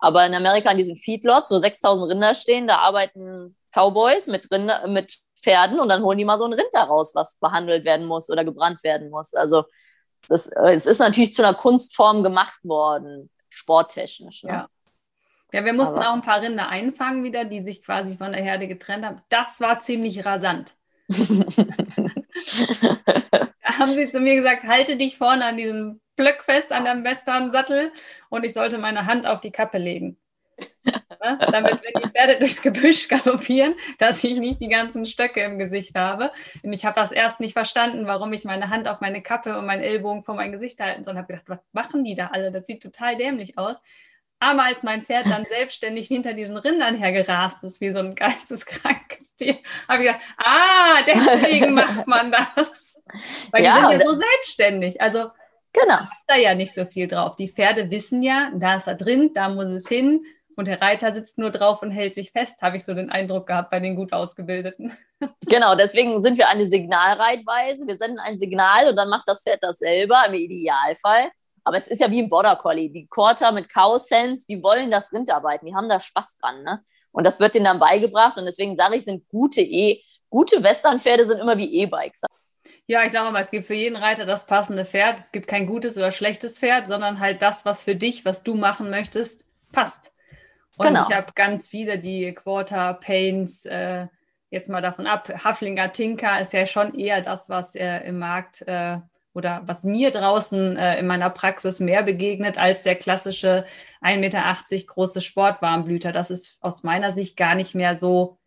aber 0.00 0.26
in 0.26 0.34
Amerika 0.34 0.72
in 0.72 0.78
diesen 0.78 0.96
Feedlots, 0.96 1.48
so 1.48 1.60
6000 1.60 2.10
Rinder 2.10 2.34
stehen, 2.34 2.66
da 2.66 2.78
arbeiten 2.78 3.56
Cowboys 3.72 4.26
mit, 4.26 4.50
Rinder, 4.50 4.88
mit 4.88 5.18
Pferden 5.40 5.78
und 5.78 5.90
dann 5.90 6.02
holen 6.02 6.18
die 6.18 6.24
mal 6.24 6.38
so 6.38 6.44
ein 6.44 6.54
Rind 6.54 6.70
daraus, 6.72 7.14
was 7.14 7.36
behandelt 7.36 7.84
werden 7.84 8.06
muss 8.06 8.30
oder 8.30 8.44
gebrannt 8.44 8.82
werden 8.82 9.10
muss. 9.10 9.32
Also 9.34 9.64
das, 10.28 10.46
äh, 10.48 10.72
es 10.72 10.86
ist 10.86 10.98
natürlich 10.98 11.34
zu 11.34 11.44
einer 11.44 11.56
Kunstform 11.56 12.24
gemacht 12.24 12.64
worden, 12.64 13.30
sporttechnisch. 13.48 14.42
Ne? 14.42 14.50
Ja. 14.50 14.68
Ja, 15.54 15.64
wir 15.64 15.72
mussten 15.72 16.00
Aber. 16.00 16.10
auch 16.10 16.14
ein 16.14 16.22
paar 16.22 16.42
Rinder 16.42 16.68
einfangen 16.68 17.22
wieder, 17.22 17.44
die 17.44 17.60
sich 17.60 17.80
quasi 17.80 18.16
von 18.16 18.32
der 18.32 18.42
Herde 18.42 18.66
getrennt 18.66 19.04
haben. 19.04 19.20
Das 19.28 19.60
war 19.60 19.78
ziemlich 19.78 20.26
rasant. 20.26 20.74
da 21.06 21.16
haben 23.78 23.92
sie 23.92 24.08
zu 24.08 24.18
mir 24.18 24.34
gesagt, 24.34 24.64
halte 24.64 24.96
dich 24.96 25.16
vorne 25.16 25.44
an 25.44 25.56
diesem 25.56 26.00
Blöck 26.16 26.42
fest, 26.42 26.72
an 26.72 26.86
dem 26.86 27.04
Western-Sattel 27.04 27.92
und 28.30 28.44
ich 28.44 28.52
sollte 28.52 28.78
meine 28.78 29.06
Hand 29.06 29.28
auf 29.28 29.38
die 29.38 29.52
Kappe 29.52 29.78
legen. 29.78 30.16
Ne? 30.86 31.38
Damit, 31.38 31.80
wenn 31.84 32.02
die 32.02 32.10
Pferde 32.10 32.40
durchs 32.40 32.60
Gebüsch 32.60 33.06
galoppieren, 33.06 33.76
dass 33.98 34.24
ich 34.24 34.36
nicht 34.36 34.60
die 34.60 34.68
ganzen 34.68 35.06
Stöcke 35.06 35.40
im 35.40 35.60
Gesicht 35.60 35.94
habe. 35.94 36.32
Und 36.64 36.72
ich 36.72 36.84
habe 36.84 36.96
das 36.96 37.12
erst 37.12 37.38
nicht 37.38 37.52
verstanden, 37.52 38.08
warum 38.08 38.32
ich 38.32 38.44
meine 38.44 38.70
Hand 38.70 38.88
auf 38.88 39.00
meine 39.00 39.22
Kappe 39.22 39.56
und 39.56 39.66
meinen 39.66 39.84
Ellbogen 39.84 40.24
vor 40.24 40.34
mein 40.34 40.50
Gesicht 40.50 40.80
halten 40.80 41.04
soll. 41.04 41.16
Habe 41.16 41.28
gedacht, 41.28 41.48
was 41.48 41.60
machen 41.70 42.02
die 42.02 42.16
da 42.16 42.30
alle? 42.32 42.50
Das 42.50 42.66
sieht 42.66 42.82
total 42.82 43.16
dämlich 43.16 43.56
aus. 43.56 43.80
Aber 44.44 44.64
als 44.64 44.82
mein 44.82 45.02
Pferd 45.02 45.26
dann 45.30 45.46
selbstständig 45.46 46.06
hinter 46.06 46.34
diesen 46.34 46.58
Rindern 46.58 46.96
hergerast 46.96 47.64
ist, 47.64 47.80
wie 47.80 47.92
so 47.92 48.00
ein 48.00 48.14
geisteskrankes 48.14 49.36
Tier, 49.36 49.56
habe 49.88 50.04
ich 50.04 50.08
gedacht, 50.10 50.24
ah, 50.36 51.02
deswegen 51.06 51.72
macht 51.74 52.06
man 52.06 52.30
das. 52.30 53.02
Weil 53.50 53.64
ja, 53.64 53.76
die 53.76 53.80
sind 53.80 54.00
ja 54.00 54.06
so 54.06 54.12
selbstständig. 54.12 55.00
Also 55.00 55.30
genau. 55.72 56.00
da 56.26 56.36
ja 56.36 56.54
nicht 56.54 56.74
so 56.74 56.84
viel 56.84 57.06
drauf. 57.06 57.36
Die 57.36 57.48
Pferde 57.48 57.90
wissen 57.90 58.22
ja, 58.22 58.50
da 58.54 58.76
ist 58.76 58.86
er 58.86 58.96
drin, 58.96 59.30
da 59.32 59.48
muss 59.48 59.68
es 59.68 59.88
hin. 59.88 60.26
Und 60.56 60.68
der 60.68 60.82
Reiter 60.82 61.10
sitzt 61.12 61.38
nur 61.38 61.50
drauf 61.50 61.80
und 61.80 61.90
hält 61.90 62.14
sich 62.14 62.30
fest, 62.30 62.60
habe 62.60 62.76
ich 62.76 62.84
so 62.84 62.92
den 62.92 63.10
Eindruck 63.10 63.46
gehabt 63.46 63.70
bei 63.70 63.80
den 63.80 63.96
gut 63.96 64.12
Ausgebildeten. 64.12 64.96
Genau, 65.48 65.74
deswegen 65.74 66.20
sind 66.20 66.36
wir 66.36 66.50
eine 66.50 66.66
Signalreitweise. 66.66 67.86
Wir 67.86 67.96
senden 67.96 68.18
ein 68.18 68.38
Signal 68.38 68.88
und 68.88 68.96
dann 68.96 69.08
macht 69.08 69.26
das 69.26 69.42
Pferd 69.42 69.62
das 69.62 69.78
selber, 69.78 70.22
im 70.28 70.34
Idealfall. 70.34 71.30
Aber 71.64 71.76
es 71.78 71.88
ist 71.88 72.00
ja 72.00 72.10
wie 72.10 72.22
ein 72.22 72.28
Border 72.28 72.56
Collie. 72.56 72.90
Die 72.90 73.06
Quarter 73.06 73.50
mit 73.52 73.68
Cow 73.68 73.98
Sense, 73.98 74.46
die 74.46 74.62
wollen 74.62 74.90
das 74.90 75.12
Rind 75.12 75.30
arbeiten, 75.30 75.66
die 75.66 75.74
haben 75.74 75.88
da 75.88 75.98
Spaß 75.98 76.36
dran. 76.38 76.62
Ne? 76.62 76.84
Und 77.10 77.26
das 77.26 77.40
wird 77.40 77.54
denen 77.54 77.64
dann 77.64 77.78
beigebracht. 77.78 78.36
Und 78.36 78.44
deswegen 78.44 78.76
sage 78.76 78.96
ich, 78.96 79.04
sind 79.04 79.26
gute 79.28 79.62
E, 79.62 80.02
gute 80.28 80.62
Westernpferde 80.62 81.26
sind 81.26 81.38
immer 81.38 81.56
wie 81.56 81.72
E-Bikes. 81.80 82.22
Ja, 82.86 83.02
ich 83.02 83.12
sage 83.12 83.30
mal, 83.30 83.40
es 83.40 83.50
gibt 83.50 83.66
für 83.66 83.74
jeden 83.74 83.96
Reiter 83.96 84.26
das 84.26 84.46
passende 84.46 84.84
Pferd. 84.84 85.18
Es 85.18 85.32
gibt 85.32 85.48
kein 85.48 85.66
gutes 85.66 85.96
oder 85.96 86.10
schlechtes 86.10 86.58
Pferd, 86.58 86.86
sondern 86.86 87.18
halt 87.18 87.40
das, 87.40 87.64
was 87.64 87.82
für 87.82 87.96
dich, 87.96 88.26
was 88.26 88.42
du 88.42 88.54
machen 88.54 88.90
möchtest, 88.90 89.46
passt. 89.72 90.12
Und 90.76 90.88
genau. 90.88 91.06
ich 91.08 91.14
habe 91.14 91.32
ganz 91.34 91.68
viele, 91.68 91.98
die 91.98 92.34
Quarter 92.34 92.94
Pains, 92.94 93.64
äh, 93.64 94.08
jetzt 94.50 94.68
mal 94.68 94.82
davon 94.82 95.06
ab, 95.06 95.28
Haflinger 95.44 95.92
Tinker 95.92 96.40
ist 96.40 96.52
ja 96.52 96.66
schon 96.66 96.94
eher 96.94 97.22
das, 97.22 97.48
was 97.48 97.74
äh, 97.74 97.98
im 98.00 98.18
Markt 98.18 98.62
äh, 98.66 98.98
oder 99.34 99.62
was 99.66 99.84
mir 99.84 100.10
draußen 100.10 100.76
äh, 100.76 100.98
in 100.98 101.06
meiner 101.06 101.28
Praxis 101.28 101.80
mehr 101.80 102.02
begegnet 102.02 102.56
als 102.56 102.82
der 102.82 102.94
klassische 102.94 103.66
1,80 104.00 104.18
Meter 104.18 104.86
große 104.86 105.20
Sportwarmblüter. 105.20 106.12
Das 106.12 106.30
ist 106.30 106.56
aus 106.60 106.82
meiner 106.84 107.12
Sicht 107.12 107.36
gar 107.36 107.54
nicht 107.54 107.74
mehr 107.74 107.96
so 107.96 108.38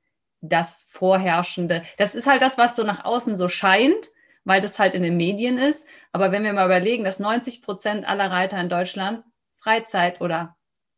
das 0.42 0.88
Vorherrschende. 0.92 1.84
Das 1.98 2.16
ist 2.16 2.28
halt 2.28 2.42
das, 2.42 2.58
was 2.58 2.76
so 2.76 2.84
nach 2.84 3.06
außen 3.06 3.38
so 3.38 3.50
scheint, 3.50 4.08
weil 4.46 4.62
das 4.62 4.80
halt 4.80 4.94
in 4.94 5.04
den 5.04 5.18
Medien 5.18 5.58
ist. 5.58 5.88
Aber 6.12 6.32
wenn 6.32 6.44
wir 6.44 6.54
mal 6.54 6.66
überlegen, 6.66 7.04
dass 7.04 7.20
90 7.20 7.62
Prozent 7.62 8.08
aller 8.08 8.32
Reiter 8.32 8.60
in 8.60 8.70
Deutschland 8.70 9.24
Freizeit 9.60 10.22
oder 10.22 10.56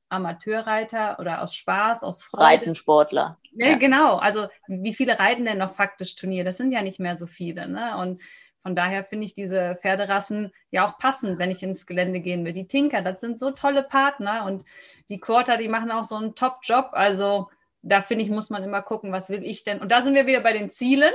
Amateurreiter 0.09 1.19
oder 1.19 1.41
aus 1.41 1.55
Spaß, 1.55 2.03
aus 2.03 2.23
Freude. 2.23 2.43
Reitensportler. 2.43 3.37
Ne, 3.53 3.71
ja. 3.71 3.77
Genau, 3.77 4.17
also 4.17 4.47
wie 4.67 4.93
viele 4.93 5.19
reiten 5.19 5.45
denn 5.45 5.59
noch 5.59 5.75
faktisch 5.75 6.15
Turnier? 6.15 6.43
Das 6.43 6.57
sind 6.57 6.71
ja 6.71 6.81
nicht 6.81 6.99
mehr 6.99 7.15
so 7.15 7.27
viele. 7.27 7.67
Ne? 7.67 7.95
Und 7.97 8.21
von 8.62 8.76
daher 8.76 9.03
finde 9.03 9.26
ich 9.26 9.34
diese 9.34 9.78
Pferderassen 9.82 10.51
ja 10.72 10.86
auch 10.86 10.97
passend, 10.97 11.39
wenn 11.39 11.51
ich 11.51 11.64
ins 11.64 11.86
Gelände 11.86 12.20
gehen 12.20 12.45
will. 12.45 12.53
Die 12.53 12.68
Tinker, 12.68 13.01
das 13.01 13.22
sind 13.22 13.39
so 13.39 13.51
tolle 13.51 13.84
Partner 13.84 14.45
und 14.45 14.66
die 15.07 15.20
Quarter, 15.20 15.57
die 15.57 15.70
machen 15.70 15.91
auch 15.91 16.03
so 16.03 16.16
einen 16.16 16.36
Top-Job. 16.36 16.89
Also 16.91 17.49
da 17.82 18.01
finde 18.01 18.26
ich, 18.26 18.30
muss 18.30 18.49
man 18.49 18.64
immer 18.64 18.82
gucken, 18.82 19.12
was 19.12 19.30
will 19.30 19.43
ich 19.43 19.64
denn? 19.64 19.80
Und 19.80 19.91
da 19.91 20.01
sind 20.01 20.14
wir 20.14 20.28
wieder 20.28 20.41
bei 20.41 20.53
den 20.53 20.70
Zielen. 20.70 21.14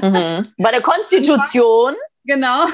Mhm. 0.00 0.48
Bei 0.56 0.70
der 0.70 0.82
Konstitution. 0.82 1.94
Genau. 2.24 2.66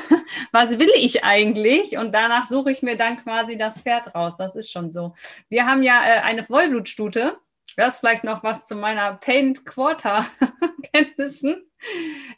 Was 0.53 0.79
will 0.79 0.91
ich 0.97 1.25
eigentlich? 1.25 1.99
Und 1.99 2.13
danach 2.15 2.47
suche 2.47 2.71
ich 2.71 2.83
mir 2.83 2.97
dann 2.97 3.19
quasi 3.19 3.57
das 3.57 3.83
Pferd 3.83 4.15
raus. 4.15 4.37
Das 4.37 4.55
ist 4.57 4.71
schon 4.71 4.93
so. 4.93 5.15
Wir 5.49 5.67
haben 5.67 5.83
ja 5.83 6.01
äh, 6.03 6.21
eine 6.21 6.43
Vollblutstute. 6.43 7.37
Das 7.77 7.95
ist 7.95 8.01
vielleicht 8.01 8.25
noch 8.25 8.43
was 8.43 8.67
zu 8.67 8.77
meiner 8.77 9.15
Paint 9.15 9.67
Quarter 9.67 10.25
Kenntnissen. 10.93 11.71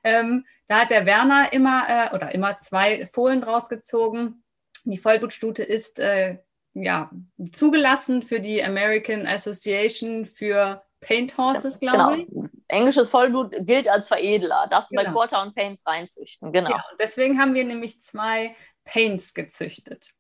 Ähm, 0.04 0.44
da 0.66 0.80
hat 0.80 0.90
der 0.90 1.06
Werner 1.06 1.52
immer 1.52 1.84
äh, 1.88 2.14
oder 2.14 2.34
immer 2.34 2.56
zwei 2.56 3.06
Fohlen 3.06 3.40
draus 3.40 3.68
gezogen. 3.68 4.42
Die 4.84 4.98
Vollblutstute 4.98 5.62
ist 5.62 5.98
äh, 5.98 6.38
ja 6.74 7.10
zugelassen 7.52 8.22
für 8.22 8.40
die 8.40 8.62
American 8.62 9.26
Association 9.26 10.26
für 10.26 10.82
Paint 11.00 11.36
Horses, 11.36 11.78
glaube 11.80 12.16
genau. 12.26 12.44
ich. 12.44 12.50
Englisches 12.68 13.10
Vollblut 13.10 13.54
gilt 13.60 13.88
als 13.88 14.08
Veredler. 14.08 14.66
Darfst 14.70 14.90
du 14.90 14.96
genau. 14.96 15.10
bei 15.10 15.12
Quarter 15.12 15.42
und 15.42 15.54
Paints 15.54 15.86
reinzüchten. 15.86 16.52
Genau. 16.52 16.70
Ja, 16.70 16.84
deswegen 16.98 17.38
haben 17.38 17.54
wir 17.54 17.64
nämlich 17.64 18.00
zwei 18.00 18.56
Paints 18.84 19.34
gezüchtet. 19.34 20.12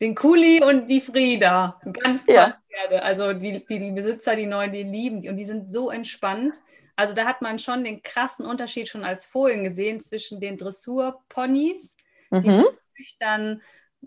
Den 0.00 0.14
Kuli 0.14 0.62
und 0.62 0.88
die 0.88 1.00
Frieda. 1.00 1.80
Ganz 2.02 2.24
tolle 2.24 2.38
ja. 2.38 2.58
Pferde. 2.70 3.02
Also 3.02 3.34
die, 3.34 3.66
die 3.66 3.90
Besitzer, 3.90 4.34
die 4.34 4.46
neuen, 4.46 4.72
die 4.72 4.84
lieben 4.84 5.20
die. 5.20 5.28
Und 5.28 5.36
die 5.36 5.44
sind 5.44 5.70
so 5.70 5.90
entspannt. 5.90 6.62
Also 7.00 7.14
da 7.14 7.24
hat 7.24 7.42
man 7.42 7.58
schon 7.58 7.84
den 7.84 8.02
krassen 8.02 8.46
Unterschied 8.46 8.88
schon 8.88 9.04
als 9.04 9.26
Fohlen 9.26 9.64
gesehen 9.64 10.00
zwischen 10.00 10.40
den 10.40 10.56
Dressurponys, 10.56 11.96
mhm. 12.30 12.66
die 12.98 13.06
dann 13.18 13.62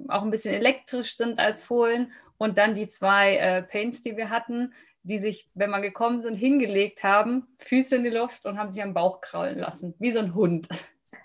auch 0.07 0.23
ein 0.23 0.31
bisschen 0.31 0.53
elektrisch 0.53 1.17
sind 1.17 1.39
als 1.39 1.63
Fohlen, 1.63 2.11
und 2.39 2.57
dann 2.57 2.73
die 2.73 2.87
zwei 2.87 3.37
äh, 3.37 3.61
Paints, 3.61 4.01
die 4.01 4.17
wir 4.17 4.29
hatten 4.29 4.73
die 5.03 5.19
sich, 5.19 5.49
wenn 5.53 5.69
man 5.69 5.81
gekommen 5.81 6.21
sind, 6.21 6.35
hingelegt 6.35 7.03
haben, 7.03 7.47
Füße 7.59 7.97
in 7.97 8.03
die 8.03 8.09
Luft 8.09 8.45
und 8.45 8.57
haben 8.57 8.69
sich 8.69 8.81
am 8.81 8.93
Bauch 8.93 9.19
kraulen 9.19 9.59
lassen, 9.59 9.93
wie 9.99 10.11
so 10.11 10.19
ein 10.19 10.33
Hund. 10.33 10.67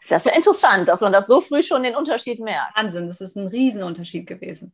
Das 0.09 0.27
ist 0.27 0.33
ja 0.33 0.37
interessant, 0.37 0.89
dass 0.89 1.01
man 1.01 1.13
das 1.13 1.27
so 1.27 1.41
früh 1.41 1.63
schon 1.63 1.83
den 1.83 1.95
Unterschied 1.95 2.41
merkt. 2.41 2.77
Wahnsinn, 2.77 3.07
das 3.07 3.21
ist 3.21 3.37
ein 3.37 3.47
Riesenunterschied 3.47 4.27
gewesen. 4.27 4.73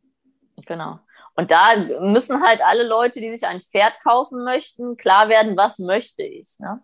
Genau. 0.65 0.99
Und 1.35 1.51
da 1.51 1.75
müssen 1.99 2.41
halt 2.41 2.61
alle 2.61 2.83
Leute, 2.83 3.19
die 3.19 3.35
sich 3.35 3.47
ein 3.47 3.59
Pferd 3.59 3.93
kaufen 4.03 4.43
möchten, 4.43 4.95
klar 4.95 5.27
werden, 5.27 5.57
was 5.57 5.79
möchte 5.79 6.23
ich. 6.23 6.55
Ne? 6.59 6.81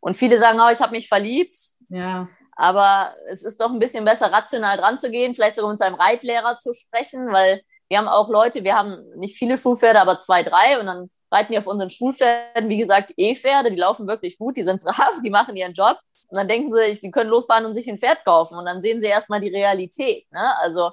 Und 0.00 0.16
viele 0.16 0.38
sagen, 0.38 0.60
oh, 0.60 0.70
ich 0.70 0.80
habe 0.80 0.92
mich 0.92 1.08
verliebt. 1.08 1.56
Ja. 1.88 2.28
Aber 2.56 3.14
es 3.28 3.42
ist 3.42 3.60
doch 3.60 3.72
ein 3.72 3.78
bisschen 3.78 4.04
besser, 4.04 4.32
rational 4.32 4.76
dran 4.76 4.98
zu 4.98 5.10
gehen, 5.10 5.34
vielleicht 5.34 5.56
sogar 5.56 5.70
mit 5.70 5.78
seinem 5.78 5.94
Reitlehrer 5.94 6.58
zu 6.58 6.72
sprechen, 6.72 7.32
weil 7.32 7.62
wir 7.88 7.98
haben 7.98 8.08
auch 8.08 8.28
Leute, 8.28 8.62
wir 8.62 8.76
haben 8.76 9.02
nicht 9.16 9.36
viele 9.36 9.56
Schulpferde, 9.56 10.00
aber 10.00 10.18
zwei, 10.18 10.42
drei 10.42 10.78
und 10.78 10.86
dann 10.86 11.10
reiten 11.32 11.52
die 11.52 11.58
auf 11.58 11.66
unseren 11.66 11.90
Schulpferden, 11.90 12.68
wie 12.68 12.76
gesagt, 12.76 13.12
E-Pferde, 13.16 13.70
die 13.70 13.76
laufen 13.76 14.06
wirklich 14.06 14.38
gut, 14.38 14.56
die 14.56 14.64
sind 14.64 14.82
brav, 14.84 15.20
die 15.24 15.30
machen 15.30 15.56
ihren 15.56 15.72
Job. 15.72 15.98
Und 16.28 16.36
dann 16.36 16.48
denken 16.48 16.72
sie, 16.72 16.94
sie 16.94 17.10
können 17.10 17.30
losfahren 17.30 17.66
und 17.66 17.74
sich 17.74 17.88
ein 17.88 17.98
Pferd 17.98 18.24
kaufen. 18.24 18.56
Und 18.56 18.66
dann 18.66 18.82
sehen 18.82 19.00
sie 19.00 19.08
erstmal 19.08 19.40
die 19.40 19.48
Realität. 19.48 20.30
Ne? 20.30 20.56
Also 20.58 20.92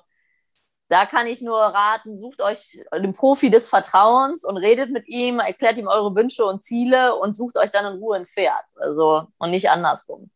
da 0.89 1.05
kann 1.05 1.27
ich 1.27 1.41
nur 1.41 1.59
raten, 1.59 2.15
sucht 2.15 2.41
euch 2.41 2.79
den 2.93 3.13
Profi 3.13 3.49
des 3.49 3.67
Vertrauens 3.67 4.45
und 4.45 4.57
redet 4.57 4.89
mit 4.91 5.07
ihm, 5.07 5.39
erklärt 5.39 5.77
ihm 5.77 5.87
eure 5.87 6.15
Wünsche 6.15 6.45
und 6.45 6.63
Ziele 6.63 7.15
und 7.15 7.35
sucht 7.35 7.57
euch 7.57 7.71
dann 7.71 7.93
in 7.93 7.99
Ruhe 7.99 8.17
ein 8.17 8.25
Pferd. 8.25 8.63
Also 8.75 9.27
und 9.37 9.49
nicht 9.49 9.69
andersrum. 9.69 10.29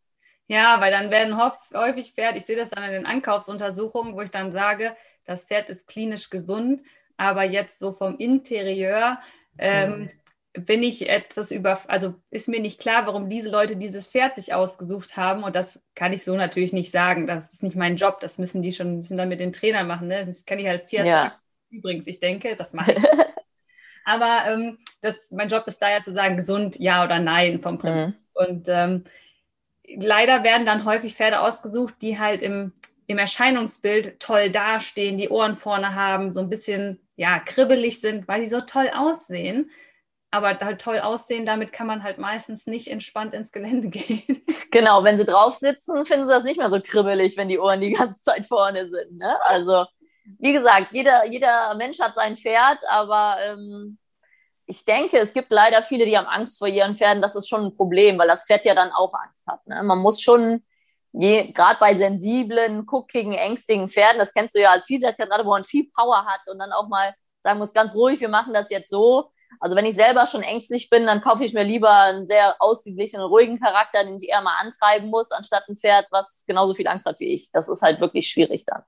Ja, 0.47 0.81
weil 0.81 0.91
dann 0.91 1.11
werden 1.11 1.39
häufig 1.73 2.13
Pferde, 2.13 2.37
ich 2.37 2.45
sehe 2.45 2.57
das 2.57 2.71
dann 2.71 2.83
in 2.83 2.91
den 2.91 3.05
Ankaufsuntersuchungen, 3.05 4.15
wo 4.15 4.21
ich 4.21 4.31
dann 4.31 4.51
sage, 4.51 4.97
das 5.25 5.45
Pferd 5.45 5.69
ist 5.69 5.87
klinisch 5.87 6.29
gesund, 6.29 6.81
aber 7.15 7.43
jetzt 7.43 7.79
so 7.79 7.93
vom 7.93 8.17
Interieur 8.17 9.19
ähm, 9.57 9.91
mhm. 9.91 10.11
Bin 10.53 10.83
ich 10.83 11.09
etwas 11.09 11.51
über, 11.51 11.79
also 11.87 12.15
ist 12.29 12.49
mir 12.49 12.59
nicht 12.59 12.79
klar, 12.79 13.05
warum 13.05 13.29
diese 13.29 13.49
Leute 13.49 13.77
dieses 13.77 14.07
Pferd 14.07 14.35
sich 14.35 14.53
ausgesucht 14.53 15.15
haben. 15.15 15.43
Und 15.43 15.55
das 15.55 15.81
kann 15.95 16.11
ich 16.11 16.23
so 16.23 16.35
natürlich 16.35 16.73
nicht 16.73 16.91
sagen. 16.91 17.25
Das 17.25 17.53
ist 17.53 17.63
nicht 17.63 17.75
mein 17.75 17.95
Job. 17.95 18.19
Das 18.19 18.37
müssen 18.37 18.61
die 18.61 18.73
schon, 18.73 18.97
müssen 18.97 19.17
dann 19.17 19.29
mit 19.29 19.39
den 19.39 19.53
Trainern 19.53 19.87
machen. 19.87 20.07
Ne? 20.07 20.25
Das 20.25 20.45
kann 20.45 20.59
ich 20.59 20.67
als 20.67 20.85
Tierarzt 20.85 21.09
ja. 21.09 21.23
sagen. 21.23 21.33
Übrigens, 21.69 22.07
ich 22.07 22.19
denke, 22.19 22.55
das 22.57 22.73
mache 22.73 22.93
ich. 22.93 23.03
Aber 24.03 24.43
ähm, 24.47 24.77
das, 25.01 25.31
mein 25.31 25.47
Job 25.47 25.65
ist 25.67 25.81
da 25.81 25.89
ja 25.89 26.01
zu 26.01 26.11
sagen, 26.11 26.35
gesund, 26.35 26.77
ja 26.79 27.05
oder 27.05 27.19
nein 27.19 27.59
vom 27.59 27.77
Prinzip. 27.77 28.07
Mhm. 28.07 28.15
Und 28.33 28.67
ähm, 28.67 29.03
leider 29.87 30.43
werden 30.43 30.65
dann 30.65 30.85
häufig 30.85 31.15
Pferde 31.15 31.39
ausgesucht, 31.39 31.95
die 32.01 32.19
halt 32.19 32.41
im, 32.41 32.73
im 33.07 33.17
Erscheinungsbild 33.17 34.19
toll 34.19 34.49
dastehen, 34.49 35.17
die 35.17 35.29
Ohren 35.29 35.55
vorne 35.55 35.95
haben, 35.95 36.29
so 36.29 36.41
ein 36.41 36.49
bisschen 36.49 36.99
ja, 37.15 37.39
kribbelig 37.39 38.01
sind, 38.01 38.27
weil 38.27 38.41
die 38.41 38.47
so 38.47 38.61
toll 38.61 38.89
aussehen. 38.93 39.69
Aber 40.31 40.57
halt 40.59 40.81
toll 40.81 40.99
aussehen, 40.99 41.45
damit 41.45 41.73
kann 41.73 41.87
man 41.87 42.03
halt 42.03 42.17
meistens 42.17 42.65
nicht 42.65 42.87
entspannt 42.87 43.33
ins 43.33 43.51
Gelände 43.51 43.87
gehen. 43.89 44.43
Genau, 44.71 45.03
wenn 45.03 45.17
sie 45.17 45.25
drauf 45.25 45.55
sitzen, 45.55 46.05
finden 46.05 46.27
sie 46.27 46.33
das 46.33 46.45
nicht 46.45 46.57
mehr 46.57 46.69
so 46.69 46.79
kribbelig, 46.81 47.35
wenn 47.37 47.49
die 47.49 47.59
Ohren 47.59 47.81
die 47.81 47.91
ganze 47.91 48.19
Zeit 48.23 48.45
vorne 48.45 48.89
sind. 48.89 49.17
Ne? 49.17 49.37
Also 49.45 49.85
wie 50.39 50.53
gesagt, 50.53 50.87
jeder, 50.91 51.25
jeder 51.25 51.73
Mensch 51.75 51.99
hat 51.99 52.15
sein 52.15 52.37
Pferd, 52.37 52.79
aber 52.89 53.37
ähm, 53.41 53.97
ich 54.65 54.85
denke, 54.85 55.17
es 55.17 55.33
gibt 55.33 55.51
leider 55.51 55.81
viele, 55.81 56.05
die 56.05 56.17
haben 56.17 56.27
Angst 56.27 56.57
vor 56.57 56.67
ihren 56.67 56.95
Pferden. 56.95 57.21
Das 57.21 57.35
ist 57.35 57.49
schon 57.49 57.65
ein 57.65 57.73
Problem, 57.73 58.17
weil 58.17 58.27
das 58.27 58.45
Pferd 58.45 58.65
ja 58.65 58.73
dann 58.73 58.91
auch 58.91 59.13
Angst 59.13 59.45
hat. 59.47 59.65
Ne? 59.67 59.83
Man 59.83 59.99
muss 59.99 60.21
schon, 60.21 60.63
gerade 61.11 61.77
bei 61.79 61.93
sensiblen, 61.95 62.85
guckigen, 62.85 63.33
ängstigen 63.33 63.89
Pferden, 63.89 64.19
das 64.19 64.33
kennst 64.33 64.55
du 64.55 64.61
ja 64.61 64.71
als 64.71 64.85
Vielseitigkeit, 64.85 65.29
wo 65.43 65.49
man 65.49 65.65
viel 65.65 65.89
Power 65.93 66.25
hat 66.25 66.41
und 66.49 66.59
dann 66.59 66.71
auch 66.71 66.87
mal 66.87 67.13
sagen 67.43 67.59
muss, 67.59 67.73
ganz 67.73 67.93
ruhig, 67.95 68.21
wir 68.21 68.29
machen 68.29 68.53
das 68.53 68.69
jetzt 68.69 68.89
so. 68.89 69.31
Also 69.59 69.75
wenn 69.75 69.85
ich 69.85 69.95
selber 69.95 70.25
schon 70.25 70.43
ängstlich 70.43 70.89
bin, 70.89 71.05
dann 71.05 71.21
kaufe 71.21 71.43
ich 71.43 71.53
mir 71.53 71.63
lieber 71.63 71.91
einen 71.91 72.27
sehr 72.27 72.55
ausgeglichenen, 72.59 73.25
ruhigen 73.25 73.59
Charakter, 73.59 74.03
den 74.03 74.17
ich 74.17 74.29
eher 74.29 74.41
mal 74.41 74.57
antreiben 74.59 75.09
muss, 75.09 75.31
anstatt 75.31 75.67
ein 75.67 75.75
Pferd, 75.75 76.07
was 76.11 76.43
genauso 76.47 76.73
viel 76.73 76.87
Angst 76.87 77.05
hat 77.05 77.19
wie 77.19 77.33
ich. 77.33 77.51
Das 77.51 77.69
ist 77.69 77.81
halt 77.81 77.99
wirklich 77.99 78.27
schwierig 78.27 78.65
dann. 78.65 78.83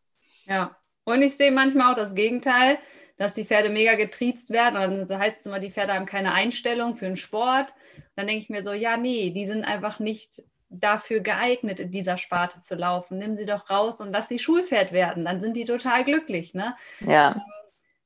Ja, 0.46 0.76
und 1.06 1.22
ich 1.22 1.36
sehe 1.36 1.52
manchmal 1.52 1.92
auch 1.92 1.98
das 1.98 2.16
Gegenteil, 2.16 2.80
dass 3.18 3.34
die 3.34 3.46
Pferde 3.46 3.70
mega 3.70 3.96
getriezt 3.96 4.50
werden. 4.50 5.00
Und 5.00 5.10
dann 5.10 5.20
heißt 5.20 5.42
es 5.42 5.46
immer, 5.46 5.60
die 5.60 5.72
Pferde 5.72 5.94
haben 5.94 6.06
keine 6.06 6.34
Einstellung 6.34 6.96
für 6.96 7.06
den 7.06 7.18
Sport. 7.18 7.74
dann 8.16 8.28
denke 8.28 8.44
ich 8.44 8.50
mir 8.50 8.64
so, 8.64 8.74
ja, 8.74 8.98
nee, 8.98 9.30
die 9.30 9.46
sind 9.46 9.64
einfach 9.64 10.00
nicht 10.00 10.44
dafür 10.70 11.20
geeignet, 11.20 11.80
in 11.80 11.92
dieser 11.92 12.18
Sparte 12.18 12.62
zu 12.62 12.76
laufen. 12.76 13.20
Nimm 13.20 13.36
sie 13.36 13.46
doch 13.46 13.70
raus 13.70 14.02
und 14.02 14.12
lass 14.12 14.28
sie 14.28 14.40
Schulpferd 14.40 14.92
werden. 14.92 15.26
Dann 15.26 15.40
sind 15.40 15.56
die 15.56 15.66
total 15.66 16.04
glücklich. 16.04 16.54
Ne? 16.54 16.76
Ja. 17.02 17.42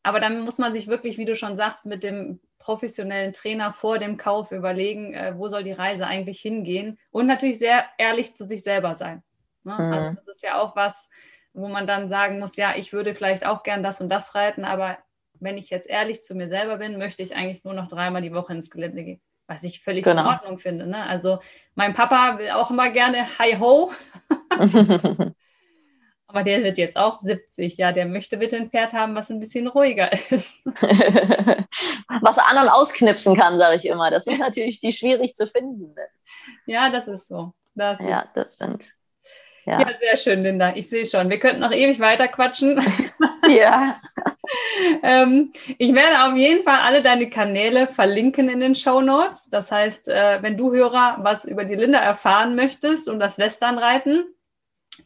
Aber 0.07 0.21
dann 0.21 0.39
muss 0.39 0.57
man 0.57 0.71
sich 0.71 0.87
wirklich, 0.87 1.17
wie 1.17 1.25
du 1.25 1.35
schon 1.35 1.57
sagst, 1.57 1.85
mit 1.85 2.01
dem 2.01 2.39
professionellen 2.59 3.33
Trainer 3.33 3.73
vor 3.73 3.99
dem 3.99 4.15
Kauf 4.15 4.53
überlegen, 4.53 5.13
äh, 5.13 5.33
wo 5.35 5.49
soll 5.49 5.65
die 5.65 5.73
Reise 5.73 6.07
eigentlich 6.07 6.39
hingehen. 6.39 6.97
Und 7.11 7.27
natürlich 7.27 7.59
sehr 7.59 7.83
ehrlich 7.97 8.33
zu 8.33 8.45
sich 8.45 8.63
selber 8.63 8.95
sein. 8.95 9.21
Ne? 9.65 9.73
Mhm. 9.73 9.93
Also 9.93 10.11
das 10.11 10.29
ist 10.29 10.43
ja 10.43 10.61
auch 10.61 10.77
was, 10.77 11.09
wo 11.51 11.67
man 11.67 11.87
dann 11.87 12.07
sagen 12.07 12.39
muss, 12.39 12.55
ja, 12.55 12.73
ich 12.77 12.93
würde 12.93 13.15
vielleicht 13.15 13.45
auch 13.45 13.63
gern 13.63 13.83
das 13.83 13.99
und 13.99 14.07
das 14.07 14.33
reiten, 14.33 14.63
aber 14.63 14.97
wenn 15.41 15.57
ich 15.57 15.69
jetzt 15.69 15.89
ehrlich 15.89 16.21
zu 16.21 16.35
mir 16.35 16.47
selber 16.47 16.77
bin, 16.77 16.97
möchte 16.97 17.21
ich 17.21 17.35
eigentlich 17.35 17.65
nur 17.65 17.73
noch 17.73 17.89
dreimal 17.89 18.21
die 18.21 18.33
Woche 18.33 18.53
ins 18.53 18.71
Gelände 18.71 19.03
gehen. 19.03 19.21
Was 19.45 19.65
ich 19.65 19.81
völlig 19.81 20.05
genau. 20.05 20.21
in 20.21 20.27
Ordnung 20.27 20.57
finde. 20.57 20.87
Ne? 20.87 21.03
Also 21.05 21.39
mein 21.75 21.91
Papa 21.91 22.37
will 22.37 22.51
auch 22.51 22.71
immer 22.71 22.91
gerne 22.91 23.27
Hi-Ho. 23.39 23.91
Aber 26.27 26.43
der 26.43 26.61
wird 26.61 26.77
jetzt 26.77 26.97
auch 26.97 27.21
70. 27.21 27.77
Ja, 27.77 27.93
der 27.93 28.05
möchte 28.05 28.37
bitte 28.37 28.57
ein 28.57 28.67
Pferd 28.67 28.91
haben, 28.93 29.15
was 29.15 29.29
ein 29.29 29.39
bisschen 29.39 29.67
ruhiger 29.67 30.11
ist. 30.31 30.59
was 30.65 32.37
anderen 32.37 32.69
ausknipsen 32.69 33.35
kann, 33.37 33.57
sage 33.57 33.77
ich 33.77 33.87
immer. 33.87 34.11
Das 34.11 34.25
sind 34.25 34.39
natürlich 34.39 34.79
die 34.79 34.91
schwierig 34.91 35.35
zu 35.35 35.47
finden. 35.47 35.95
Ja, 36.65 36.89
das 36.89 37.07
ist 37.07 37.27
so. 37.27 37.53
Das 37.75 37.99
ja, 38.01 38.21
ist 38.21 38.29
das 38.35 38.55
stimmt. 38.55 38.93
Ja. 39.65 39.81
ja, 39.81 39.87
sehr 39.99 40.15
schön, 40.15 40.43
Linda. 40.43 40.73
Ich 40.75 40.87
sehe 40.87 41.05
schon. 41.05 41.29
Wir 41.29 41.39
könnten 41.39 41.59
noch 41.59 41.73
ewig 41.73 41.99
weiter 41.99 42.27
quatschen. 42.27 42.81
Ja. 43.47 43.97
ähm, 45.03 45.53
ich 45.77 45.95
werde 45.95 46.25
auf 46.25 46.35
jeden 46.37 46.63
Fall 46.65 46.79
alle 46.79 47.01
deine 47.01 47.29
Kanäle 47.29 47.87
verlinken 47.87 48.49
in 48.49 48.59
den 48.59 48.75
Show 48.75 48.99
Notes. 48.99 49.49
Das 49.49 49.71
heißt, 49.71 50.09
äh, 50.09 50.39
wenn 50.41 50.57
du 50.57 50.73
Hörer 50.73 51.19
was 51.21 51.45
über 51.45 51.63
die 51.63 51.75
Linda 51.75 51.99
erfahren 51.99 52.55
möchtest 52.55 53.07
und 53.07 53.21
das 53.21 53.37
Westernreiten, 53.37 54.25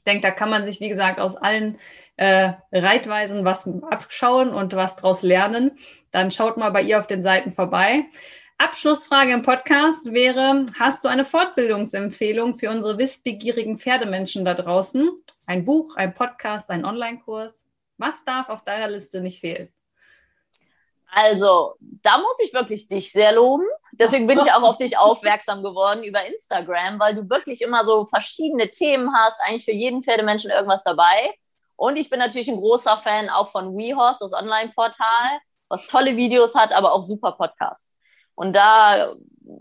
denke, 0.06 0.22
da 0.22 0.32
kann 0.32 0.50
man 0.50 0.66
sich, 0.66 0.80
wie 0.80 0.89
gesagt, 0.89 1.20
aus 1.20 1.36
allen 1.36 1.78
äh, 2.18 2.54
Reitweisen 2.72 3.46
was 3.46 3.68
abschauen 3.89 4.50
und 4.50 4.76
was 4.76 4.96
daraus 4.96 5.24
lernen. 5.24 5.78
Dann 6.12 6.32
schaut 6.32 6.58
mal 6.58 6.72
bei 6.72 6.82
ihr 6.82 7.00
auf 7.00 7.08
den 7.08 7.24
Seiten 7.24 7.52
vorbei. 7.52 8.06
Abschlussfrage 8.58 9.34
im 9.34 9.42
Podcast 9.42 10.14
wäre, 10.14 10.68
hast 10.80 11.04
du 11.04 11.10
eine 11.10 11.26
Fortbildungsempfehlung 11.26 12.60
für 12.60 12.70
unsere 12.70 13.00
wissbegierigen 13.00 13.80
Pferdemenschen 13.80 14.46
da 14.46 14.54
draußen? 14.54 15.10
Ein 15.48 15.66
Buch, 15.66 15.96
ein 15.96 16.14
Podcast, 16.14 16.70
ein 16.70 16.86
Online-Kurs? 16.86 17.66
Was 17.98 18.24
darf 18.24 18.50
auf 18.50 18.64
deiner 18.64 18.88
Liste 18.88 19.22
nicht 19.22 19.39
fehlen? 19.39 19.70
Also, 21.12 21.76
da 21.80 22.20
muss 22.20 22.39
ich 22.44 22.54
wirklich 22.54 22.88
dich 22.88 23.12
sehr 23.12 23.34
loben. 23.34 23.66
Deswegen 24.02 24.26
bin 24.26 24.39
ich 24.39 24.52
auch 24.52 24.64
auf 24.64 24.78
dich 24.80 24.97
aufmerksam 24.97 25.62
geworden 25.62 26.04
über 26.04 26.26
Instagram, 26.26 26.99
weil 26.99 27.14
du 27.14 27.30
wirklich 27.30 27.62
immer 27.62 27.86
so 27.86 28.04
verschiedene 28.06 28.70
Themen 28.72 29.16
hast, 29.16 29.39
eigentlich 29.41 29.64
für 29.64 29.72
jeden 29.72 30.02
Pferdemenschen 30.02 30.49
irgendwas 30.49 30.84
dabei. 30.84 31.36
Und 31.76 31.97
ich 31.97 32.10
bin 32.10 32.20
natürlich 32.20 32.49
ein 32.49 32.58
großer 32.58 32.97
Fan 32.97 33.30
auch 33.30 33.49
von 33.49 33.78
WeHorse, 33.78 34.20
das 34.22 34.34
Online-Portal, 34.34 35.39
was 35.70 35.86
tolle 35.86 36.18
Videos 36.18 36.56
hat, 36.56 36.74
aber 36.74 36.93
auch 36.93 37.04
super 37.04 37.34
Podcasts. 37.34 37.88
Und 38.34 38.54
da 38.54 39.14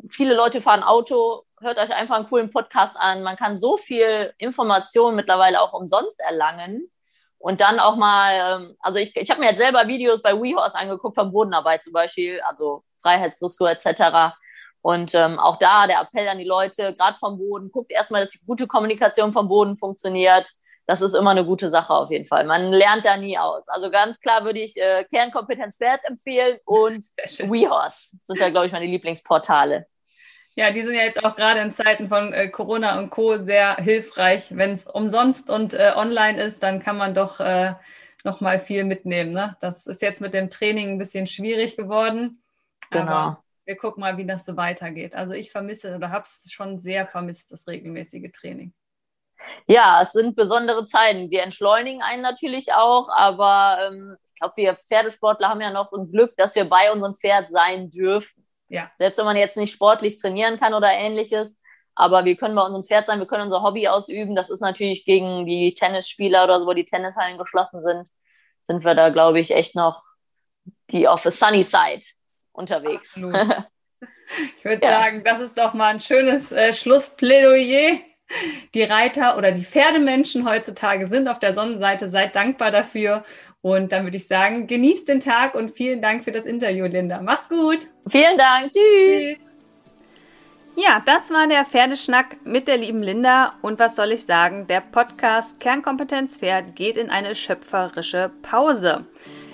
viele 0.09 0.35
Leute 0.35 0.63
fahren 0.63 0.83
Auto, 0.83 1.45
hört 1.61 1.79
euch 1.79 1.95
einfach 1.95 2.17
einen 2.17 2.29
coolen 2.29 2.51
Podcast 2.51 2.97
an. 2.97 3.23
Man 3.23 3.37
kann 3.37 3.57
so 3.59 3.77
viel 3.77 4.33
Information 4.39 5.17
mittlerweile 5.17 5.61
auch 5.61 5.75
umsonst 5.75 6.19
erlangen. 6.21 6.91
Und 7.39 7.61
dann 7.61 7.81
auch 7.81 7.97
mal, 7.97 8.61
ähm, 8.63 8.77
also 8.81 8.99
ich, 8.99 9.17
ich 9.17 9.31
habe 9.31 9.41
mir 9.41 9.49
jetzt 9.49 9.59
selber 9.59 9.87
Videos 9.87 10.23
bei 10.23 10.35
WeHorse 10.35 10.77
angeguckt 10.77 11.15
von 11.15 11.33
Bodenarbeit 11.33 11.83
zum 11.83 11.93
Beispiel, 11.93 12.41
also 12.43 12.85
Freiheitsdressur 13.03 13.71
etc. 13.71 14.35
Und 14.83 15.15
ähm, 15.15 15.39
auch 15.39 15.59
da 15.59 15.87
der 15.87 16.01
Appell 16.01 16.29
an 16.29 16.39
die 16.39 16.45
Leute, 16.45 16.95
gerade 16.97 17.19
vom 17.19 17.39
Boden, 17.39 17.71
guckt 17.71 17.93
erstmal, 17.93 18.23
dass 18.23 18.31
die 18.31 18.45
gute 18.47 18.67
Kommunikation 18.67 19.33
vom 19.33 19.49
Boden 19.49 19.77
funktioniert 19.77 20.53
das 20.91 21.01
ist 21.03 21.15
immer 21.15 21.31
eine 21.31 21.45
gute 21.45 21.69
Sache 21.69 21.95
auf 21.95 22.11
jeden 22.11 22.27
Fall. 22.27 22.45
Man 22.45 22.73
lernt 22.73 23.05
da 23.05 23.17
nie 23.17 23.39
aus. 23.39 23.69
Also 23.69 23.93
ganz 23.93 24.19
klar 24.19 24.45
würde 24.45 24.59
ich 24.59 24.77
äh, 24.77 25.05
Kernkompetenz 25.05 25.77
Pferd 25.77 26.01
empfehlen 26.05 26.59
und 26.65 27.05
WeHorse 27.39 28.17
sind 28.27 28.41
da, 28.41 28.51
glaube 28.51 28.67
ich, 28.67 28.73
meine 28.73 28.87
Lieblingsportale. 28.87 29.87
Ja, 30.57 30.73
die 30.73 30.83
sind 30.83 30.95
ja 30.95 31.03
jetzt 31.03 31.25
auch 31.25 31.37
gerade 31.37 31.61
in 31.61 31.73
Zeiten 31.73 32.09
von 32.09 32.33
äh, 32.33 32.49
Corona 32.49 32.99
und 32.99 33.11
Co. 33.11 33.39
sehr 33.39 33.77
hilfreich. 33.77 34.49
Wenn 34.51 34.73
es 34.73 34.85
umsonst 34.87 35.49
und 35.49 35.75
äh, 35.75 35.93
online 35.95 36.43
ist, 36.43 36.65
dann 36.65 36.81
kann 36.81 36.97
man 36.97 37.15
doch 37.15 37.39
äh, 37.39 37.75
noch 38.25 38.41
mal 38.41 38.59
viel 38.59 38.83
mitnehmen. 38.83 39.31
Ne? 39.31 39.57
Das 39.61 39.87
ist 39.87 40.03
jetzt 40.03 40.21
mit 40.21 40.35
dem 40.35 40.51
Training 40.51 40.91
ein 40.91 40.99
bisschen 40.99 41.29
schwierig 41.29 41.77
geworden. 41.77 42.43
Genau. 42.91 43.11
Aber 43.11 43.45
wir 43.65 43.77
gucken 43.77 44.01
mal, 44.01 44.17
wie 44.17 44.27
das 44.27 44.45
so 44.45 44.57
weitergeht. 44.57 45.15
Also 45.15 45.33
ich 45.33 45.53
vermisse 45.53 45.95
oder 45.95 46.11
habe 46.11 46.25
es 46.25 46.51
schon 46.51 46.79
sehr 46.79 47.07
vermisst, 47.07 47.53
das 47.53 47.67
regelmäßige 47.67 48.31
Training. 48.33 48.73
Ja, 49.67 50.01
es 50.03 50.13
sind 50.13 50.37
besondere 50.37 50.85
Zeiten. 50.85 51.31
Die 51.31 51.39
entschleunigen 51.39 52.03
einen 52.03 52.21
natürlich 52.21 52.73
auch, 52.73 53.09
aber 53.09 53.79
ähm, 53.87 54.17
ich 54.27 54.35
glaube, 54.35 54.55
wir 54.57 54.75
Pferdesportler 54.75 55.49
haben 55.49 55.61
ja 55.61 55.71
noch 55.71 55.93
ein 55.93 56.11
Glück, 56.11 56.37
dass 56.37 56.55
wir 56.55 56.69
bei 56.69 56.93
unserem 56.93 57.15
Pferd 57.15 57.51
sein 57.51 57.91
dürfen. 57.91 58.47
Ja. 58.69 58.91
Selbst 58.99 59.19
wenn 59.19 59.25
man 59.25 59.37
jetzt 59.37 59.57
nicht 59.57 59.73
sportlich 59.73 60.19
trainieren 60.19 60.59
kann 60.59 60.75
oder 60.75 60.91
ähnliches, 60.91 61.61
aber 61.95 62.25
wir 62.25 62.37
können 62.37 62.55
bei 62.55 62.63
unserem 62.63 62.85
Pferd 62.85 63.07
sein, 63.07 63.19
wir 63.19 63.27
können 63.27 63.45
unser 63.45 63.63
Hobby 63.63 63.89
ausüben. 63.89 64.35
Das 64.35 64.51
ist 64.51 64.61
natürlich 64.61 65.05
gegen 65.05 65.47
die 65.47 65.75
Tennisspieler 65.75 66.45
oder 66.45 66.61
so, 66.61 66.67
wo 66.67 66.73
die 66.73 66.85
Tennishallen 66.85 67.39
geschlossen 67.39 67.83
sind, 67.83 68.09
sind 68.67 68.85
wir 68.85 68.95
da, 68.95 69.11
glaube 69.11 69.41
ich, 69.41 69.53
echt 69.53 69.75
noch 69.75 70.03
die 70.91 71.09
auf 71.09 71.23
the 71.23 71.31
sunny 71.31 71.63
side 71.63 72.05
unterwegs. 72.61 73.19
Ich 74.57 74.65
würde 74.65 74.87
ja. 74.87 74.93
sagen, 74.93 75.25
das 75.25 75.41
ist 75.41 75.59
doch 75.59 75.75
mal 75.75 75.89
ein 75.89 75.99
schönes 75.99 76.53
äh, 76.53 76.73
Schlussplädoyer 76.73 77.99
die 78.75 78.83
Reiter 78.83 79.37
oder 79.37 79.53
die 79.53 79.65
Pferdemenschen 79.65 80.49
heutzutage 80.49 81.07
sind 81.07 81.29
auf 81.29 81.39
der 81.39 81.53
Sonnenseite. 81.53 82.09
Seid 82.09 82.37
dankbar 82.37 82.71
dafür. 82.71 83.25
Und 83.63 83.93
dann 83.93 84.05
würde 84.05 84.17
ich 84.17 84.27
sagen, 84.27 84.67
genießt 84.67 85.09
den 85.09 85.21
Tag 85.21 85.55
und 85.55 85.73
vielen 85.73 86.01
Dank 86.01 86.25
für 86.25 86.33
das 86.33 86.47
Interview, 86.47 86.87
Linda. 86.87 87.21
Mach's 87.21 87.49
gut. 87.49 87.89
Vielen 88.09 88.39
Dank. 88.39 88.71
Tschüss. 88.71 89.39
Tschüss. 89.39 89.47
Ja, 90.77 91.03
das 91.05 91.31
war 91.31 91.47
der 91.47 91.67
Pferdeschnack 91.67 92.37
mit 92.47 92.69
der 92.69 92.79
lieben 92.79 93.03
Linda. 93.03 93.55
Und 93.61 93.79
was 93.79 93.97
soll 93.97 94.13
ich 94.13 94.25
sagen? 94.25 94.67
Der 94.67 94.81
Podcast 94.81 95.61
Kernkompetenz 95.61 96.39
Pferd 96.39 96.75
geht 96.75 96.97
in 96.97 97.11
eine 97.11 97.35
schöpferische 97.35 98.31
Pause. 98.43 99.05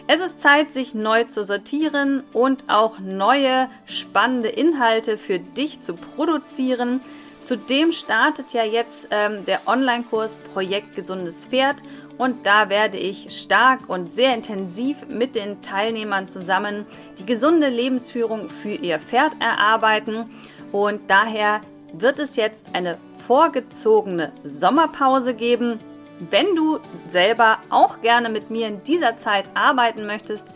Es 0.09 0.21
ist 0.21 0.41
Zeit, 0.41 0.73
sich 0.73 0.95
neu 0.95 1.25
zu 1.25 1.43
sortieren 1.43 2.23
und 2.33 2.65
auch 2.69 3.01
neue 3.01 3.69
spannende 3.87 4.49
Inhalte 4.49 5.19
für 5.19 5.41
dich 5.41 5.83
zu 5.83 5.95
produzieren. 5.95 7.01
Zudem 7.45 7.91
startet 7.91 8.53
ja 8.53 8.65
jetzt 8.65 9.09
ähm, 9.11 9.45
der 9.47 9.67
Online-Kurs 9.67 10.35
Projekt 10.53 10.95
Gesundes 10.95 11.47
Pferd 11.47 11.77
und 12.19 12.47
da 12.47 12.69
werde 12.69 12.99
ich 12.99 13.41
stark 13.41 13.89
und 13.89 14.15
sehr 14.15 14.33
intensiv 14.33 14.97
mit 15.09 15.35
den 15.35 15.61
Teilnehmern 15.61 16.29
zusammen 16.29 16.87
die 17.19 17.27
gesunde 17.27 17.69
Lebensführung 17.69 18.49
für 18.49 18.75
ihr 18.75 19.01
Pferd 19.01 19.33
erarbeiten 19.41 20.31
und 20.71 21.01
daher 21.09 21.61
wird 21.93 22.21
es 22.21 22.37
jetzt 22.37 22.75
eine 22.75 22.97
vorgezogene 23.27 24.31
Sommerpause 24.45 25.35
geben. 25.35 25.79
Wenn 26.19 26.57
du 26.57 26.79
selber 27.09 27.59
auch 27.69 28.01
gerne 28.01 28.31
mit 28.31 28.51
mir 28.51 28.69
in 28.69 28.83
dieser 28.85 29.19
Zeit 29.19 29.51
arbeiten 29.53 30.07
möchtest, 30.07 30.47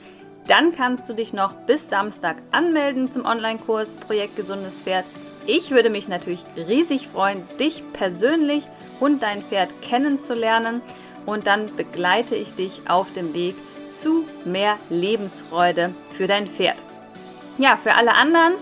dann 0.48 0.74
kannst 0.74 1.06
du 1.08 1.12
dich 1.12 1.34
noch 1.34 1.52
bis 1.52 1.90
Samstag 1.90 2.36
anmelden 2.50 3.10
zum 3.10 3.26
Online-Kurs 3.26 3.92
Projekt 3.92 4.36
Gesundes 4.36 4.80
Pferd. 4.80 5.04
Ich 5.46 5.70
würde 5.70 5.90
mich 5.90 6.08
natürlich 6.08 6.42
riesig 6.56 7.08
freuen, 7.08 7.42
dich 7.58 7.82
persönlich 7.92 8.64
und 9.00 9.22
dein 9.22 9.42
Pferd 9.42 9.68
kennenzulernen 9.82 10.80
und 11.26 11.46
dann 11.46 11.74
begleite 11.76 12.36
ich 12.36 12.54
dich 12.54 12.80
auf 12.88 13.12
dem 13.12 13.34
Weg 13.34 13.54
zu 13.92 14.24
mehr 14.46 14.76
Lebensfreude 14.88 15.94
für 16.16 16.26
dein 16.26 16.46
Pferd. 16.46 16.76
Ja, 17.58 17.76
für 17.76 17.94
alle 17.94 18.14
anderen, 18.14 18.54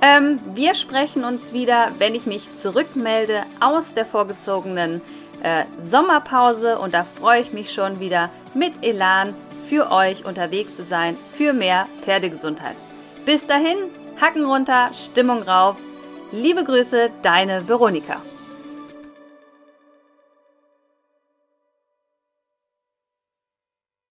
ähm, 0.00 0.38
wir 0.54 0.74
sprechen 0.74 1.24
uns 1.24 1.52
wieder, 1.52 1.88
wenn 1.98 2.14
ich 2.14 2.24
mich 2.24 2.54
zurückmelde 2.54 3.42
aus 3.60 3.92
der 3.92 4.06
vorgezogenen 4.06 5.02
äh, 5.42 5.64
Sommerpause 5.80 6.78
und 6.78 6.94
da 6.94 7.04
freue 7.04 7.40
ich 7.40 7.52
mich 7.52 7.72
schon 7.72 8.00
wieder 8.00 8.30
mit 8.54 8.72
Elan 8.82 9.34
für 9.68 9.90
euch 9.90 10.24
unterwegs 10.24 10.76
zu 10.76 10.84
sein, 10.84 11.16
für 11.36 11.52
mehr 11.52 11.86
Pferdegesundheit. 12.02 12.76
Bis 13.26 13.46
dahin, 13.46 13.76
Hacken 14.20 14.44
runter, 14.44 14.90
Stimmung 14.94 15.42
rauf. 15.42 15.76
Liebe 16.32 16.64
Grüße, 16.64 17.10
deine 17.22 17.68
Veronika. 17.68 18.22